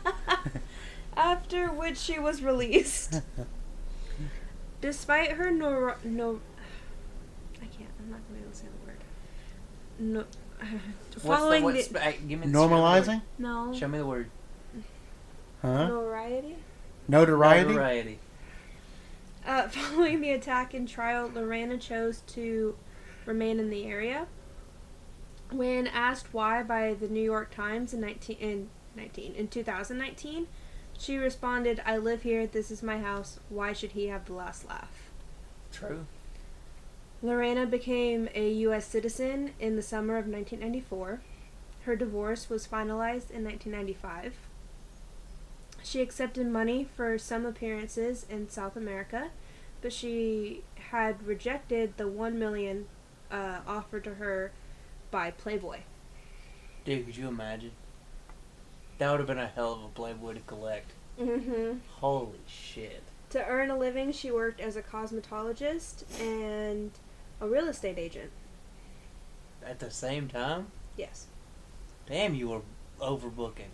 after 1.16 1.66
which 1.72 1.96
she 1.98 2.18
was 2.20 2.42
released. 2.42 3.20
Despite 4.81 5.33
her 5.33 5.51
no 5.51 5.94
no, 6.05 6.38
I 7.57 7.64
can't. 7.66 7.90
I'm 7.98 8.11
not 8.12 8.20
gonna 8.29 8.35
be 8.38 8.40
able 8.42 8.53
to 8.53 8.57
say 8.57 8.66
the 8.66 8.87
word. 8.87 8.98
No. 9.98 10.24
What's 10.58 11.14
the, 11.14 11.20
following 11.20 11.64
what, 11.64 11.74
the, 11.74 11.82
sp- 11.87 12.02
uh, 12.02 12.12
give 12.26 12.40
me 12.40 12.46
the 12.46 12.58
Normalizing? 12.58 13.22
no 13.38 13.72
Show 13.72 13.88
me 13.88 13.98
the 13.98 14.06
word. 14.06 14.30
Huh? 15.62 15.88
notoriety. 15.88 16.56
Notoriety? 17.08 17.70
Notoriety. 17.70 18.18
Uh, 19.46 19.68
following 19.68 20.20
the 20.20 20.30
attack 20.30 20.74
and 20.74 20.88
trial, 20.88 21.30
Lorena 21.32 21.78
chose 21.78 22.20
to 22.28 22.76
remain 23.26 23.58
in 23.58 23.70
the 23.70 23.87
area. 23.87 24.26
When 25.50 25.87
asked 25.87 26.32
why 26.32 26.62
by 26.62 26.94
the 26.94 27.08
New 27.08 27.22
York 27.22 27.54
Times 27.54 27.94
in 27.94 28.00
19 28.00 28.37
in 28.38 28.68
19 28.96 29.34
in 29.34 29.48
2019, 29.48 30.46
she 30.98 31.16
responded, 31.16 31.80
"I 31.87 31.96
live 31.96 32.22
here. 32.22 32.46
This 32.46 32.70
is 32.70 32.82
my 32.82 32.98
house. 32.98 33.40
Why 33.48 33.72
should 33.72 33.92
he 33.92 34.08
have 34.08 34.26
the 34.26 34.34
last 34.34 34.68
laugh?" 34.68 35.11
True. 35.72 36.06
Lorena 37.20 37.66
became 37.66 38.28
a 38.35 38.50
U.S. 38.50 38.87
citizen 38.87 39.52
in 39.59 39.74
the 39.74 39.83
summer 39.83 40.16
of 40.16 40.26
1994. 40.26 41.20
Her 41.83 41.96
divorce 41.96 42.48
was 42.48 42.68
finalized 42.68 43.31
in 43.31 43.44
1995. 43.44 44.35
She 45.83 46.00
accepted 46.00 46.46
money 46.46 46.87
for 46.96 47.18
some 47.18 47.44
appearances 47.44 48.24
in 48.28 48.48
South 48.48 48.76
America, 48.76 49.31
but 49.81 49.92
she 49.92 50.62
had 50.90 51.26
rejected 51.26 51.96
the 51.96 52.07
one 52.07 52.38
million 52.38 52.87
uh, 53.31 53.61
offered 53.66 54.04
to 54.04 54.14
her 54.14 54.52
by 55.11 55.31
Playboy. 55.31 55.78
Dude, 56.85 57.07
could 57.07 57.16
you 57.16 57.28
imagine? 57.28 57.72
That 58.98 59.11
would 59.11 59.20
have 59.20 59.26
been 59.26 59.38
a 59.38 59.46
hell 59.46 59.72
of 59.72 59.83
a 59.85 59.88
Playboy 59.88 60.35
to 60.35 60.40
collect. 60.40 60.92
Mm-hmm. 61.20 61.78
Holy 61.96 62.38
shit. 62.46 63.02
To 63.31 63.44
earn 63.44 63.70
a 63.70 63.76
living, 63.76 64.12
she 64.12 64.31
worked 64.31 64.61
as 64.61 64.76
a 64.76 64.83
cosmetologist 64.83 66.04
and 66.20 66.90
a 67.40 67.48
real 67.48 67.68
estate 67.68 67.98
agent. 67.98 68.31
At 69.64 69.79
the 69.81 69.90
same 69.90 70.29
time? 70.29 70.68
Yes. 70.96 71.27
Damn, 72.07 72.35
you 72.35 72.48
were 72.48 72.62
overbooking. 73.01 73.70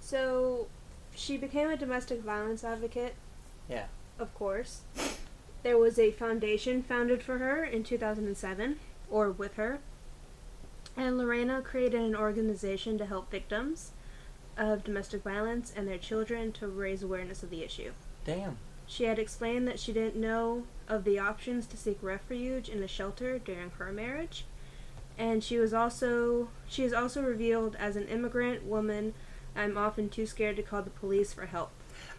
So, 0.00 0.68
she 1.14 1.36
became 1.36 1.68
a 1.68 1.76
domestic 1.76 2.20
violence 2.20 2.62
advocate. 2.62 3.14
Yeah. 3.68 3.86
Of 4.18 4.34
course. 4.34 4.82
There 5.62 5.76
was 5.76 5.98
a 5.98 6.12
foundation 6.12 6.82
founded 6.82 7.22
for 7.22 7.38
her 7.38 7.64
in 7.64 7.82
2007, 7.82 8.78
or 9.10 9.30
with 9.30 9.54
her. 9.54 9.80
And 10.96 11.18
Lorena 11.18 11.60
created 11.60 12.00
an 12.00 12.16
organization 12.16 12.98
to 12.98 13.06
help 13.06 13.30
victims 13.30 13.90
of 14.56 14.84
domestic 14.84 15.22
violence 15.22 15.72
and 15.76 15.86
their 15.86 15.98
children 15.98 16.52
to 16.52 16.68
raise 16.68 17.02
awareness 17.02 17.42
of 17.42 17.50
the 17.50 17.62
issue. 17.62 17.92
Damn. 18.24 18.56
She 18.86 19.04
had 19.04 19.18
explained 19.18 19.66
that 19.68 19.80
she 19.80 19.92
didn't 19.92 20.16
know 20.16 20.64
of 20.88 21.04
the 21.04 21.18
options 21.18 21.66
to 21.66 21.76
seek 21.76 21.98
refuge 22.00 22.68
in 22.68 22.82
a 22.82 22.88
shelter 22.88 23.38
during 23.38 23.70
her 23.70 23.92
marriage. 23.92 24.44
And 25.18 25.42
she 25.42 25.58
was 25.58 25.72
also 25.74 26.48
she 26.68 26.84
is 26.84 26.92
also 26.92 27.22
revealed 27.22 27.76
as 27.78 27.96
an 27.96 28.06
immigrant 28.08 28.64
woman. 28.64 29.14
I'm 29.56 29.76
often 29.78 30.08
too 30.08 30.26
scared 30.26 30.56
to 30.56 30.62
call 30.62 30.82
the 30.82 30.90
police 30.90 31.32
for 31.32 31.46
help. 31.46 31.70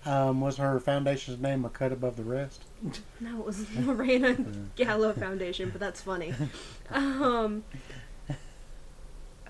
Um, 0.05 0.41
was 0.41 0.57
her 0.57 0.79
foundation's 0.79 1.39
name 1.39 1.63
a 1.65 1.69
cut 1.69 1.91
above 1.91 2.15
the 2.17 2.23
rest? 2.23 2.63
No, 3.19 3.39
it 3.39 3.45
was 3.45 3.75
Lorena 3.75 4.37
Gallo 4.75 5.11
Foundation, 5.13 5.69
but 5.71 5.79
that's 5.79 6.01
funny. 6.01 6.33
Um, 6.91 7.63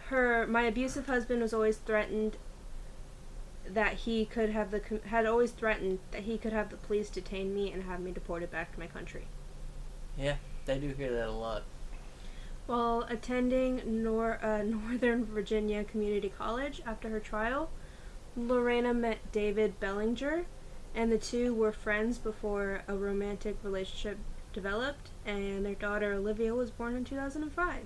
her 0.06 0.48
my 0.48 0.64
abusive 0.64 1.08
husband 1.08 1.42
was 1.42 1.54
always 1.54 1.78
threatened 1.78 2.38
that 3.74 3.94
he 3.94 4.26
could 4.26 4.50
have 4.50 4.72
the 4.72 4.80
com- 4.80 5.02
had 5.02 5.26
always 5.26 5.52
threatened 5.52 6.00
that 6.12 6.22
he 6.24 6.38
could 6.38 6.54
have 6.54 6.70
the 6.70 6.78
police 6.78 7.10
detain 7.10 7.54
me 7.54 7.72
and 7.72 7.84
have 7.84 8.00
me 8.00 8.12
deported 8.12 8.52
back 8.52 8.74
to 8.74 8.80
my 8.80 8.88
country. 8.88 9.28
Yeah, 10.18 10.38
they 10.66 10.80
do 10.80 10.90
hear 10.90 11.12
that 11.12 11.28
a 11.28 11.32
lot. 11.32 11.64
While 12.66 13.06
attending 13.10 14.04
Nor- 14.04 14.44
uh, 14.44 14.64
Northern 14.64 15.26
Virginia 15.26 15.84
Community 15.84 16.32
College 16.36 16.82
after 16.86 17.10
her 17.10 17.20
trial, 17.20 17.70
Lorena 18.36 18.94
met 18.94 19.32
David 19.32 19.80
Bellinger, 19.80 20.46
and 20.94 21.12
the 21.12 21.18
two 21.18 21.54
were 21.54 21.72
friends 21.72 22.18
before 22.18 22.84
a 22.88 22.96
romantic 22.96 23.58
relationship 23.64 24.18
developed, 24.54 25.10
and 25.26 25.66
their 25.66 25.76
daughter 25.76 26.14
Olivia 26.14 26.54
was 26.54 26.72
born 26.72 26.96
in 26.96 27.04
2005. 27.06 27.86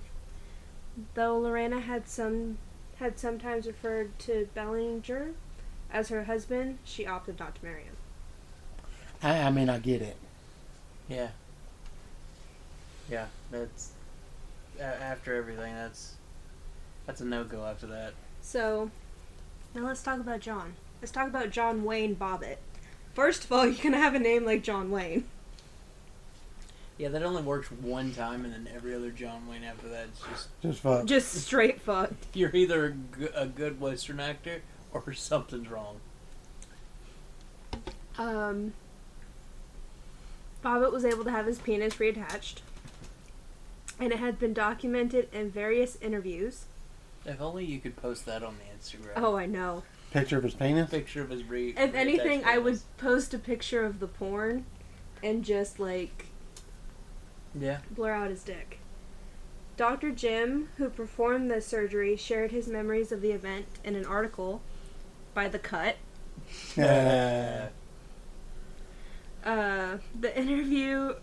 Though 1.14 1.38
Lorena 1.38 1.80
had 1.80 2.08
some 2.08 2.58
had 2.96 3.18
sometimes 3.18 3.66
referred 3.66 4.18
to 4.20 4.48
Bellinger 4.54 5.32
as 5.92 6.08
her 6.08 6.24
husband, 6.24 6.78
she 6.84 7.06
opted 7.06 7.38
not 7.38 7.54
to 7.56 7.64
marry 7.64 7.82
him. 7.82 7.96
I, 9.22 9.42
I 9.42 9.50
mean, 9.50 9.68
I 9.68 9.78
get 9.78 10.02
it. 10.02 10.16
Yeah. 11.08 11.28
Yeah, 13.10 13.26
that's 13.50 13.92
after 14.80 15.34
everything. 15.36 15.74
That's 15.74 16.14
that's 17.06 17.20
a 17.20 17.24
no 17.24 17.44
go 17.44 17.64
after 17.64 17.86
that. 17.88 18.14
So, 18.40 18.90
now 19.74 19.82
let's 19.82 20.02
talk 20.02 20.18
about 20.18 20.40
John. 20.40 20.74
Let's 21.00 21.12
talk 21.12 21.26
about 21.28 21.50
John 21.50 21.84
Wayne 21.84 22.16
Bobbitt. 22.16 22.56
First 23.14 23.44
of 23.44 23.52
all, 23.52 23.66
you 23.68 23.74
can 23.74 23.92
have 23.92 24.14
a 24.14 24.18
name 24.18 24.44
like 24.44 24.62
John 24.62 24.90
Wayne. 24.90 25.24
Yeah, 26.98 27.08
that 27.08 27.22
only 27.22 27.42
works 27.42 27.70
one 27.70 28.12
time, 28.12 28.44
and 28.44 28.54
then 28.54 28.68
every 28.74 28.94
other 28.94 29.10
John 29.10 29.48
Wayne 29.48 29.64
after 29.64 29.88
that 29.88 30.06
is 30.12 30.20
just 30.30 30.48
Just 30.62 30.80
fuck. 30.80 31.04
Just 31.04 31.32
straight 31.34 31.80
fucked. 31.80 32.26
you're 32.34 32.54
either 32.54 32.96
a 33.34 33.46
good 33.46 33.80
Western 33.80 34.20
actor 34.20 34.62
or 35.06 35.12
something's 35.12 35.68
wrong. 35.68 36.00
Um, 38.18 38.74
Bobbitt 40.62 40.92
was 40.92 41.04
able 41.04 41.24
to 41.24 41.30
have 41.30 41.46
his 41.46 41.58
penis 41.58 41.94
reattached, 41.94 42.56
and 43.98 44.12
it 44.12 44.18
had 44.18 44.38
been 44.38 44.52
documented 44.52 45.28
in 45.32 45.50
various 45.50 45.96
interviews. 46.00 46.66
If 47.24 47.40
only 47.40 47.64
you 47.64 47.78
could 47.80 47.96
post 47.96 48.26
that 48.26 48.42
on 48.42 48.56
the 48.58 48.64
Instagram. 48.78 49.12
Oh, 49.16 49.36
I 49.36 49.46
know. 49.46 49.82
Picture 50.12 50.36
of 50.36 50.44
his 50.44 50.54
penis. 50.54 50.90
picture 50.90 51.22
of 51.22 51.30
his 51.30 51.44
re. 51.44 51.70
If 51.76 51.94
anything, 51.94 52.42
reattached 52.42 52.46
I 52.46 52.58
would 52.58 52.80
post 52.98 53.32
a 53.32 53.38
picture 53.38 53.84
of 53.84 53.98
the 53.98 54.06
porn 54.08 54.66
and 55.22 55.44
just 55.44 55.78
like 55.78 56.26
Yeah. 57.58 57.78
blur 57.90 58.12
out 58.12 58.30
his 58.30 58.42
dick. 58.42 58.78
Dr. 59.78 60.10
Jim, 60.10 60.68
who 60.76 60.90
performed 60.90 61.50
the 61.50 61.60
surgery, 61.62 62.14
shared 62.16 62.50
his 62.50 62.68
memories 62.68 63.10
of 63.10 63.22
the 63.22 63.30
event 63.32 63.66
in 63.82 63.96
an 63.96 64.04
article 64.04 64.60
by 65.34 65.48
The 65.48 65.58
Cut. 65.58 65.96
Uh, 69.44 69.98
the 70.18 70.38
interview 70.38 71.14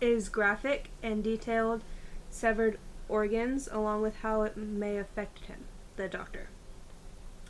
is 0.00 0.28
graphic 0.28 0.90
and 1.02 1.24
detailed 1.24 1.82
severed 2.30 2.78
organs 3.08 3.68
along 3.72 4.02
with 4.02 4.16
how 4.18 4.42
it 4.42 4.56
may 4.56 4.96
affect 4.96 5.46
him, 5.46 5.64
the 5.96 6.08
doctor. 6.08 6.48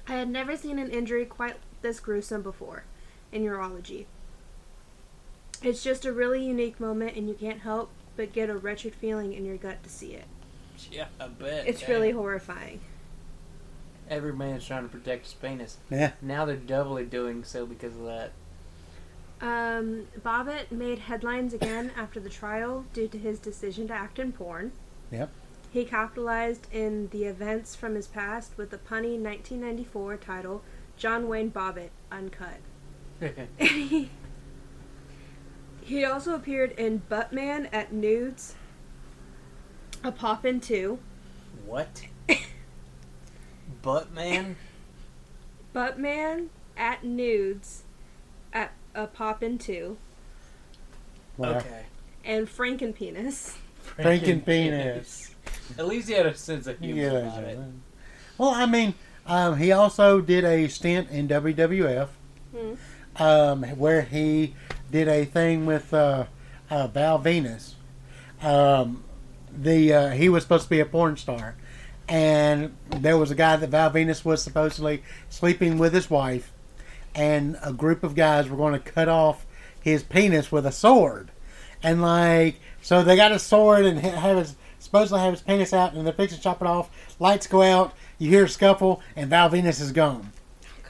I 0.06 0.14
had 0.14 0.30
never 0.30 0.56
seen 0.56 0.78
an 0.78 0.90
injury 0.90 1.26
quite 1.26 1.56
this 1.82 2.00
gruesome 2.00 2.40
before 2.42 2.84
in 3.32 3.42
urology. 3.42 4.06
It's 5.62 5.82
just 5.82 6.06
a 6.06 6.12
really 6.12 6.42
unique 6.42 6.80
moment 6.80 7.16
and 7.16 7.28
you 7.28 7.34
can't 7.34 7.60
help 7.60 7.90
but 8.16 8.32
get 8.32 8.48
a 8.48 8.56
wretched 8.56 8.94
feeling 8.94 9.34
in 9.34 9.44
your 9.44 9.56
gut 9.58 9.82
to 9.82 9.90
see 9.90 10.14
it. 10.14 10.24
Yeah, 10.90 11.08
I 11.20 11.26
bet. 11.28 11.66
It's 11.66 11.80
Damn. 11.80 11.90
really 11.90 12.12
horrifying. 12.12 12.80
Every 14.10 14.32
man's 14.32 14.66
trying 14.66 14.84
to 14.84 14.88
protect 14.88 15.24
his 15.24 15.34
penis. 15.34 15.78
yeah. 15.90 16.12
Now 16.22 16.44
they're 16.44 16.56
doubly 16.56 17.04
doing 17.04 17.44
so 17.44 17.66
because 17.66 17.94
of 17.96 18.04
that. 18.04 18.32
Um, 19.40 20.06
Bobbitt 20.20 20.72
made 20.72 20.98
headlines 21.00 21.54
again 21.54 21.92
after 21.96 22.18
the 22.18 22.28
trial 22.28 22.84
due 22.92 23.06
to 23.08 23.18
his 23.18 23.38
decision 23.38 23.86
to 23.88 23.94
act 23.94 24.18
in 24.18 24.32
porn. 24.32 24.72
Yep. 25.12 25.30
He 25.70 25.84
capitalized 25.84 26.66
in 26.72 27.08
the 27.08 27.24
events 27.24 27.76
from 27.76 27.94
his 27.94 28.06
past 28.06 28.56
with 28.56 28.70
the 28.70 28.78
punny 28.78 29.20
1994 29.20 30.16
title 30.16 30.62
John 30.96 31.28
Wayne 31.28 31.50
Bobbitt 31.52 31.90
Uncut. 32.10 32.58
he, 33.58 34.10
he 35.82 36.04
also 36.04 36.34
appeared 36.34 36.72
in 36.72 37.02
Buttman 37.08 37.68
at 37.72 37.92
Nudes, 37.92 38.54
A 40.02 40.10
Poppin' 40.10 40.60
2, 40.60 40.98
what? 41.64 42.02
Butt 43.82 44.12
man? 44.12 44.56
Buttman 45.74 46.48
at 46.76 47.04
Nudes 47.04 47.82
at 48.52 48.72
A 48.94 49.06
Poppin' 49.06 49.58
2, 49.58 49.96
Well, 51.36 51.56
Okay. 51.56 51.82
and 52.24 52.48
Franken 52.48 52.94
penis. 52.94 53.56
Franken 53.98 54.44
penis. 54.44 55.34
At 55.78 55.86
least 55.86 56.08
he 56.08 56.14
had 56.14 56.26
a 56.26 56.34
sense 56.34 56.66
of 56.66 56.78
humor 56.78 57.00
Yeah. 57.02 57.08
about 57.10 57.44
it. 57.44 57.58
Well, 58.38 58.50
I 58.50 58.66
mean, 58.66 58.94
um, 59.26 59.58
he 59.58 59.70
also 59.72 60.20
did 60.20 60.44
a 60.44 60.68
stint 60.68 61.10
in 61.10 61.28
WWF, 61.28 62.08
Hmm. 62.52 62.74
um, 63.22 63.62
where 63.76 64.02
he 64.02 64.54
did 64.90 65.06
a 65.08 65.24
thing 65.24 65.66
with 65.66 65.92
uh, 65.92 66.24
uh, 66.70 66.86
Val 66.88 67.18
Venis. 67.18 67.74
Um, 68.42 69.04
the 69.52 69.92
uh, 69.92 70.08
he 70.10 70.28
was 70.28 70.44
supposed 70.44 70.64
to 70.64 70.70
be 70.70 70.80
a 70.80 70.86
porn 70.86 71.16
star, 71.16 71.56
and 72.08 72.74
there 72.88 73.18
was 73.18 73.30
a 73.30 73.34
guy 73.34 73.56
that 73.56 73.70
Val 73.70 73.90
Venis 73.90 74.24
was 74.24 74.42
supposedly 74.42 75.02
sleeping 75.28 75.78
with 75.78 75.92
his 75.92 76.10
wife, 76.10 76.52
and 77.14 77.58
a 77.62 77.72
group 77.72 78.02
of 78.02 78.14
guys 78.14 78.48
were 78.48 78.56
going 78.56 78.72
to 78.72 78.78
cut 78.78 79.08
off 79.08 79.46
his 79.80 80.02
penis 80.02 80.50
with 80.50 80.66
a 80.66 80.72
sword, 80.72 81.30
and 81.82 82.00
like 82.02 82.60
so 82.80 83.02
they 83.02 83.16
got 83.16 83.32
a 83.32 83.38
sword 83.38 83.84
and 83.84 84.00
have 84.00 84.38
his 84.38 84.56
supposedly 84.78 85.20
have 85.20 85.32
his 85.32 85.42
penis 85.42 85.72
out, 85.72 85.92
and 85.92 86.06
they're 86.06 86.12
fixing 86.12 86.38
to 86.38 86.42
chop 86.42 86.62
it 86.62 86.66
off. 86.66 86.90
Lights 87.18 87.46
go 87.46 87.62
out, 87.62 87.94
you 88.18 88.30
hear 88.30 88.44
a 88.44 88.48
scuffle, 88.48 89.02
and 89.16 89.28
Val 89.28 89.50
Venis 89.50 89.80
is 89.80 89.92
gone. 89.92 90.32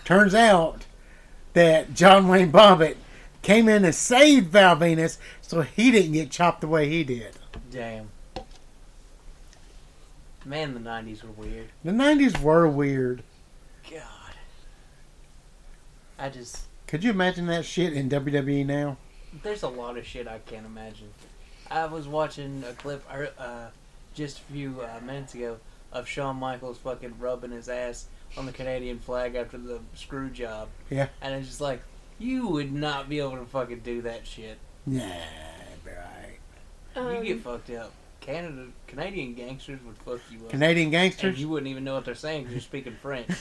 Turns 0.05 0.35
out 0.35 0.87
that 1.55 1.95
John 1.95 2.29
Wayne 2.29 2.53
Bobbitt 2.53 2.97
came 3.43 3.69
in 3.69 3.85
and 3.85 3.95
saved 3.95 4.51
Val 4.51 4.77
Venis, 4.77 5.19
so 5.41 5.63
he 5.63 5.91
didn't 5.91 6.13
get 6.13 6.31
chopped 6.31 6.61
the 6.61 6.69
way 6.69 6.89
he 6.89 7.05
did. 7.05 7.35
Damn. 7.71 8.11
Man, 10.49 10.73
the 10.73 10.81
90s 10.81 11.23
were 11.23 11.31
weird. 11.33 11.69
The 11.85 11.93
'90s 11.93 12.41
were 12.41 12.67
weird. 12.67 13.23
God. 13.91 14.33
I 16.19 16.31
just. 16.31 16.61
Could 16.87 17.05
you 17.05 17.11
imagine 17.11 17.47
that 17.49 17.67
shit 17.67 17.93
in 17.93 18.09
WWE 18.09 18.65
now? 18.65 18.97
There's 19.43 19.63
a 19.63 19.69
lot 19.69 19.99
of 19.99 20.07
shit 20.07 20.27
I 20.27 20.39
can't 20.39 20.65
imagine. 20.65 21.13
I 21.71 21.85
was 21.85 22.09
watching 22.09 22.65
a 22.67 22.73
clip 22.73 23.05
uh, 23.39 23.67
just 24.15 24.39
a 24.39 24.53
few 24.53 24.81
uh, 24.81 25.05
minutes 25.05 25.35
ago 25.35 25.59
of 25.93 26.09
Shawn 26.09 26.37
Michaels 26.37 26.79
fucking 26.79 27.19
rubbing 27.19 27.51
his 27.51 27.69
ass 27.69 28.07
on 28.39 28.47
the 28.47 28.53
Canadian 28.53 29.01
flag 29.01 29.35
after 29.35 29.59
the 29.59 29.81
screw 29.95 30.31
job. 30.31 30.69
Yeah. 30.89 31.09
And 31.21 31.35
it's 31.35 31.47
just 31.47 31.61
like, 31.61 31.83
you 32.19 32.49
would 32.49 32.73
not 32.73 33.11
be 33.11 33.19
able 33.19 33.37
to 33.37 33.45
fucking 33.45 33.81
do 33.81 34.01
that 34.01 34.27
shit. 34.27 34.57
Nah, 34.87 35.05
right. 35.85 36.39
Um, 36.97 37.17
you 37.17 37.35
get 37.35 37.43
fucked 37.43 37.69
up. 37.69 37.93
Canada, 38.29 38.67
Canadian 38.87 39.33
gangsters 39.33 39.81
would 39.87 39.97
fuck 39.97 40.21
you 40.31 40.45
up. 40.45 40.51
Canadian 40.51 40.87
and 40.87 40.93
gangsters. 40.93 41.41
you 41.41 41.49
wouldn't 41.49 41.71
even 41.71 41.83
know 41.83 41.95
what 41.95 42.05
they're 42.05 42.15
saying 42.15 42.43
because 42.43 42.53
you're 42.53 42.61
speaking 42.61 42.95
French. 42.95 43.29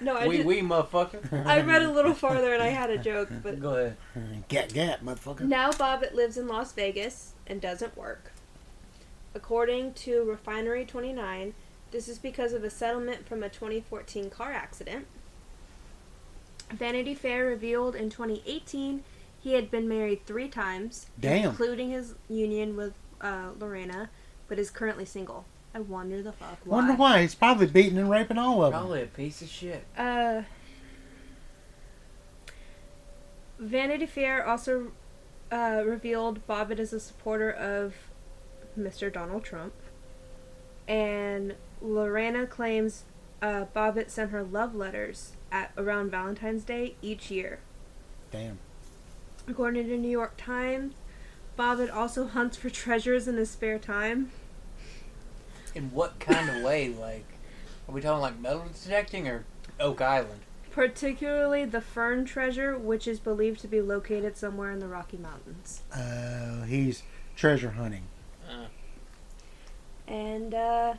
no, 0.00 0.16
I 0.16 0.26
we, 0.26 0.38
just, 0.38 0.46
we, 0.46 0.60
motherfucker. 0.60 1.46
I 1.46 1.60
read 1.60 1.82
a 1.82 1.92
little 1.92 2.14
farther 2.14 2.52
and 2.52 2.60
I 2.60 2.68
had 2.68 2.90
a 2.90 2.98
joke, 2.98 3.28
but 3.44 3.60
Go 3.60 3.76
ahead. 3.76 3.96
Get, 4.48 4.74
get, 4.74 5.04
motherfucker. 5.04 5.42
now 5.42 5.70
Bobbitt 5.70 6.14
lives 6.14 6.36
in 6.36 6.48
Las 6.48 6.72
Vegas 6.72 7.34
and 7.46 7.60
doesn't 7.60 7.96
work. 7.96 8.32
According 9.36 9.94
to 9.94 10.24
Refinery 10.24 10.84
29, 10.84 11.54
this 11.92 12.08
is 12.08 12.18
because 12.18 12.52
of 12.52 12.64
a 12.64 12.70
settlement 12.70 13.28
from 13.28 13.44
a 13.44 13.48
2014 13.48 14.30
car 14.30 14.52
accident. 14.52 15.06
Vanity 16.72 17.14
Fair 17.14 17.46
revealed 17.46 17.94
in 17.94 18.10
2018 18.10 19.04
he 19.48 19.54
had 19.54 19.70
been 19.70 19.88
married 19.88 20.26
three 20.26 20.46
times, 20.48 21.06
Damn. 21.18 21.50
including 21.50 21.88
his 21.90 22.14
union 22.28 22.76
with 22.76 22.92
uh, 23.22 23.50
Lorena, 23.58 24.10
but 24.46 24.58
is 24.58 24.68
currently 24.70 25.06
single. 25.06 25.46
I 25.74 25.80
wonder 25.80 26.22
the 26.22 26.32
fuck 26.32 26.58
why. 26.64 26.76
Wonder 26.76 26.92
why? 26.92 27.22
He's 27.22 27.34
probably 27.34 27.66
beating 27.66 27.96
and 27.96 28.10
raping 28.10 28.36
all 28.36 28.62
of 28.62 28.72
them. 28.72 28.80
Probably 28.80 29.02
a 29.02 29.06
piece 29.06 29.40
of 29.40 29.48
shit. 29.48 29.84
Uh, 29.96 30.42
Vanity 33.58 34.04
Fair 34.04 34.46
also 34.46 34.92
uh, 35.50 35.82
revealed 35.86 36.46
Bobbitt 36.46 36.78
is 36.78 36.92
a 36.92 37.00
supporter 37.00 37.50
of 37.50 37.94
Mr. 38.78 39.10
Donald 39.10 39.44
Trump, 39.44 39.72
and 40.86 41.54
Lorena 41.80 42.46
claims 42.46 43.04
uh, 43.40 43.64
Bobbitt 43.74 44.10
sent 44.10 44.30
her 44.30 44.42
love 44.42 44.74
letters 44.74 45.32
at 45.50 45.72
around 45.78 46.10
Valentine's 46.10 46.64
Day 46.64 46.96
each 47.00 47.30
year. 47.30 47.60
Damn. 48.30 48.58
According 49.48 49.84
to 49.84 49.90
the 49.90 49.96
New 49.96 50.10
York 50.10 50.34
Times, 50.36 50.94
Bobbitt 51.58 51.92
also 51.94 52.26
hunts 52.26 52.56
for 52.56 52.70
treasures 52.70 53.26
in 53.26 53.36
his 53.36 53.50
spare 53.50 53.78
time. 53.78 54.30
In 55.74 55.90
what 55.92 56.18
kind 56.20 56.48
of 56.50 56.62
way? 56.62 56.88
Like, 56.88 57.24
are 57.88 57.94
we 57.94 58.00
talking 58.00 58.20
like 58.20 58.38
metal 58.38 58.64
detecting 58.72 59.26
or 59.28 59.44
Oak 59.80 60.00
Island? 60.00 60.40
Particularly 60.70 61.64
the 61.64 61.80
Fenn 61.80 62.24
treasure, 62.24 62.76
which 62.78 63.08
is 63.08 63.18
believed 63.18 63.60
to 63.60 63.68
be 63.68 63.80
located 63.80 64.36
somewhere 64.36 64.70
in 64.70 64.78
the 64.80 64.86
Rocky 64.86 65.16
Mountains. 65.16 65.82
Uh, 65.92 66.64
he's 66.64 67.02
treasure 67.34 67.70
hunting. 67.70 68.04
Uh, 68.48 68.66
And 70.06 70.54
uh 70.54 70.94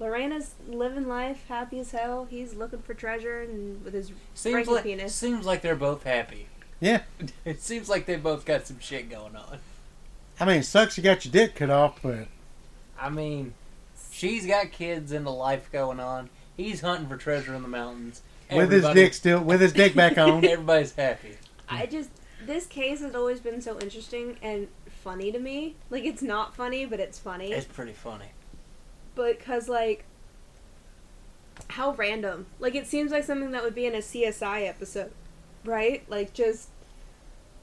Lorena's 0.00 0.54
living 0.68 1.06
life, 1.06 1.44
happy 1.48 1.78
as 1.78 1.92
hell. 1.92 2.26
He's 2.28 2.54
looking 2.54 2.82
for 2.82 2.94
treasure 2.94 3.42
and 3.42 3.82
with 3.84 3.94
his 3.94 4.08
seems 4.34 4.52
Frankie 4.52 4.70
like 4.72 4.82
penis. 4.84 5.14
seems 5.14 5.46
like 5.46 5.62
they're 5.62 5.76
both 5.76 6.02
happy. 6.02 6.48
Yeah. 6.84 7.02
It 7.44 7.60
seems 7.62 7.88
like 7.88 8.06
they 8.06 8.16
both 8.16 8.44
got 8.44 8.66
some 8.66 8.78
shit 8.80 9.08
going 9.10 9.34
on. 9.36 9.58
I 10.40 10.44
mean, 10.44 10.56
it 10.60 10.64
sucks 10.64 10.96
you 10.96 11.02
got 11.04 11.24
your 11.24 11.32
dick 11.32 11.54
cut 11.56 11.70
off, 11.70 12.00
but 12.02 12.26
I 13.00 13.08
mean, 13.10 13.54
she's 14.12 14.46
got 14.46 14.72
kids 14.72 15.12
and 15.12 15.26
a 15.26 15.30
life 15.30 15.70
going 15.72 16.00
on. 16.00 16.28
He's 16.56 16.80
hunting 16.80 17.08
for 17.08 17.16
treasure 17.16 17.54
in 17.54 17.62
the 17.62 17.68
mountains. 17.68 18.22
with 18.50 18.70
his 18.70 18.84
Everybody- 18.84 19.00
dick 19.00 19.14
still, 19.14 19.40
with 19.42 19.60
his 19.60 19.72
dick 19.72 19.94
back 19.94 20.18
on. 20.18 20.44
Everybody's 20.44 20.92
happy. 20.94 21.36
I 21.68 21.86
just 21.86 22.10
this 22.44 22.66
case 22.66 23.00
has 23.00 23.14
always 23.14 23.40
been 23.40 23.62
so 23.62 23.78
interesting 23.78 24.36
and 24.42 24.68
funny 25.02 25.32
to 25.32 25.38
me. 25.38 25.76
Like 25.90 26.04
it's 26.04 26.22
not 26.22 26.54
funny, 26.54 26.84
but 26.86 27.00
it's 27.00 27.18
funny. 27.18 27.52
It's 27.52 27.66
pretty 27.66 27.92
funny. 27.94 28.28
but 29.14 29.38
cuz 29.40 29.68
like 29.68 30.04
how 31.70 31.92
random. 31.94 32.46
Like 32.58 32.74
it 32.74 32.86
seems 32.86 33.10
like 33.12 33.24
something 33.24 33.52
that 33.52 33.62
would 33.62 33.74
be 33.74 33.86
in 33.86 33.94
a 33.94 33.98
CSI 33.98 34.66
episode, 34.68 35.12
right? 35.64 36.02
Like 36.08 36.32
just 36.34 36.68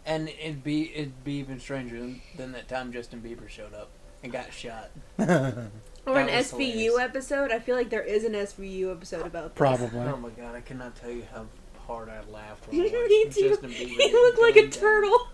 And 0.06 0.30
it'd 0.30 0.64
be 0.64 0.92
it'd 0.96 1.24
be 1.24 1.34
even 1.34 1.60
stranger 1.60 2.00
than, 2.00 2.22
than 2.38 2.52
that 2.54 2.68
time 2.68 2.92
Justin 2.92 3.22
Bieber 3.22 3.48
showed 3.48 3.74
up 3.74 3.90
and 4.24 4.32
got 4.32 4.52
shot. 4.54 4.90
or 5.20 5.26
That 5.26 5.70
an 6.06 6.26
was 6.26 6.52
SVU 6.52 6.74
hilarious. 6.74 7.00
episode. 7.00 7.52
I 7.52 7.60
feel 7.60 7.76
like 7.76 7.90
there 7.90 8.02
is 8.04 8.24
an 8.24 8.34
SVU 8.34 8.92
episode 8.92 9.26
about 9.28 9.54
this. 9.54 9.58
Probably. 9.58 10.00
Oh 10.00 10.18
my 10.18 10.30
god, 10.30 10.56
I 10.56 10.62
cannot 10.62 10.96
tell 10.96 11.12
you 11.12 11.24
how 11.34 11.46
hard 11.88 12.10
I 12.10 12.22
laughed 12.32 12.68
when 12.68 12.80
I 12.82 12.84
Me 12.92 13.24
watched 13.26 13.38
too. 13.38 13.50
Justin 13.50 13.70
Bieber. 13.72 13.76
He 13.90 13.98
get 13.98 14.14
looked 14.14 14.42
like 14.42 14.56
a 14.56 14.62
gunned 14.62 14.72
down. 14.74 14.82
turtle. 14.82 15.28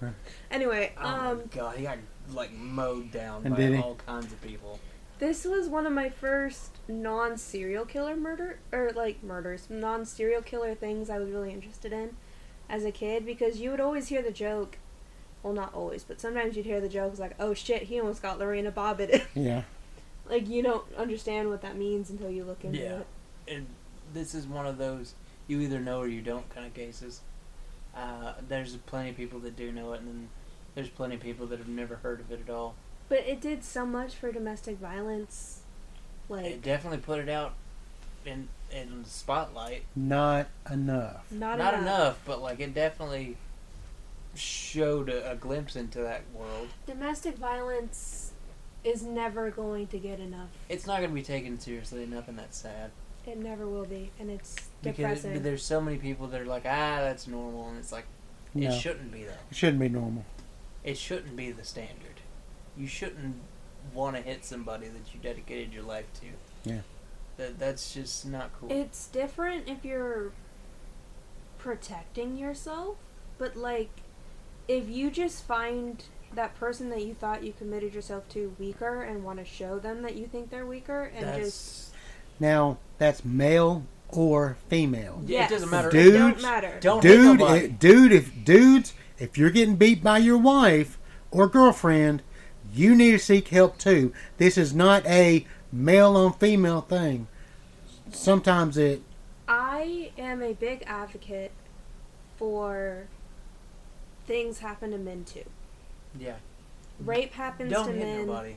Anyway, 0.51 0.93
Oh 1.01 1.07
um, 1.07 1.37
my 1.37 1.43
god, 1.55 1.75
he 1.77 1.83
got 1.83 1.97
like 2.33 2.51
mowed 2.53 3.11
down 3.11 3.43
And 3.45 3.55
by 3.55 3.61
did 3.61 3.75
he? 3.75 3.81
all 3.81 3.95
kinds 4.05 4.33
of 4.33 4.41
people. 4.41 4.79
this 5.19 5.45
was 5.45 5.69
one 5.69 5.85
of 5.87 5.93
my 5.93 6.09
first 6.09 6.71
non 6.89 7.37
serial 7.37 7.85
killer 7.85 8.17
murder 8.17 8.59
or 8.73 8.91
like 8.95 9.23
murders, 9.23 9.67
non 9.69 10.03
serial 10.05 10.41
killer 10.41 10.75
things 10.75 11.09
I 11.09 11.19
was 11.19 11.29
really 11.29 11.53
interested 11.53 11.93
in 11.93 12.17
as 12.69 12.83
a 12.85 12.91
kid 12.91 13.25
because 13.25 13.59
you 13.59 13.71
would 13.71 13.79
always 13.79 14.07
hear 14.09 14.21
the 14.21 14.31
joke. 14.31 14.77
Well, 15.43 15.53
not 15.53 15.73
always, 15.73 16.03
but 16.03 16.19
sometimes 16.19 16.57
you'd 16.57 16.65
hear 16.65 16.81
the 16.81 16.89
jokes 16.89 17.19
like, 17.19 17.35
"Oh 17.39 17.53
shit, 17.53 17.83
he 17.83 17.99
almost 17.99 18.21
got 18.21 18.39
Lorena 18.39 18.71
Bobbitt." 18.71 19.25
yeah. 19.35 19.63
like 20.29 20.47
you 20.49 20.61
don't 20.63 20.83
understand 20.95 21.49
what 21.49 21.61
that 21.61 21.77
means 21.77 22.09
until 22.09 22.29
you 22.29 22.43
look 22.43 22.63
into 22.65 22.79
Yeah. 22.79 22.99
it. 22.99 23.07
And 23.55 23.67
this 24.13 24.33
is 24.35 24.45
one 24.47 24.65
of 24.65 24.77
those 24.77 25.13
you 25.47 25.61
either 25.61 25.79
know 25.79 25.99
or 25.99 26.07
you 26.07 26.21
don't 26.21 26.49
kind 26.49 26.65
of 26.67 26.73
cases. 26.73 27.21
Uh, 27.95 28.33
there's 28.47 28.75
plenty 28.75 29.09
of 29.11 29.15
people 29.17 29.39
that 29.39 29.55
do 29.55 29.71
know 29.71 29.93
it, 29.93 30.01
and 30.01 30.07
then 30.09 30.29
there's 30.75 30.89
plenty 30.89 31.15
of 31.15 31.21
people 31.21 31.45
that 31.47 31.57
have 31.59 31.69
never 31.69 31.95
heard 31.97 32.19
of 32.19 32.31
it 32.31 32.41
at 32.45 32.53
all. 32.53 32.75
But 33.09 33.19
it 33.19 33.39
did 33.39 33.63
so 33.63 33.85
much 33.85 34.15
for 34.15 34.31
domestic 34.31 34.77
violence. 34.77 35.61
Like 36.27 36.45
it 36.45 36.61
definitely 36.61 36.99
put 36.99 37.19
it 37.19 37.29
out 37.29 37.53
in 38.25 38.49
in 38.71 39.03
the 39.03 39.09
spotlight. 39.09 39.83
Not 39.95 40.47
enough. 40.71 41.23
not, 41.31 41.57
Not 41.57 41.73
enough. 41.73 41.81
enough, 41.83 42.19
but 42.25 42.41
like 42.41 42.59
it 42.59 42.73
definitely 42.73 43.37
showed 44.35 45.09
a, 45.09 45.31
a 45.31 45.35
glimpse 45.35 45.75
into 45.75 45.99
that 45.99 46.21
world. 46.33 46.67
Domestic 46.85 47.37
violence 47.37 48.31
is 48.83 49.03
never 49.03 49.49
going 49.49 49.87
to 49.87 49.97
get 49.97 50.19
enough. 50.19 50.49
It's 50.69 50.85
not 50.85 50.97
going 50.99 51.09
to 51.09 51.15
be 51.15 51.23
taken 51.23 51.59
seriously 51.59 52.03
enough, 52.03 52.27
and 52.27 52.37
that's 52.37 52.57
sad. 52.57 52.91
It 53.25 53.37
never 53.37 53.67
will 53.67 53.85
be, 53.85 54.11
and 54.19 54.29
it's 54.31 54.55
Because 54.83 55.21
depressing. 55.21 55.43
there's 55.43 55.63
so 55.63 55.81
many 55.81 55.97
people 55.97 56.27
that 56.27 56.39
are 56.39 56.45
like, 56.45 56.63
ah, 56.65 56.99
that's 57.01 57.27
normal, 57.27 57.67
and 57.69 57.77
it's 57.77 57.91
like, 57.91 58.05
No, 58.53 58.69
it 58.69 58.79
shouldn't 58.79 59.11
be 59.11 59.23
though. 59.23 59.33
it 59.51 59.55
shouldn't 59.57 59.79
be 59.79 59.89
normal. 59.89 60.23
It 60.83 60.97
shouldn't 60.97 61.35
be 61.35 61.51
the 61.51 61.65
standard. 61.65 62.21
You 62.77 62.87
shouldn't 62.87 63.35
want 63.93 64.15
to 64.15 64.21
hit 64.21 64.45
somebody 64.45 64.87
that 64.87 65.13
you 65.13 65.19
dedicated 65.21 65.73
your 65.73 65.83
life 65.83 66.05
to. 66.21 66.69
Yeah. 66.69 66.81
That 67.37 67.59
that's 67.59 67.93
just 67.93 68.25
not 68.25 68.51
cool. 68.59 68.71
It's 68.71 69.07
different 69.07 69.67
if 69.69 69.85
you're 69.85 70.31
protecting 71.57 72.37
yourself, 72.37 72.97
but 73.37 73.55
like 73.55 73.89
if 74.67 74.89
you 74.89 75.09
just 75.11 75.43
find 75.45 76.03
that 76.33 76.55
person 76.55 76.89
that 76.89 77.03
you 77.05 77.13
thought 77.13 77.43
you 77.43 77.53
committed 77.53 77.93
yourself 77.93 78.27
to 78.29 78.53
weaker 78.59 79.01
and 79.01 79.23
want 79.23 79.39
to 79.39 79.45
show 79.45 79.79
them 79.79 80.01
that 80.01 80.15
you 80.15 80.27
think 80.27 80.49
they're 80.49 80.65
weaker 80.65 81.11
and 81.15 81.25
that's 81.25 81.39
just 81.39 81.93
Now, 82.39 82.77
that's 82.97 83.23
male 83.23 83.83
or 84.09 84.57
female. 84.69 85.21
Yeah, 85.25 85.45
it 85.45 85.49
doesn't 85.49 85.69
matter. 85.69 85.87
It 85.89 85.93
Dude, 85.93 86.13
don't 86.13 86.41
matter. 86.41 86.77
don't 86.81 87.03
hit 87.03 87.09
Dude, 87.09 87.39
nobody. 87.39 87.65
eh, 87.65 87.69
dude, 87.79 88.11
if 88.11 88.43
dudes, 88.43 88.93
if 89.19 89.37
you're 89.37 89.49
getting 89.49 89.75
beat 89.77 90.03
by 90.03 90.17
your 90.17 90.37
wife 90.37 90.97
or 91.31 91.47
girlfriend, 91.47 92.21
you 92.73 92.93
need 92.93 93.11
to 93.11 93.19
seek 93.19 93.47
help 93.47 93.77
too. 93.77 94.13
This 94.37 94.57
is 94.57 94.73
not 94.75 95.05
a 95.05 95.45
male 95.71 96.15
on 96.15 96.33
female 96.33 96.81
thing. 96.81 97.27
Sometimes 98.11 98.77
it 98.77 99.01
I 99.47 100.11
am 100.17 100.41
a 100.41 100.53
big 100.53 100.83
advocate 100.87 101.51
for 102.37 103.07
things 104.25 104.59
happen 104.59 104.91
to 104.91 104.97
men 104.97 105.23
too. 105.25 105.43
yeah. 106.19 106.35
Rape 106.99 107.33
happens 107.33 107.71
Don't 107.71 107.87
to 107.87 107.91
hit 107.93 108.01
men. 108.03 108.27
nobody. 108.27 108.55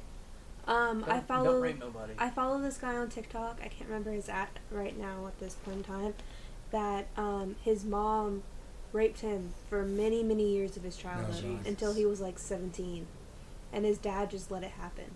Um, 0.67 1.05
I 1.07 1.15
Don't- 1.17 1.27
follow 1.29 1.53
Don't 1.53 1.61
rape 1.61 1.79
nobody. 1.79 2.15
I 2.19 2.31
follow 2.31 2.61
this 2.61 2.79
guy 2.79 2.97
on 2.97 3.09
TikTok. 3.11 3.59
I 3.63 3.69
can't 3.69 3.89
remember 3.89 4.13
his 4.13 4.29
at 4.31 4.59
right 4.71 4.99
now 4.99 5.27
at 5.27 5.39
this 5.41 5.55
point 5.55 5.79
in 5.79 5.83
time. 5.85 6.15
That 6.71 7.09
um, 7.17 7.57
his 7.63 7.85
mom 7.85 8.43
raped 8.93 9.21
him 9.21 9.53
for 9.69 9.85
many, 9.85 10.23
many 10.23 10.49
years 10.55 10.77
of 10.77 10.83
his 10.85 10.97
childhood 10.97 11.43
Jesus. 11.43 11.67
until 11.67 11.93
he 11.95 12.07
was 12.07 12.21
like 12.21 12.39
17. 12.39 13.07
And 13.73 13.85
his 13.85 13.99
dad 13.99 14.31
just 14.31 14.51
let 14.51 14.63
it 14.63 14.71
happen. 14.73 15.11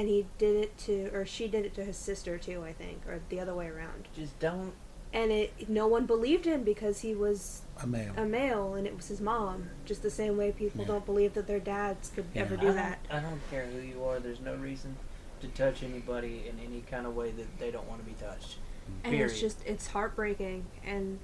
And 0.00 0.08
he 0.08 0.24
did 0.38 0.56
it 0.56 0.78
to, 0.78 1.10
or 1.12 1.26
she 1.26 1.46
did 1.46 1.66
it 1.66 1.74
to 1.74 1.84
his 1.84 1.98
sister 1.98 2.38
too, 2.38 2.64
I 2.64 2.72
think, 2.72 3.02
or 3.06 3.20
the 3.28 3.38
other 3.38 3.54
way 3.54 3.66
around. 3.66 4.08
just 4.16 4.38
don't. 4.38 4.72
And 5.12 5.30
it, 5.30 5.68
no 5.68 5.86
one 5.86 6.06
believed 6.06 6.46
him 6.46 6.62
because 6.62 7.00
he 7.02 7.14
was 7.14 7.62
a 7.82 7.86
male. 7.86 8.14
a 8.16 8.24
male 8.24 8.72
and 8.74 8.86
it 8.86 8.96
was 8.96 9.08
his 9.08 9.20
mom. 9.20 9.68
Just 9.84 10.02
the 10.02 10.08
same 10.10 10.38
way 10.38 10.52
people 10.52 10.80
Yeah. 10.80 10.86
don't 10.86 11.04
believe 11.04 11.34
that 11.34 11.46
their 11.46 11.60
dads 11.60 12.08
could 12.14 12.24
Yeah. 12.32 12.40
ever 12.42 12.56
do 12.56 12.68
don't, 12.68 12.76
that. 12.76 12.98
I 13.10 13.20
don't 13.20 13.40
care 13.50 13.66
who 13.66 13.78
you 13.80 14.02
are. 14.04 14.20
There's 14.20 14.40
no 14.40 14.54
reason 14.56 14.96
to 15.42 15.48
touch 15.48 15.82
anybody 15.82 16.44
in 16.48 16.58
any 16.64 16.80
kind 16.80 17.04
of 17.06 17.14
way 17.14 17.30
that 17.32 17.58
they 17.58 17.70
don't 17.70 17.86
want 17.86 18.00
to 18.00 18.06
be 18.06 18.14
touched. 18.18 18.56
Mm. 18.88 18.92
and 19.04 19.12
Period. 19.12 19.30
it's 19.32 19.38
just 19.40 19.66
it's 19.66 19.88
heartbreaking 19.88 20.64
and 20.82 21.18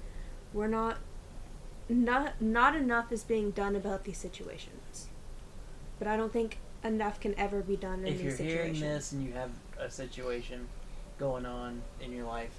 we're 0.53 0.67
not 0.67 0.97
not 1.89 2.39
not 2.39 2.75
enough 2.75 3.11
is 3.11 3.23
being 3.23 3.49
done 3.51 3.75
about 3.75 4.03
these 4.03 4.17
situations 4.19 5.07
but 5.99 6.07
i 6.07 6.15
don't 6.17 6.31
think 6.33 6.59
enough 6.83 7.19
can 7.19 7.37
ever 7.37 7.61
be 7.61 7.75
done 7.75 7.99
in 8.05 8.07
if 8.13 8.21
you're 8.21 8.31
these 8.33 8.39
hearing 8.39 8.79
this 8.79 9.11
and 9.11 9.25
you 9.25 9.33
have 9.33 9.49
a 9.79 9.89
situation 9.89 10.67
going 11.19 11.45
on 11.45 11.81
in 12.01 12.11
your 12.11 12.25
life 12.25 12.53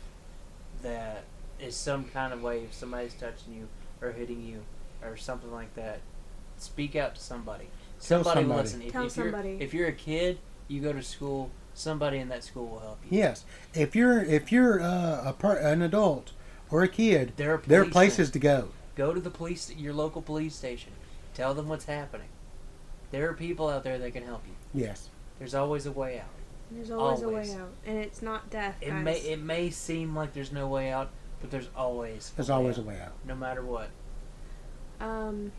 that 0.82 1.24
is 1.60 1.74
some 1.76 2.04
kind 2.04 2.32
of 2.32 2.42
way 2.42 2.60
if 2.64 2.74
somebody's 2.74 3.14
touching 3.14 3.54
you 3.54 3.68
or 4.00 4.12
hitting 4.12 4.44
you 4.44 4.60
or 5.08 5.16
something 5.16 5.52
like 5.52 5.72
that, 5.74 6.00
speak 6.58 6.94
out 6.96 7.14
to 7.14 7.20
somebody. 7.20 7.64
Tell 8.00 8.22
Somebody, 8.24 8.40
somebody. 8.42 8.62
listen. 8.62 8.82
If, 8.82 8.92
Tell 8.92 9.06
if 9.06 9.16
you're 9.16 9.26
somebody. 9.32 9.56
if 9.60 9.74
you're 9.74 9.88
a 9.88 9.92
kid, 9.92 10.38
you 10.68 10.80
go 10.80 10.92
to 10.92 11.02
school. 11.02 11.50
Somebody 11.74 12.18
in 12.18 12.28
that 12.30 12.42
school 12.44 12.66
will 12.66 12.80
help 12.80 12.98
you. 13.08 13.18
Yes, 13.18 13.44
if 13.74 13.94
you're 13.96 14.20
if 14.22 14.50
you're 14.50 14.80
uh, 14.80 15.22
a 15.30 15.32
per, 15.32 15.56
an 15.56 15.80
adult 15.82 16.32
or 16.70 16.82
a 16.82 16.88
kid, 16.88 17.32
There 17.36 17.54
are 17.54 17.62
there 17.66 17.80
are 17.80 17.84
policemen. 17.84 17.92
places 17.92 18.30
to 18.32 18.38
go. 18.40 18.68
Go 18.96 19.14
to 19.14 19.20
the 19.20 19.30
police, 19.30 19.72
your 19.76 19.92
local 19.94 20.20
police 20.22 20.54
station. 20.56 20.92
Tell 21.34 21.54
them 21.54 21.68
what's 21.68 21.84
happening. 21.84 22.26
There 23.10 23.28
are 23.30 23.34
people 23.34 23.68
out 23.68 23.84
there 23.84 23.98
that 23.98 24.12
can 24.12 24.22
help 24.24 24.42
you. 24.46 24.80
Yes, 24.82 25.08
There's 25.38 25.54
always 25.54 25.86
a 25.86 25.92
way 25.92 26.18
out. 26.20 26.26
There's 26.70 26.90
always, 26.90 27.22
Always. 27.22 27.50
a 27.50 27.54
way 27.56 27.60
out, 27.62 27.70
and 27.86 27.98
it's 27.98 28.20
not 28.20 28.50
death, 28.50 28.76
It 28.82 28.90
guys. 28.90 29.04
may 29.04 29.18
it 29.20 29.40
may 29.40 29.70
seem 29.70 30.14
like 30.14 30.34
there's 30.34 30.52
no 30.52 30.68
way 30.68 30.90
out, 30.92 31.08
but 31.40 31.50
there's 31.50 31.68
always 31.74 32.30
There's 32.36 32.48
way 32.50 32.54
always 32.54 32.76
a 32.78 32.82
way 32.82 33.00
out. 33.00 33.12
no 33.26 33.34
matter 33.34 33.62
what. 33.62 33.88
um, 35.00 35.52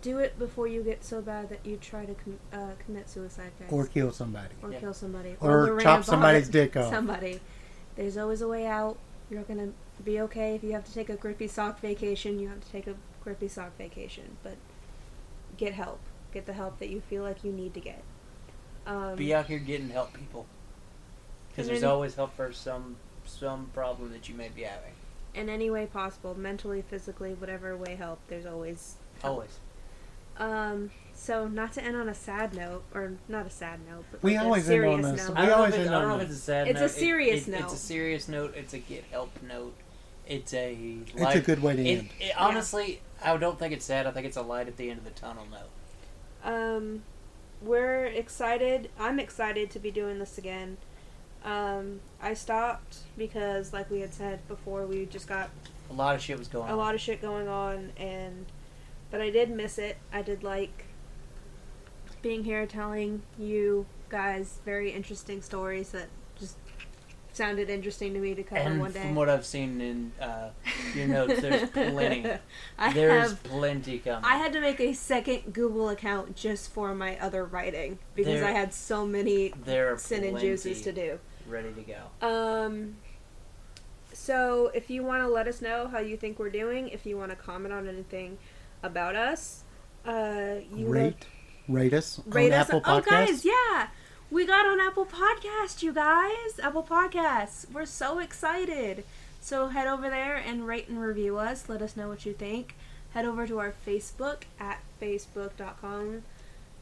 do 0.00 0.18
it 0.18 0.38
before 0.38 0.66
you 0.66 0.82
get 0.82 1.04
so 1.04 1.20
bad 1.20 1.48
that 1.50 1.64
you 1.66 1.76
try 1.76 2.04
to 2.06 2.14
com- 2.14 2.38
uh, 2.52 2.70
commit 2.84 3.08
suicide, 3.08 3.52
guys, 3.60 3.68
Or 3.70 3.86
kill 3.86 4.10
somebody. 4.12 4.54
or 4.62 4.72
Yeah. 4.72 4.80
kill 4.80 4.94
somebody, 4.94 5.36
Or 5.40 5.64
Lorena 5.66 5.82
chop 5.82 6.04
somebody's 6.04 6.48
dick 6.48 6.76
off. 6.76 6.90
Somebody. 6.90 7.40
There's 7.96 8.16
always 8.16 8.40
a 8.40 8.48
way 8.48 8.66
out. 8.66 8.96
You're 9.30 9.42
gonna 9.44 9.72
be 10.02 10.20
okay 10.22 10.54
if 10.54 10.64
you 10.64 10.72
have 10.72 10.84
to 10.84 10.92
take 10.94 11.08
a 11.10 11.16
grippy 11.16 11.46
sock 11.48 11.80
vacation. 11.80 12.38
You 12.38 12.48
have 12.48 12.60
to 12.60 12.70
take 12.72 12.86
a 12.86 12.94
grippy 13.22 13.46
sock 13.48 13.76
vacation, 13.76 14.36
but 14.42 14.56
get 15.56 15.74
help. 15.74 16.00
Get 16.32 16.46
the 16.46 16.52
help 16.52 16.78
that 16.78 16.88
you 16.88 17.00
feel 17.00 17.22
like 17.22 17.44
you 17.44 17.52
need 17.52 17.74
to 17.74 17.80
get. 17.80 18.02
Um, 18.86 19.16
Be 19.16 19.34
out 19.34 19.46
here 19.46 19.58
getting 19.58 19.90
help, 19.90 20.12
people. 20.14 20.46
Because 21.48 21.66
there's 21.68 21.82
then- 21.82 21.90
always 21.90 22.14
help 22.14 22.34
for 22.36 22.52
some 22.52 22.96
some 23.24 23.66
problem 23.72 24.10
that 24.12 24.28
you 24.28 24.34
may 24.34 24.48
be 24.48 24.62
having. 24.62 24.94
in 25.34 25.48
any 25.48 25.70
way 25.70 25.86
possible, 25.86 26.34
mentally, 26.36 26.82
physically, 26.82 27.32
whatever 27.34 27.76
way 27.76 27.94
help. 27.94 28.18
There's 28.28 28.44
always 28.46 28.96
help. 29.22 29.32
Always. 29.34 29.58
Um, 30.38 30.90
so 31.14 31.46
not 31.46 31.72
to 31.74 31.82
end 31.84 31.96
on 31.96 32.08
a 32.08 32.14
sad 32.14 32.52
note, 32.54 32.82
or 32.92 33.12
not 33.28 33.46
a 33.46 33.50
sad 33.50 33.78
note, 33.88 34.04
but 34.10 34.22
We 34.22 34.36
like 34.36 34.44
always 34.44 34.68
a 34.68 34.74
end 34.74 34.84
on 34.86 34.90
serious 35.02 35.20
this. 35.20 35.28
note. 35.28 35.36
We 35.36 35.42
I 35.42 35.46
don't, 35.46 35.50
know 35.50 35.56
always 35.56 35.74
if, 35.74 35.80
it's, 35.80 35.86
end 35.86 35.94
I 35.94 36.00
don't 36.00 36.10
on 36.10 36.16
know 36.18 36.22
if 36.22 36.28
that. 36.28 36.32
it's 36.32 36.40
a 36.40 36.44
sad 36.44 36.68
It's 36.68 36.78
a 36.78 36.82
note. 36.82 36.86
It- 36.86 36.94
serious 36.94 37.48
it- 37.48 37.50
note. 37.52 37.60
It's 37.62 37.72
a 37.72 37.76
serious 37.76 38.28
note. 38.28 38.54
It's 38.56 38.74
a 38.74 38.78
get 38.78 39.04
help 39.10 39.42
note. 39.42 39.74
It's 40.26 40.54
a 40.54 40.98
It's 41.14 41.34
a 41.36 41.40
good 41.40 41.62
way 41.62 41.76
to 41.76 41.82
it, 41.82 41.98
end. 41.98 42.08
it- 42.20 42.36
honestly, 42.36 43.00
I 43.22 43.36
don't 43.36 43.58
think 43.58 43.72
it's 43.72 43.84
sad. 43.84 44.06
I 44.06 44.10
think 44.10 44.26
it's 44.26 44.36
a 44.36 44.42
light 44.42 44.66
at 44.68 44.76
the 44.76 44.90
end 44.90 44.98
of 44.98 45.04
the 45.04 45.10
tunnel 45.12 45.46
note. 45.50 45.70
Um, 46.44 47.02
we're 47.60 48.06
excited. 48.06 48.90
I'm 48.98 49.20
excited 49.20 49.70
to 49.70 49.78
be 49.78 49.90
doing 49.90 50.18
this 50.18 50.38
again. 50.38 50.76
Um, 51.44 52.00
I 52.20 52.34
stopped 52.34 52.98
because, 53.16 53.72
like 53.72 53.90
we 53.90 54.00
had 54.00 54.14
said 54.14 54.46
before, 54.48 54.86
we 54.86 55.06
just 55.06 55.26
got 55.28 55.50
A 55.90 55.92
lot 55.92 56.14
of 56.14 56.22
shit 56.22 56.38
was 56.38 56.48
going 56.48 56.68
a 56.68 56.72
on. 56.72 56.78
lot 56.78 56.94
of 56.94 57.00
shit 57.00 57.20
going 57.20 57.48
on, 57.48 57.90
and 57.96 58.46
but 59.10 59.20
I 59.20 59.30
did 59.30 59.50
miss 59.50 59.78
it. 59.78 59.96
I 60.12 60.22
did 60.22 60.42
like 60.42 60.84
being 62.22 62.44
here, 62.44 62.66
telling 62.66 63.22
you 63.38 63.86
guys 64.08 64.60
very 64.64 64.90
interesting 64.92 65.42
stories 65.42 65.90
that 65.90 66.08
sounded 67.32 67.70
interesting 67.70 68.12
to 68.14 68.20
me 68.20 68.34
to 68.34 68.42
cover 68.42 68.60
and 68.60 68.80
one 68.80 68.92
day. 68.92 69.00
from 69.02 69.14
what 69.14 69.28
I've 69.28 69.44
seen 69.46 69.80
in 69.80 70.12
uh, 70.20 70.50
your 70.94 71.06
notes, 71.08 71.40
there's 71.40 71.68
plenty. 71.72 72.26
I 72.78 72.92
There's 72.92 73.30
have. 73.30 73.42
plenty 73.44 73.98
coming. 73.98 74.24
I 74.24 74.36
had 74.36 74.52
to 74.52 74.60
make 74.60 74.80
a 74.80 74.92
second 74.92 75.52
Google 75.52 75.88
account 75.88 76.36
just 76.36 76.72
for 76.72 76.94
my 76.94 77.18
other 77.18 77.44
writing 77.44 77.98
because 78.14 78.40
There- 78.40 78.48
I 78.48 78.52
had 78.52 78.72
so 78.74 79.06
many 79.06 79.52
there 79.64 79.92
are 79.92 79.98
sin 79.98 80.24
and 80.24 80.38
juices 80.38 80.82
to 80.82 80.92
do. 80.92 81.18
ready 81.48 81.72
to 81.72 81.82
go. 81.82 82.26
Um, 82.26 82.96
so 84.12 84.70
if 84.74 84.90
you 84.90 85.02
want 85.02 85.22
to 85.22 85.28
let 85.28 85.48
us 85.48 85.62
know 85.62 85.88
how 85.88 85.98
you 85.98 86.16
think 86.16 86.38
we're 86.38 86.50
doing, 86.50 86.88
if 86.88 87.06
you 87.06 87.16
want 87.16 87.30
to 87.30 87.36
comment 87.36 87.72
on 87.72 87.88
anything 87.88 88.38
about 88.82 89.16
us, 89.16 89.64
uh, 90.06 90.56
you 90.74 90.84
know- 90.86 90.90
Rate, 90.90 91.26
rate 91.68 91.94
us 91.94 92.20
rate 92.26 92.52
on 92.52 92.60
us. 92.60 92.68
Apple 92.68 92.82
oh, 92.84 93.00
Podcasts. 93.00 93.06
guys, 93.06 93.44
yeah, 93.44 93.88
we 94.32 94.46
got 94.46 94.64
on 94.64 94.80
Apple 94.80 95.04
Podcast, 95.04 95.82
you 95.82 95.92
guys. 95.92 96.58
Apple 96.62 96.82
Podcasts. 96.82 97.70
We're 97.70 97.84
so 97.84 98.18
excited. 98.18 99.04
So 99.42 99.68
head 99.68 99.86
over 99.86 100.08
there 100.08 100.36
and 100.36 100.66
rate 100.66 100.88
and 100.88 100.98
review 100.98 101.36
us. 101.36 101.68
Let 101.68 101.82
us 101.82 101.98
know 101.98 102.08
what 102.08 102.24
you 102.24 102.32
think. 102.32 102.74
Head 103.10 103.26
over 103.26 103.46
to 103.46 103.58
our 103.58 103.74
Facebook 103.86 104.44
at 104.58 104.80
facebook.com 105.02 106.22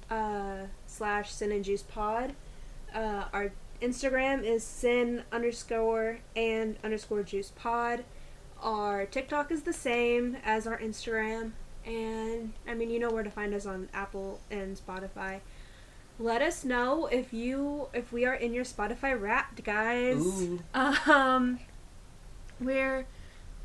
uh, 0.09 0.67
slash 0.87 1.33
sin 1.33 1.51
and 1.51 1.65
juice 1.65 1.83
pod. 1.83 2.35
Uh, 2.95 3.25
our 3.33 3.51
Instagram 3.83 4.45
is 4.45 4.63
sin 4.63 5.25
underscore 5.33 6.21
and 6.37 6.77
underscore 6.85 7.25
juice 7.25 7.51
pod. 7.57 8.05
Our 8.63 9.07
TikTok 9.07 9.51
is 9.51 9.63
the 9.63 9.73
same 9.73 10.37
as 10.45 10.69
our 10.69 10.79
Instagram. 10.79 11.51
And 11.85 12.53
I 12.69 12.75
mean, 12.75 12.91
you 12.91 13.01
know 13.01 13.11
where 13.11 13.25
to 13.25 13.31
find 13.31 13.55
us 13.55 13.67
on 13.67 13.89
Apple 13.93 14.39
and 14.53 14.77
Spotify. 14.77 15.41
Let 16.21 16.43
us 16.43 16.65
know 16.67 17.07
if 17.07 17.33
you 17.33 17.89
if 17.95 18.13
we 18.13 18.27
are 18.27 18.35
in 18.35 18.53
your 18.53 18.65
Spotify 18.65 19.19
Wrapped, 19.19 19.65
guys. 19.65 20.19
Ooh. 20.19 20.61
Um, 20.75 21.59
we're 22.61 23.07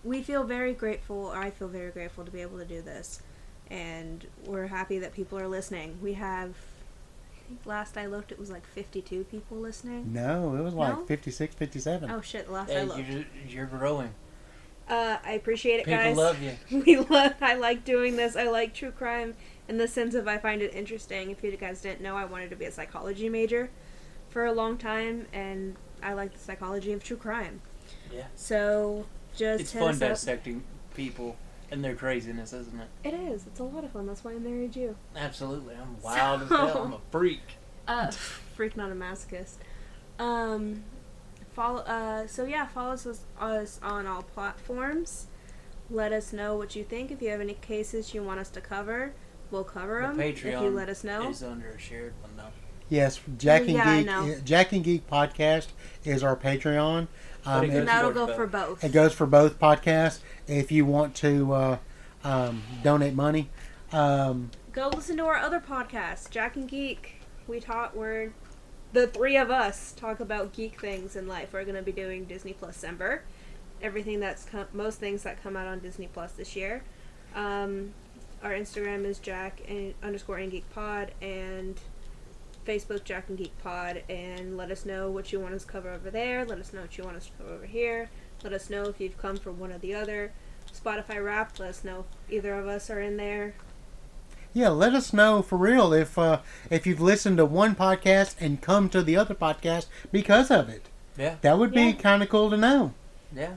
we 0.05 0.23
feel 0.23 0.45
very 0.45 0.73
grateful. 0.73 1.17
Or 1.17 1.35
I 1.37 1.49
feel 1.51 1.67
very 1.67 1.91
grateful 1.91 2.23
to 2.23 2.31
be 2.31 2.41
able 2.41 2.57
to 2.59 2.65
do 2.65 2.81
this, 2.81 3.21
and 3.69 4.25
we're 4.45 4.67
happy 4.67 4.99
that 4.99 5.13
people 5.13 5.37
are 5.37 5.49
listening. 5.49 5.97
We 6.01 6.13
have, 6.13 6.51
I 6.51 7.47
think 7.49 7.65
last 7.65 7.97
I 7.97 8.05
looked, 8.05 8.31
it 8.31 8.39
was 8.39 8.49
like 8.49 8.65
fifty-two 8.65 9.25
people 9.25 9.57
listening. 9.57 10.13
No, 10.13 10.55
it 10.55 10.61
was 10.61 10.73
like 10.73 10.95
No? 10.97 11.05
56, 11.05 11.55
57. 11.55 12.09
Oh 12.09 12.21
shit! 12.21 12.49
Last 12.49 12.71
I 12.71 12.83
looked. 12.83 13.09
you're, 13.09 13.25
you're 13.49 13.65
growing. 13.65 14.13
Uh, 14.87 15.17
I 15.25 15.31
appreciate 15.31 15.79
it, 15.79 15.85
People 15.85 15.97
guys. 15.99 16.15
love 16.15 16.41
you. 16.41 16.53
we 16.85 16.97
love. 16.99 17.33
I 17.41 17.55
like 17.55 17.83
doing 17.83 18.15
this. 18.15 18.37
I 18.37 18.43
like 18.47 18.73
true 18.73 18.91
crime 18.91 19.35
in 19.67 19.77
the 19.77 19.87
sense 19.87 20.13
of 20.15 20.27
I 20.27 20.37
find 20.37 20.61
it 20.61 20.73
interesting. 20.73 21.31
If 21.31 21.43
you 21.43 21.55
guys 21.57 21.81
didn't 21.81 22.01
know, 22.01 22.15
I 22.15 22.25
wanted 22.25 22.49
to 22.51 22.55
be 22.55 22.65
a 22.65 22.71
psychology 22.71 23.29
major 23.29 23.69
for 24.29 24.45
a 24.45 24.51
long 24.51 24.77
time, 24.77 25.27
and 25.33 25.75
I 26.03 26.13
like 26.13 26.33
the 26.33 26.39
psychology 26.39 26.91
of 26.93 27.03
true 27.03 27.17
crime. 27.17 27.61
Yeah. 28.13 28.25
So 28.35 29.05
just 29.35 29.61
It's 29.61 29.73
fun 29.73 29.93
up. 29.95 29.99
dissecting 29.99 30.63
people 30.93 31.35
and 31.71 31.83
their 31.83 31.95
craziness, 31.95 32.53
isn't 32.53 32.79
it? 32.79 32.87
It 33.03 33.13
is. 33.13 33.47
It's 33.47 33.59
a 33.59 33.63
lot 33.63 33.83
of 33.83 33.91
fun. 33.91 34.05
That's 34.05 34.23
why 34.23 34.31
I 34.33 34.37
married 34.39 34.75
you. 34.75 34.95
Absolutely. 35.15 35.75
I'm 35.75 35.99
wild 36.03 36.43
as 36.43 36.49
hell. 36.49 36.83
I'm 36.83 36.93
a 36.93 36.99
freak. 37.11 37.41
Uh, 37.87 38.09
freak, 38.09 38.75
not 38.75 38.91
a 38.91 38.95
masochist. 38.95 39.57
Um, 40.17 40.83
follow. 41.53 41.81
Uh, 41.81 42.25
so 42.25 42.43
yeah, 42.43 42.65
follow 42.65 42.93
us, 42.93 43.05
us 43.39 43.79
on 43.83 44.07
all 44.07 44.23
platforms. 44.23 45.27
Let 45.91 46.11
us 46.11 46.33
know 46.33 46.55
what 46.57 46.75
you 46.75 46.83
think. 46.83 47.11
If 47.11 47.21
you 47.21 47.29
have 47.29 47.41
any 47.41 47.53
cases 47.53 48.15
you 48.15 48.23
want 48.23 48.39
us 48.39 48.49
to 48.49 48.59
cover, 48.61 49.13
we'll 49.51 49.63
cover 49.63 50.01
The 50.01 50.07
them. 50.07 50.19
If 50.21 50.43
you 50.43 50.69
let 50.69 50.89
us 50.89 51.03
know. 51.03 51.29
is 51.29 51.43
under 51.43 51.69
a 51.69 51.79
shared 51.79 52.13
one, 52.21 52.31
though. 52.37 52.51
Yes, 52.89 53.19
Jack 53.37 53.61
and 53.61 53.71
Yeah, 53.71 53.89
I 53.89 53.97
Geek. 53.97 54.05
know. 54.05 54.35
Jack 54.43 54.71
and 54.71 54.83
Geek 54.83 55.09
podcast 55.09 55.67
is 56.03 56.23
our 56.23 56.35
Patreon. 56.35 57.07
Um, 57.45 57.63
it 57.63 57.67
it, 57.67 57.69
goes 57.69 57.77
and 57.79 57.87
that'll 57.87 58.13
towards 58.13 58.31
go 58.31 58.35
for 58.35 58.47
both. 58.47 58.67
both. 58.69 58.83
it 58.83 58.91
goes 58.91 59.13
for 59.13 59.25
both 59.25 59.59
podcasts. 59.59 60.19
If 60.47 60.71
you 60.71 60.85
want 60.85 61.15
to 61.15 61.53
uh, 61.53 61.77
um, 62.23 62.61
donate 62.83 63.13
money, 63.13 63.49
um, 63.91 64.51
Go 64.71 64.89
listen 64.89 65.15
to 65.17 65.23
our 65.25 65.37
other 65.37 65.59
podcast, 65.59 66.29
Jack 66.31 66.55
and 66.57 66.67
Geek. 66.67 67.21
We 67.47 67.59
talk. 67.59 67.95
We're 67.95 68.33
the 68.93 69.07
three 69.07 69.37
of 69.37 69.49
us 69.49 69.93
talk 69.93 70.19
about 70.19 70.53
geek 70.53 70.79
things 70.81 71.15
in 71.15 71.27
life. 71.27 71.53
We're 71.53 71.63
gonna 71.65 71.81
be 71.81 71.91
doing 71.91 72.25
Disney 72.25 72.53
Plus 72.53 72.73
December. 72.75 73.23
Everything 73.81 74.19
that's 74.19 74.43
come, 74.45 74.67
most 74.73 74.99
things 74.99 75.23
that 75.23 75.41
come 75.41 75.55
out 75.55 75.67
on 75.67 75.79
Disney 75.79 76.07
Plus 76.11 76.31
this 76.33 76.55
year. 76.55 76.83
Um, 77.35 77.93
our 78.45 78.51
Instagram 78.51 79.05
is 79.05 79.17
Jack 79.17 79.59
and 79.67 79.95
underscore 80.03 80.37
and 80.37 80.51
Geek 80.51 80.69
Pod 80.69 81.11
and 81.19 81.79
Facebook 82.65 83.03
Jack 83.03 83.27
and 83.27 83.37
Geek 83.39 83.57
Pod. 83.63 84.03
And 84.07 84.55
let 84.55 84.69
us 84.69 84.85
know 84.85 85.09
what 85.09 85.33
you 85.33 85.39
want 85.39 85.55
us 85.55 85.65
to 85.65 85.71
cover 85.71 85.89
over 85.89 86.11
there. 86.11 86.45
Let 86.45 86.59
us 86.59 86.71
know 86.71 86.81
what 86.81 86.95
you 86.95 87.03
want 87.03 87.17
us 87.17 87.25
to 87.25 87.31
cover 87.39 87.55
over 87.55 87.65
here. 87.65 88.09
Let 88.43 88.53
us 88.53 88.69
know 88.69 88.83
if 88.83 88.99
you've 89.01 89.17
come 89.17 89.37
from 89.37 89.57
one 89.59 89.71
or 89.71 89.79
the 89.79 89.95
other. 89.95 90.31
Spotify 90.71 91.23
Wrapped. 91.25 91.59
Let 91.59 91.69
us 91.69 91.83
know 91.83 92.05
if 92.27 92.33
either 92.35 92.53
of 92.53 92.67
us 92.67 92.89
are 92.91 93.01
in 93.01 93.17
there. 93.17 93.55
yeah, 94.53 94.69
let 94.69 94.93
us 94.93 95.11
know 95.11 95.41
for 95.41 95.57
real 95.57 95.91
if 95.91 96.17
uh, 96.17 96.39
if 96.69 96.85
you've 96.85 97.01
listened 97.01 97.37
to 97.37 97.45
one 97.45 97.75
podcast 97.75 98.35
and 98.39 98.61
come 98.61 98.89
to 98.89 99.01
the 99.01 99.17
other 99.17 99.33
podcast 99.33 99.87
because 100.11 100.51
of 100.51 100.69
it. 100.69 100.83
Yeah. 101.17 101.35
That 101.41 101.57
would 101.57 101.73
Yeah. 101.73 101.87
be 101.91 101.93
kind 101.93 102.21
of 102.21 102.29
cool 102.29 102.49
to 102.51 102.57
know. 102.57 102.93
Yeah. 103.35 103.55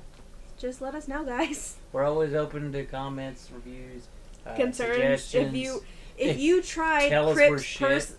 Just 0.59 0.80
let 0.80 0.95
us 0.95 1.07
know, 1.07 1.24
guys. 1.24 1.76
We're 1.93 2.05
always 2.05 2.32
open 2.34 2.72
to 2.72 2.84
comments, 2.84 3.49
reviews, 3.55 4.09
uh, 4.49 4.55
concerns. 4.57 5.35
If 5.35 5.55
you 5.55 5.83
if 6.17 6.31
If- 6.37 6.39
you 6.41 6.63
tried 6.75 7.09
tell 7.09 7.29
us 7.31 7.37
we're 7.37 7.49
Crips 7.51 7.63
shit. 7.65 7.89
pers- 7.89 8.17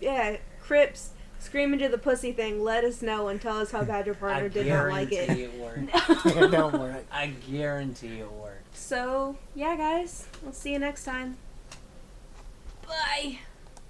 yeah, 0.00 0.36
Crips 0.60 1.10
scream 1.38 1.72
into 1.72 1.88
the 1.88 1.98
pussy 1.98 2.32
thing, 2.32 2.62
let 2.62 2.84
us 2.84 3.02
know 3.02 3.28
and 3.28 3.40
tell 3.40 3.58
us 3.58 3.70
how 3.72 3.82
bad 3.84 4.06
your 4.06 4.14
partner 4.16 4.48
did 4.48 4.66
not 4.66 4.88
like 4.90 5.12
it. 5.12 5.28
it 5.30 5.52
worked. 5.58 6.52
Don't 6.52 6.78
worry. 6.78 7.02
I 7.10 7.28
guarantee 7.50 8.20
it 8.20 8.30
worked. 8.32 8.76
so 8.76 9.36
yeah 9.54 9.76
guys, 9.76 10.26
we'll 10.42 10.52
see 10.52 10.72
you 10.72 10.78
next 10.78 11.04
time. 11.04 11.36
Bye. 12.86 13.38